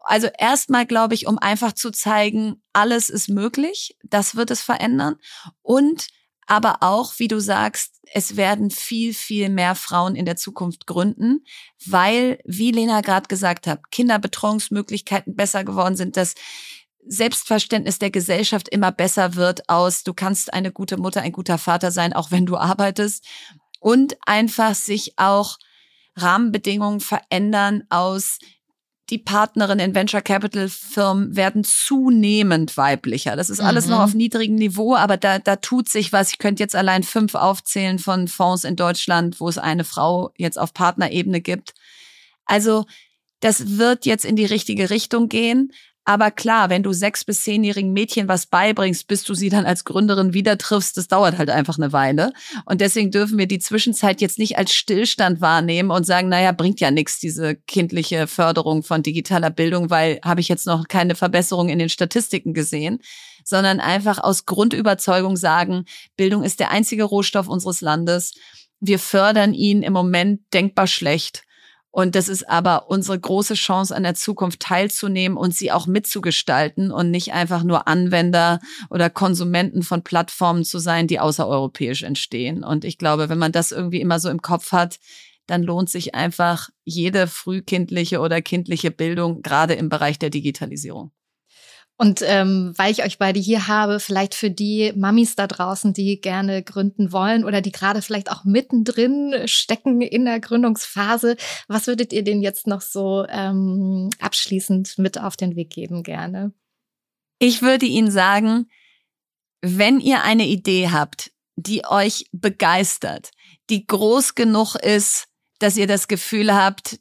also 0.00 0.28
erstmal 0.36 0.86
glaube 0.86 1.14
ich, 1.14 1.28
um 1.28 1.38
einfach 1.38 1.72
zu 1.72 1.92
zeigen, 1.92 2.60
alles 2.72 3.08
ist 3.08 3.28
möglich, 3.28 3.96
das 4.02 4.34
wird 4.34 4.50
es 4.50 4.60
verändern. 4.60 5.16
Und 5.62 6.08
aber 6.52 6.82
auch, 6.82 7.14
wie 7.16 7.28
du 7.28 7.40
sagst, 7.40 7.98
es 8.12 8.36
werden 8.36 8.70
viel, 8.70 9.14
viel 9.14 9.48
mehr 9.48 9.74
Frauen 9.74 10.14
in 10.14 10.26
der 10.26 10.36
Zukunft 10.36 10.86
gründen, 10.86 11.46
weil, 11.86 12.40
wie 12.44 12.72
Lena 12.72 13.00
gerade 13.00 13.26
gesagt 13.26 13.66
hat, 13.66 13.90
Kinderbetreuungsmöglichkeiten 13.90 15.34
besser 15.34 15.64
geworden 15.64 15.96
sind, 15.96 16.18
das 16.18 16.34
Selbstverständnis 17.06 17.98
der 18.00 18.10
Gesellschaft 18.10 18.68
immer 18.68 18.92
besser 18.92 19.34
wird 19.34 19.66
aus, 19.70 20.04
du 20.04 20.12
kannst 20.12 20.52
eine 20.52 20.72
gute 20.72 20.98
Mutter, 20.98 21.22
ein 21.22 21.32
guter 21.32 21.56
Vater 21.56 21.90
sein, 21.90 22.12
auch 22.12 22.30
wenn 22.30 22.44
du 22.44 22.58
arbeitest. 22.58 23.26
Und 23.80 24.18
einfach 24.26 24.74
sich 24.74 25.14
auch 25.16 25.56
Rahmenbedingungen 26.16 27.00
verändern 27.00 27.84
aus, 27.88 28.40
die 29.10 29.18
Partnerinnen 29.18 29.88
in 29.88 29.94
Venture 29.94 30.22
Capital 30.22 30.68
Firmen 30.68 31.36
werden 31.36 31.64
zunehmend 31.64 32.76
weiblicher. 32.76 33.36
Das 33.36 33.50
ist 33.50 33.60
alles 33.60 33.86
mhm. 33.86 33.92
noch 33.92 34.00
auf 34.00 34.14
niedrigem 34.14 34.54
Niveau, 34.54 34.94
aber 34.94 35.16
da, 35.16 35.38
da 35.38 35.56
tut 35.56 35.88
sich 35.88 36.12
was. 36.12 36.30
Ich 36.30 36.38
könnte 36.38 36.62
jetzt 36.62 36.76
allein 36.76 37.02
fünf 37.02 37.34
aufzählen 37.34 37.98
von 37.98 38.28
Fonds 38.28 38.64
in 38.64 38.76
Deutschland, 38.76 39.40
wo 39.40 39.48
es 39.48 39.58
eine 39.58 39.84
Frau 39.84 40.32
jetzt 40.36 40.58
auf 40.58 40.72
Partnerebene 40.72 41.40
gibt. 41.40 41.74
Also 42.44 42.86
das 43.40 43.76
wird 43.76 44.06
jetzt 44.06 44.24
in 44.24 44.36
die 44.36 44.46
richtige 44.46 44.88
Richtung 44.88 45.28
gehen. 45.28 45.72
Aber 46.04 46.32
klar, 46.32 46.68
wenn 46.68 46.82
du 46.82 46.92
sechs 46.92 47.24
bis 47.24 47.44
zehnjährigen 47.44 47.92
Mädchen 47.92 48.26
was 48.26 48.46
beibringst, 48.46 49.06
bis 49.06 49.22
du 49.22 49.34
sie 49.34 49.50
dann 49.50 49.66
als 49.66 49.84
Gründerin 49.84 50.34
wieder 50.34 50.58
triffst, 50.58 50.96
das 50.96 51.06
dauert 51.06 51.38
halt 51.38 51.48
einfach 51.48 51.78
eine 51.78 51.92
Weile. 51.92 52.32
Und 52.64 52.80
deswegen 52.80 53.12
dürfen 53.12 53.38
wir 53.38 53.46
die 53.46 53.60
Zwischenzeit 53.60 54.20
jetzt 54.20 54.38
nicht 54.38 54.58
als 54.58 54.74
Stillstand 54.74 55.40
wahrnehmen 55.40 55.92
und 55.92 56.04
sagen, 56.04 56.28
naja, 56.28 56.50
bringt 56.50 56.80
ja 56.80 56.90
nichts, 56.90 57.20
diese 57.20 57.54
kindliche 57.54 58.26
Förderung 58.26 58.82
von 58.82 59.04
digitaler 59.04 59.50
Bildung, 59.50 59.90
weil 59.90 60.18
habe 60.24 60.40
ich 60.40 60.48
jetzt 60.48 60.66
noch 60.66 60.88
keine 60.88 61.14
Verbesserung 61.14 61.68
in 61.68 61.78
den 61.78 61.88
Statistiken 61.88 62.52
gesehen, 62.52 62.98
sondern 63.44 63.78
einfach 63.78 64.18
aus 64.18 64.44
Grundüberzeugung 64.44 65.36
sagen, 65.36 65.84
Bildung 66.16 66.42
ist 66.42 66.58
der 66.58 66.72
einzige 66.72 67.04
Rohstoff 67.04 67.46
unseres 67.46 67.80
Landes. 67.80 68.34
Wir 68.80 68.98
fördern 68.98 69.54
ihn 69.54 69.82
im 69.82 69.92
Moment 69.92 70.40
denkbar 70.52 70.88
schlecht. 70.88 71.44
Und 71.94 72.14
das 72.14 72.28
ist 72.28 72.48
aber 72.48 72.88
unsere 72.88 73.20
große 73.20 73.52
Chance, 73.52 73.94
an 73.94 74.02
der 74.02 74.14
Zukunft 74.14 74.60
teilzunehmen 74.60 75.36
und 75.36 75.54
sie 75.54 75.70
auch 75.70 75.86
mitzugestalten 75.86 76.90
und 76.90 77.10
nicht 77.10 77.34
einfach 77.34 77.64
nur 77.64 77.86
Anwender 77.86 78.60
oder 78.88 79.10
Konsumenten 79.10 79.82
von 79.82 80.02
Plattformen 80.02 80.64
zu 80.64 80.78
sein, 80.78 81.06
die 81.06 81.20
außereuropäisch 81.20 82.02
entstehen. 82.02 82.64
Und 82.64 82.86
ich 82.86 82.96
glaube, 82.96 83.28
wenn 83.28 83.38
man 83.38 83.52
das 83.52 83.72
irgendwie 83.72 84.00
immer 84.00 84.18
so 84.20 84.30
im 84.30 84.40
Kopf 84.40 84.72
hat, 84.72 84.98
dann 85.46 85.62
lohnt 85.62 85.90
sich 85.90 86.14
einfach 86.14 86.70
jede 86.84 87.26
frühkindliche 87.26 88.20
oder 88.20 88.40
kindliche 88.40 88.90
Bildung, 88.90 89.42
gerade 89.42 89.74
im 89.74 89.90
Bereich 89.90 90.18
der 90.18 90.30
Digitalisierung. 90.30 91.12
Und 92.02 92.20
ähm, 92.26 92.74
weil 92.76 92.90
ich 92.90 93.04
euch 93.04 93.18
beide 93.18 93.38
hier 93.38 93.68
habe, 93.68 94.00
vielleicht 94.00 94.34
für 94.34 94.50
die 94.50 94.92
Mamis 94.96 95.36
da 95.36 95.46
draußen, 95.46 95.92
die 95.92 96.20
gerne 96.20 96.64
gründen 96.64 97.12
wollen 97.12 97.44
oder 97.44 97.60
die 97.60 97.70
gerade 97.70 98.02
vielleicht 98.02 98.28
auch 98.28 98.42
mittendrin 98.42 99.42
stecken 99.44 100.00
in 100.00 100.24
der 100.24 100.40
Gründungsphase, 100.40 101.36
was 101.68 101.86
würdet 101.86 102.12
ihr 102.12 102.24
denen 102.24 102.42
jetzt 102.42 102.66
noch 102.66 102.80
so 102.80 103.24
ähm, 103.28 104.10
abschließend 104.18 104.98
mit 104.98 105.20
auf 105.20 105.36
den 105.36 105.54
Weg 105.54 105.70
geben 105.70 106.02
gerne? 106.02 106.52
Ich 107.38 107.62
würde 107.62 107.86
Ihnen 107.86 108.10
sagen, 108.10 108.68
wenn 109.60 110.00
ihr 110.00 110.24
eine 110.24 110.48
Idee 110.48 110.88
habt, 110.90 111.30
die 111.54 111.86
euch 111.86 112.26
begeistert, 112.32 113.30
die 113.70 113.86
groß 113.86 114.34
genug 114.34 114.74
ist, 114.74 115.28
dass 115.60 115.76
ihr 115.76 115.86
das 115.86 116.08
Gefühl 116.08 116.52
habt, 116.52 116.98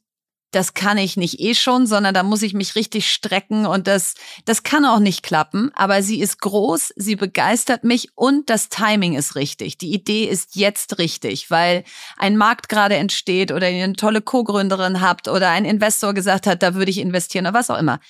das 0.52 0.74
kann 0.74 0.98
ich 0.98 1.16
nicht 1.16 1.40
eh 1.40 1.56
schon, 1.56 1.88
sondern 1.88 2.14
da 2.14 2.24
muss 2.24 2.42
ich 2.42 2.54
mich 2.54 2.76
richtig 2.76 3.10
strecken 3.10 3.66
und 3.66 3.88
das, 3.88 4.16
das 4.44 4.64
kann 4.64 4.86
auch 4.86 5.00
nicht 5.00 5.24
klappen. 5.24 5.72
Aber 5.76 6.04
sie 6.04 6.20
ist 6.20 6.42
groß, 6.42 6.94
sie 6.98 7.16
begeistert 7.16 7.86
mich 7.86 8.10
und 8.16 8.50
das 8.50 8.68
Timing 8.68 9.16
ist 9.16 9.36
richtig. 9.36 9.78
Die 9.78 9.94
Idee 9.94 10.26
ist 10.26 10.58
jetzt 10.58 10.98
richtig, 10.98 11.50
weil 11.50 11.86
ein 12.18 12.36
Markt 12.36 12.68
gerade 12.68 12.96
entsteht 12.96 13.54
oder 13.54 13.70
ihr 13.70 13.84
eine 13.86 13.94
tolle 13.94 14.22
Co-Gründerin 14.22 15.00
habt 15.00 15.30
oder 15.30 15.50
ein 15.50 15.64
Investor 15.64 16.14
gesagt 16.14 16.46
hat, 16.48 16.62
da 16.62 16.76
würde 16.76 16.92
ich 16.92 17.00
investieren 17.00 17.46
oder 17.46 17.54
was 17.54 17.70
auch 17.70 17.80
immer. 17.80 18.02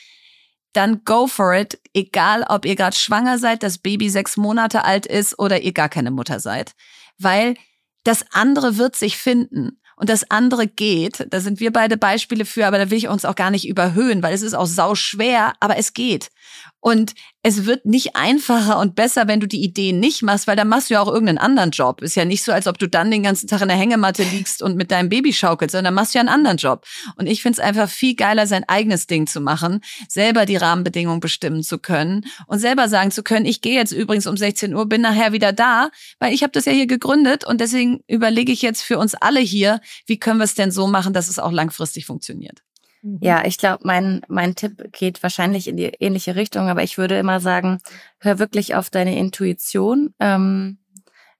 Dann 0.73 1.03
go 1.03 1.27
for 1.27 1.53
it, 1.53 1.79
egal 1.93 2.43
ob 2.47 2.65
ihr 2.65 2.75
gerade 2.75 2.95
schwanger 2.95 3.37
seid, 3.37 3.61
das 3.61 3.77
Baby 3.77 4.09
sechs 4.09 4.35
Monate 4.35 4.83
alt 4.83 5.05
ist 5.05 5.37
oder 5.37 5.61
ihr 5.61 5.73
gar 5.73 5.89
keine 5.89 6.09
Mutter 6.09 6.39
seid. 6.39 6.73
Weil 7.19 7.55
das 8.03 8.25
andere 8.31 8.77
wird 8.77 8.95
sich 8.95 9.17
finden 9.17 9.80
und 10.01 10.09
das 10.09 10.31
andere 10.31 10.65
geht. 10.65 11.27
Da 11.29 11.39
sind 11.39 11.59
wir 11.59 11.71
beide 11.71 11.95
Beispiele 11.95 12.43
für, 12.43 12.65
aber 12.65 12.79
da 12.79 12.89
will 12.89 12.97
ich 12.97 13.07
uns 13.07 13.23
auch 13.23 13.35
gar 13.35 13.51
nicht 13.51 13.67
überhöhen, 13.67 14.23
weil 14.23 14.33
es 14.33 14.41
ist 14.41 14.55
auch 14.55 14.65
sau 14.65 14.95
schwer, 14.95 15.53
aber 15.59 15.77
es 15.77 15.93
geht. 15.93 16.31
Und 16.79 17.13
es 17.43 17.65
wird 17.65 17.85
nicht 17.85 18.15
einfacher 18.15 18.77
und 18.79 18.95
besser, 18.95 19.27
wenn 19.27 19.39
du 19.39 19.47
die 19.47 19.63
Ideen 19.63 19.99
nicht 19.99 20.21
machst, 20.21 20.45
weil 20.45 20.55
dann 20.55 20.67
machst 20.67 20.89
du 20.89 20.93
ja 20.93 21.01
auch 21.01 21.07
irgendeinen 21.07 21.39
anderen 21.39 21.71
Job. 21.71 22.01
Ist 22.01 22.15
ja 22.15 22.23
nicht 22.23 22.43
so, 22.43 22.51
als 22.51 22.67
ob 22.67 22.77
du 22.77 22.87
dann 22.87 23.09
den 23.09 23.23
ganzen 23.23 23.47
Tag 23.47 23.61
in 23.61 23.67
der 23.67 23.77
Hängematte 23.77 24.23
liegst 24.23 24.61
und 24.61 24.75
mit 24.75 24.91
deinem 24.91 25.09
Baby 25.09 25.33
schaukelst, 25.33 25.73
sondern 25.73 25.95
machst 25.95 26.13
du 26.13 26.17
ja 26.17 26.21
einen 26.21 26.29
anderen 26.29 26.57
Job. 26.57 26.85
Und 27.15 27.25
ich 27.25 27.41
finde 27.41 27.59
es 27.59 27.65
einfach 27.65 27.89
viel 27.89 28.15
geiler, 28.15 28.45
sein 28.45 28.63
eigenes 28.67 29.07
Ding 29.07 29.25
zu 29.25 29.41
machen, 29.41 29.81
selber 30.07 30.45
die 30.45 30.55
Rahmenbedingungen 30.55 31.19
bestimmen 31.19 31.63
zu 31.63 31.79
können 31.79 32.25
und 32.45 32.59
selber 32.59 32.87
sagen 32.89 33.09
zu 33.09 33.23
können, 33.23 33.47
ich 33.47 33.61
gehe 33.61 33.73
jetzt 33.73 33.91
übrigens 33.91 34.27
um 34.27 34.37
16 34.37 34.75
Uhr, 34.75 34.85
bin 34.85 35.01
nachher 35.01 35.33
wieder 35.33 35.51
da, 35.51 35.89
weil 36.19 36.33
ich 36.33 36.43
habe 36.43 36.51
das 36.51 36.65
ja 36.65 36.73
hier 36.73 36.87
gegründet 36.87 37.43
und 37.43 37.59
deswegen 37.59 38.03
überlege 38.07 38.51
ich 38.51 38.61
jetzt 38.61 38.83
für 38.83 38.99
uns 38.99 39.15
alle 39.15 39.39
hier, 39.39 39.81
wie 40.05 40.19
können 40.19 40.39
wir 40.39 40.45
es 40.45 40.53
denn 40.53 40.71
so 40.71 40.85
machen, 40.85 41.13
dass 41.13 41.27
es 41.27 41.39
auch 41.39 41.51
langfristig 41.51 42.05
funktioniert. 42.05 42.61
Mhm. 43.01 43.19
Ja, 43.21 43.45
ich 43.45 43.57
glaube, 43.57 43.79
mein, 43.83 44.21
mein 44.27 44.55
Tipp 44.55 44.91
geht 44.91 45.23
wahrscheinlich 45.23 45.67
in 45.67 45.77
die 45.77 45.85
ähnliche 45.99 46.35
Richtung, 46.35 46.69
aber 46.69 46.83
ich 46.83 46.97
würde 46.97 47.17
immer 47.17 47.39
sagen, 47.39 47.79
hör 48.19 48.39
wirklich 48.39 48.75
auf 48.75 48.89
deine 48.89 49.17
Intuition. 49.17 50.13
Ähm, 50.19 50.77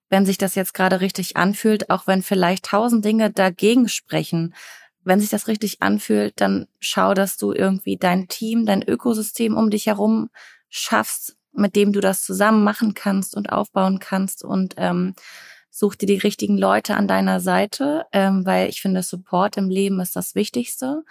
wenn 0.09 0.26
sich 0.26 0.38
das 0.38 0.55
jetzt 0.55 0.74
gerade 0.74 0.99
richtig 1.01 1.38
anfühlt, 1.38 1.89
auch 1.89 2.05
wenn 2.05 2.22
vielleicht 2.22 2.66
tausend 2.66 3.05
Dinge 3.05 3.32
dagegen 3.32 3.88
sprechen, 3.88 4.53
wenn 5.03 5.20
sich 5.20 5.30
das 5.30 5.47
richtig 5.47 5.82
anfühlt, 5.82 6.34
dann 6.41 6.68
schau, 6.80 7.14
dass 7.14 7.38
du 7.38 7.53
irgendwie 7.53 7.97
dein 7.97 8.28
Team, 8.28 8.66
dein 8.66 8.84
Ökosystem 8.84 9.55
um 9.55 9.70
dich 9.70 9.88
herum 9.88 10.30
schaffst, 10.70 11.38
mit 11.53 11.76
dem 11.76 11.91
du 11.93 12.01
das 12.01 12.24
zusammen 12.24 12.64
machen 12.64 12.93
kannst 12.93 13.36
und 13.36 13.51
aufbauen 13.51 13.99
kannst 13.99 14.43
und 14.43 14.76
ähm, 14.78 15.16
such 15.70 15.95
dir 15.95 16.05
die 16.05 16.18
richtigen 16.18 16.57
Leute 16.57 16.95
an 16.95 17.07
deiner 17.07 17.39
Seite, 17.39 18.05
ähm, 18.12 18.45
weil 18.45 18.70
ich 18.70 18.82
finde, 18.82 19.01
Support 19.01 19.57
im 19.57 19.70
Leben 19.70 19.99
ist 20.01 20.16
das 20.16 20.36
Wichtigste. 20.36 21.03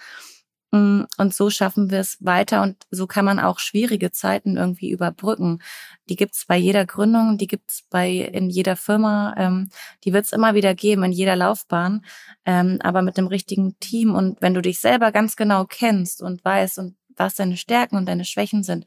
Mm, 0.73 1.03
und 1.19 1.35
so 1.35 1.51
schaffen 1.51 1.91
wir 1.91 1.99
es 1.99 2.17
weiter 2.21 2.63
und 2.63 2.77
so 2.91 3.07
kann 3.09 3.25
man 3.25 3.41
auch 3.41 3.59
schwierige 3.59 4.13
Zeiten 4.13 4.57
irgendwie 4.57 4.91
überbrücken. 4.91 5.61
Die 6.09 6.17
gibt's 6.17 6.47
bei 6.47 6.57
jeder 6.57 6.87
Gründung, 6.87 7.39
die 7.39 7.49
gibt's 7.49 7.83
bei 7.91 8.11
in 8.11 8.51
jeder 8.51 8.77
Firma, 8.77 9.35
ähm, 9.37 9.71
die 10.05 10.13
wird's 10.13 10.33
immer 10.33 10.55
wieder 10.55 10.75
geben 10.75 11.03
in 11.03 11.13
jeder 11.13 11.35
Laufbahn, 11.35 12.05
ähm, 12.45 12.79
aber 12.83 13.03
mit 13.03 13.17
dem 13.17 13.27
richtigen 13.27 13.79
Team 13.81 14.15
und 14.15 14.41
wenn 14.41 14.55
du 14.55 14.63
dich 14.63 14.79
selber 14.81 15.11
ganz 15.13 15.35
genau 15.37 15.65
kennst 15.65 16.23
und 16.23 16.45
weißt 16.45 16.79
und 16.79 16.97
was 17.17 17.35
deine 17.35 17.57
Stärken 17.57 17.97
und 17.97 18.07
deine 18.07 18.25
Schwächen 18.25 18.63
sind 18.63 18.87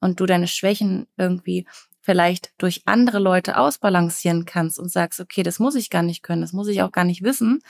und 0.00 0.18
du 0.20 0.26
deine 0.26 0.48
Schwächen 0.48 1.06
irgendwie 1.16 1.66
vielleicht 2.00 2.52
durch 2.58 2.82
andere 2.86 3.18
Leute 3.20 3.56
ausbalancieren 3.58 4.46
kannst 4.46 4.78
und 4.78 4.90
sagst, 4.90 5.20
okay, 5.20 5.42
das 5.42 5.58
muss 5.58 5.76
ich 5.76 5.90
gar 5.90 6.02
nicht 6.02 6.22
können, 6.22 6.40
das 6.42 6.52
muss 6.52 6.68
ich 6.68 6.82
auch 6.82 6.92
gar 6.92 7.04
nicht 7.04 7.22
wissen, 7.22 7.60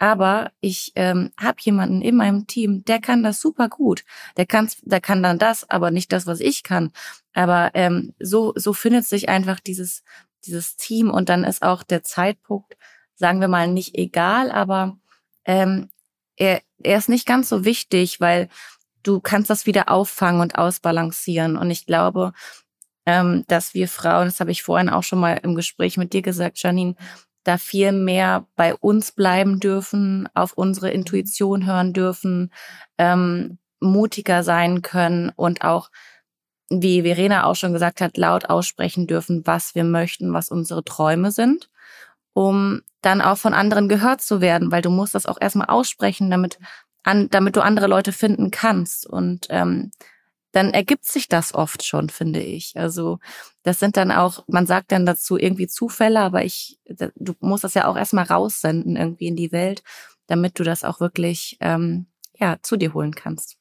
aber 0.00 0.52
ich 0.60 0.92
ähm, 0.96 1.30
habe 1.38 1.58
jemanden 1.60 2.02
in 2.02 2.16
meinem 2.16 2.46
Team, 2.46 2.84
der 2.86 3.00
kann 3.00 3.22
das 3.22 3.40
super 3.40 3.68
gut. 3.68 4.04
Der 4.36 4.46
kann, 4.46 4.68
der 4.82 5.00
kann 5.00 5.22
dann 5.22 5.38
das, 5.38 5.68
aber 5.68 5.90
nicht 5.90 6.12
das, 6.12 6.26
was 6.26 6.40
ich 6.40 6.62
kann. 6.62 6.90
Aber 7.34 7.70
ähm, 7.74 8.14
so 8.18 8.52
so 8.56 8.72
findet 8.72 9.04
sich 9.06 9.28
einfach 9.28 9.60
dieses 9.60 10.02
dieses 10.46 10.76
Team 10.76 11.10
und 11.10 11.28
dann 11.28 11.44
ist 11.44 11.62
auch 11.62 11.82
der 11.82 12.02
Zeitpunkt, 12.02 12.76
sagen 13.14 13.40
wir 13.40 13.48
mal, 13.48 13.68
nicht 13.68 13.94
egal, 13.96 14.50
aber 14.50 14.98
ähm, 15.44 15.90
er, 16.36 16.62
er 16.82 16.98
ist 16.98 17.10
nicht 17.10 17.26
ganz 17.26 17.48
so 17.50 17.64
wichtig, 17.66 18.20
weil 18.20 18.48
du 19.02 19.20
kannst 19.20 19.50
das 19.50 19.66
wieder 19.66 19.90
auffangen 19.90 20.40
und 20.40 20.56
ausbalancieren. 20.56 21.56
Und 21.56 21.70
ich 21.70 21.86
glaube, 21.86 22.32
ähm, 23.06 23.44
dass 23.48 23.74
wir 23.74 23.88
Frauen, 23.88 24.26
das 24.26 24.40
habe 24.40 24.50
ich 24.50 24.62
vorhin 24.62 24.88
auch 24.88 25.02
schon 25.02 25.20
mal 25.20 25.34
im 25.42 25.54
Gespräch 25.54 25.96
mit 25.98 26.12
dir 26.12 26.22
gesagt, 26.22 26.62
Janine, 26.62 26.94
da 27.44 27.58
viel 27.58 27.92
mehr 27.92 28.46
bei 28.56 28.74
uns 28.74 29.12
bleiben 29.12 29.60
dürfen, 29.60 30.28
auf 30.34 30.52
unsere 30.52 30.90
Intuition 30.90 31.66
hören 31.66 31.92
dürfen, 31.92 32.52
ähm, 32.98 33.58
mutiger 33.80 34.42
sein 34.42 34.82
können 34.82 35.30
und 35.36 35.62
auch, 35.62 35.90
wie 36.68 37.02
Verena 37.02 37.44
auch 37.44 37.56
schon 37.56 37.72
gesagt 37.72 38.00
hat, 38.00 38.16
laut 38.16 38.50
aussprechen 38.50 39.06
dürfen, 39.06 39.46
was 39.46 39.74
wir 39.74 39.84
möchten, 39.84 40.32
was 40.32 40.50
unsere 40.50 40.84
Träume 40.84 41.32
sind, 41.32 41.70
um 42.34 42.82
dann 43.00 43.22
auch 43.22 43.38
von 43.38 43.54
anderen 43.54 43.88
gehört 43.88 44.20
zu 44.20 44.40
werden, 44.40 44.70
weil 44.70 44.82
du 44.82 44.90
musst 44.90 45.14
das 45.14 45.26
auch 45.26 45.38
erstmal 45.40 45.68
aussprechen, 45.68 46.30
damit 46.30 46.58
an, 47.02 47.28
damit 47.30 47.56
du 47.56 47.62
andere 47.62 47.86
Leute 47.86 48.12
finden 48.12 48.50
kannst. 48.50 49.06
Und 49.06 49.46
ähm, 49.48 49.90
dann 50.52 50.72
ergibt 50.72 51.04
sich 51.04 51.28
das 51.28 51.54
oft 51.54 51.84
schon, 51.84 52.08
finde 52.10 52.40
ich. 52.40 52.72
Also 52.76 53.18
das 53.62 53.78
sind 53.78 53.96
dann 53.96 54.10
auch, 54.10 54.44
man 54.48 54.66
sagt 54.66 54.92
dann 54.92 55.06
dazu 55.06 55.36
irgendwie 55.36 55.68
Zufälle, 55.68 56.20
aber 56.20 56.44
ich, 56.44 56.80
du 56.86 57.34
musst 57.40 57.64
das 57.64 57.74
ja 57.74 57.86
auch 57.86 57.96
erstmal 57.96 58.24
raussenden 58.24 58.96
irgendwie 58.96 59.28
in 59.28 59.36
die 59.36 59.52
Welt, 59.52 59.82
damit 60.26 60.58
du 60.58 60.64
das 60.64 60.84
auch 60.84 61.00
wirklich 61.00 61.56
ähm, 61.60 62.06
ja 62.34 62.58
zu 62.62 62.76
dir 62.76 62.94
holen 62.94 63.14
kannst. 63.14 63.56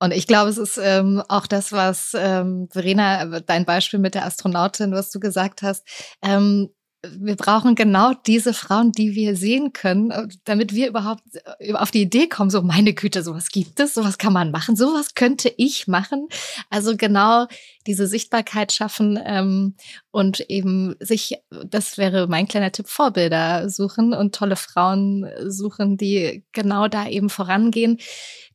Und 0.00 0.12
ich 0.12 0.28
glaube, 0.28 0.48
es 0.48 0.58
ist 0.58 0.78
ähm, 0.78 1.22
auch 1.28 1.46
das, 1.46 1.72
was 1.72 2.14
ähm, 2.16 2.68
Verena, 2.70 3.40
dein 3.40 3.64
Beispiel 3.64 3.98
mit 3.98 4.14
der 4.14 4.26
Astronautin, 4.26 4.92
was 4.92 5.10
du 5.10 5.18
gesagt 5.18 5.62
hast. 5.62 5.84
Ähm, 6.22 6.70
wir 7.06 7.36
brauchen 7.36 7.76
genau 7.76 8.12
diese 8.26 8.52
Frauen, 8.52 8.90
die 8.90 9.14
wir 9.14 9.36
sehen 9.36 9.72
können, 9.72 10.10
äh, 10.10 10.26
damit 10.44 10.74
wir 10.74 10.88
überhaupt 10.88 11.22
äh, 11.60 11.72
auf 11.74 11.92
die 11.92 12.02
Idee 12.02 12.28
kommen, 12.28 12.50
so 12.50 12.60
meine 12.62 12.92
Güte, 12.92 13.22
sowas 13.22 13.50
gibt 13.50 13.78
es, 13.78 13.94
sowas 13.94 14.18
kann 14.18 14.32
man 14.32 14.50
machen, 14.50 14.74
sowas 14.74 15.14
könnte 15.14 15.52
ich 15.56 15.86
machen. 15.86 16.28
Also 16.70 16.96
genau 16.96 17.46
diese 17.86 18.08
Sichtbarkeit 18.08 18.72
schaffen 18.72 19.18
ähm, 19.24 19.76
und 20.10 20.40
eben 20.50 20.96
sich, 20.98 21.36
das 21.50 21.98
wäre 21.98 22.26
mein 22.26 22.48
kleiner 22.48 22.72
Tipp, 22.72 22.88
Vorbilder 22.88 23.70
suchen 23.70 24.12
und 24.12 24.34
tolle 24.34 24.56
Frauen 24.56 25.24
suchen, 25.46 25.96
die 25.96 26.44
genau 26.52 26.88
da 26.88 27.08
eben 27.08 27.30
vorangehen. 27.30 27.98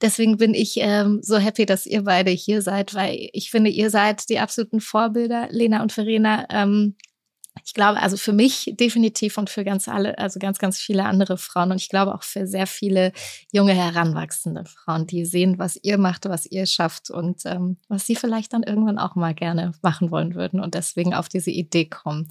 Deswegen 0.02 0.36
bin 0.36 0.54
ich 0.54 0.76
ähm, 0.82 1.20
so 1.22 1.38
happy, 1.38 1.66
dass 1.66 1.86
ihr 1.86 2.04
beide 2.04 2.32
hier 2.32 2.62
seid, 2.62 2.94
weil 2.94 3.30
ich 3.32 3.52
finde, 3.52 3.70
ihr 3.70 3.89
seid 3.89 4.28
die 4.28 4.39
absoluten 4.39 4.82
Vorbilder, 4.82 5.48
Lena 5.50 5.82
und 5.82 5.94
Verena. 5.94 6.46
Ähm, 6.50 6.96
ich 7.66 7.74
glaube, 7.74 8.01
also 8.01 8.18
für 8.18 8.34
mich 8.34 8.74
definitiv 8.80 9.38
und 9.38 9.49
für 9.49 9.64
ganz 9.64 9.88
alle, 9.88 10.18
also 10.18 10.39
ganz, 10.39 10.58
ganz 10.58 10.80
viele 10.80 11.06
andere 11.06 11.38
Frauen 11.38 11.72
und 11.72 11.78
ich 11.78 11.88
glaube 11.88 12.14
auch 12.16 12.24
für 12.24 12.47
sehr 12.47 12.68
viele 12.68 13.14
junge, 13.51 13.74
heranwachsende 13.74 14.66
Frauen, 14.66 15.06
die 15.06 15.24
sehen, 15.26 15.60
was 15.60 15.80
ihr 15.82 15.97
macht, 15.97 16.26
was 16.26 16.45
ihr 16.45 16.66
schafft 16.66 17.10
und 17.10 17.41
ähm, 17.45 17.78
was 17.88 18.08
sie 18.08 18.16
vielleicht 18.16 18.54
dann 18.54 18.64
irgendwann 18.64 18.97
auch 18.97 19.16
mal 19.16 19.34
gerne 19.34 19.74
machen 19.82 20.10
wollen 20.10 20.36
würden 20.36 20.60
und 20.60 20.74
deswegen 20.74 21.14
auf 21.14 21.30
diese 21.30 21.51
Idee 21.51 21.86
kommen. 21.86 22.28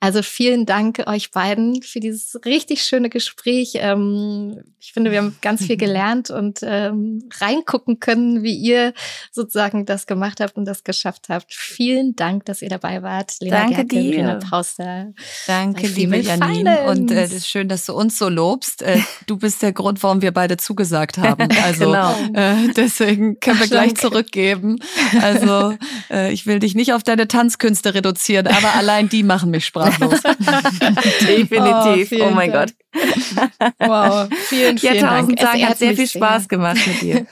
Also 0.00 0.22
vielen 0.22 0.66
Dank 0.66 1.04
euch 1.06 1.30
beiden 1.30 1.82
für 1.82 2.00
dieses 2.00 2.38
richtig 2.44 2.82
schöne 2.82 3.10
Gespräch. 3.10 3.74
Ähm, 3.76 4.60
ich 4.80 4.92
finde, 4.92 5.12
wir 5.12 5.18
haben 5.18 5.36
ganz 5.40 5.64
viel 5.64 5.76
gelernt 5.78 6.30
und 6.30 6.60
ähm, 6.62 7.28
reingucken 7.40 8.00
können, 8.00 8.42
wie 8.42 8.56
ihr 8.56 8.92
sozusagen 9.30 9.86
das 9.86 10.06
gemacht 10.06 10.40
habt 10.40 10.56
und 10.56 10.64
das 10.64 10.84
geschafft 10.84 11.28
habt. 11.28 11.52
Vielen 11.54 12.16
Dank, 12.16 12.44
dass 12.44 12.60
ihr 12.60 12.68
dabei 12.68 13.02
wart. 13.02 13.36
Lena 13.40 13.60
Danke 13.60 13.86
Gerke, 13.86 13.86
dir. 13.86 14.38
Auster. 14.64 15.12
Danke, 15.46 15.86
liebe 15.88 16.16
Janine. 16.16 16.84
Und 16.84 17.10
äh, 17.10 17.22
es 17.22 17.32
ist 17.32 17.48
schön, 17.48 17.68
dass 17.68 17.84
du 17.84 17.92
uns 17.92 18.18
so 18.18 18.30
lobst. 18.30 18.80
Äh, 18.80 18.98
du 19.26 19.36
bist 19.36 19.60
der 19.60 19.72
Grund, 19.72 20.02
warum 20.02 20.22
wir 20.22 20.32
beide 20.32 20.56
zugesagt 20.56 21.18
haben. 21.18 21.48
Also 21.64 21.86
genau. 21.86 22.14
äh, 22.34 22.72
deswegen 22.76 23.40
können 23.40 23.58
wir 23.60 23.68
gleich 23.68 23.94
zurückgeben. 23.94 24.78
Also 25.20 25.76
äh, 26.10 26.32
ich 26.32 26.46
will 26.46 26.58
dich 26.58 26.74
nicht 26.74 26.92
auf 26.92 27.02
deine 27.02 27.26
Tanzkünste 27.26 27.94
reduzieren, 27.94 28.46
aber 28.46 28.74
allein 28.74 29.08
die 29.08 29.22
machen 29.22 29.50
mich 29.50 29.64
sprachlos. 29.64 30.20
Definitiv. 31.20 32.12
Oh, 32.20 32.26
oh 32.26 32.30
mein 32.30 32.52
Dank. 32.52 32.72
Gott. 32.92 33.72
Wow. 33.78 34.28
Vielen, 34.48 34.78
vielen 34.78 34.94
ja, 34.96 35.00
tausend 35.00 35.40
Dank. 35.40 35.52
Dank. 35.52 35.62
Es 35.62 35.70
hat 35.70 35.78
sehr 35.78 35.94
viel 35.94 36.08
Spaß 36.08 36.48
gemacht 36.48 36.86
mit 36.86 37.02
dir. 37.02 37.26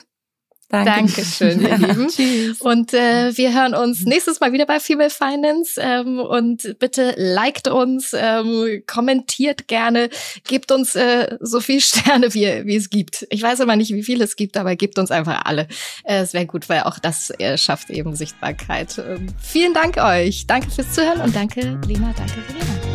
Danke. 0.73 0.91
Dankeschön, 0.91 1.61
ihr 1.61 1.77
Lieben. 1.77 2.09
Tschüss. 2.09 2.61
Und 2.63 2.95
äh, 2.95 3.37
wir 3.37 3.53
hören 3.53 3.75
uns 3.75 4.07
nächstes 4.07 4.41
Mal 4.41 4.55
wieder 4.55 4.65
bei 4.65 4.81
Female 4.81 5.11
Finance. 5.11 5.79
Ähm, 5.79 6.19
und 6.19 6.79
bitte 6.79 7.15
liked 7.19 7.69
uns, 7.69 8.15
ähm, 8.19 8.83
kommentiert 8.87 9.69
gerne, 9.69 10.09
gebt 10.49 10.73
uns 10.73 10.97
äh, 10.97 11.37
so 11.41 11.61
viel 11.61 11.81
Sterne, 11.83 12.33
wie, 12.33 12.65
wie 12.65 12.77
es 12.77 12.89
gibt. 12.89 13.27
Ich 13.29 13.43
weiß 13.43 13.61
immer 13.61 13.77
nicht, 13.77 13.93
wie 13.93 14.03
viele 14.03 14.25
es 14.25 14.35
gibt, 14.35 14.57
aber 14.57 14.75
gebt 14.75 14.99
uns 14.99 15.11
einfach 15.11 15.45
alle. 15.45 15.69
Äh, 16.05 16.23
es 16.23 16.33
wäre 16.33 16.47
gut, 16.47 16.71
weil 16.71 16.85
auch 16.85 16.99
das 16.99 17.29
äh, 17.39 17.59
schafft 17.59 17.91
eben 17.91 18.17
Sichtbarkeit. 18.17 18.97
Ähm, 18.97 19.27
vielen 19.43 19.75
Dank 19.75 19.99
euch. 19.99 20.47
Danke 20.47 20.71
fürs 20.71 20.91
Zuhören 20.93 21.21
und 21.21 21.37
danke, 21.37 21.79
Lena, 21.87 22.15
danke, 22.17 22.41
Verena. 22.47 22.92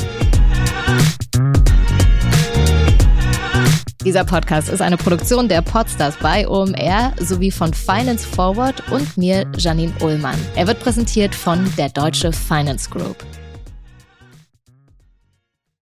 Dieser 4.07 4.23
Podcast 4.23 4.69
ist 4.69 4.81
eine 4.81 4.95
Produktion 4.95 5.49
der 5.49 5.61
Podstars 5.61 6.15
bei 6.21 6.47
OMR 6.47 7.11
sowie 7.19 7.51
von 7.51 7.73
Finance 7.73 8.25
Forward 8.25 8.81
und 8.89 9.17
mir, 9.17 9.45
Janine 9.57 9.91
Ullmann. 10.01 10.39
Er 10.55 10.65
wird 10.65 10.79
präsentiert 10.79 11.35
von 11.35 11.69
der 11.77 11.89
Deutsche 11.89 12.31
Finance 12.31 12.89
Group. 12.89 13.17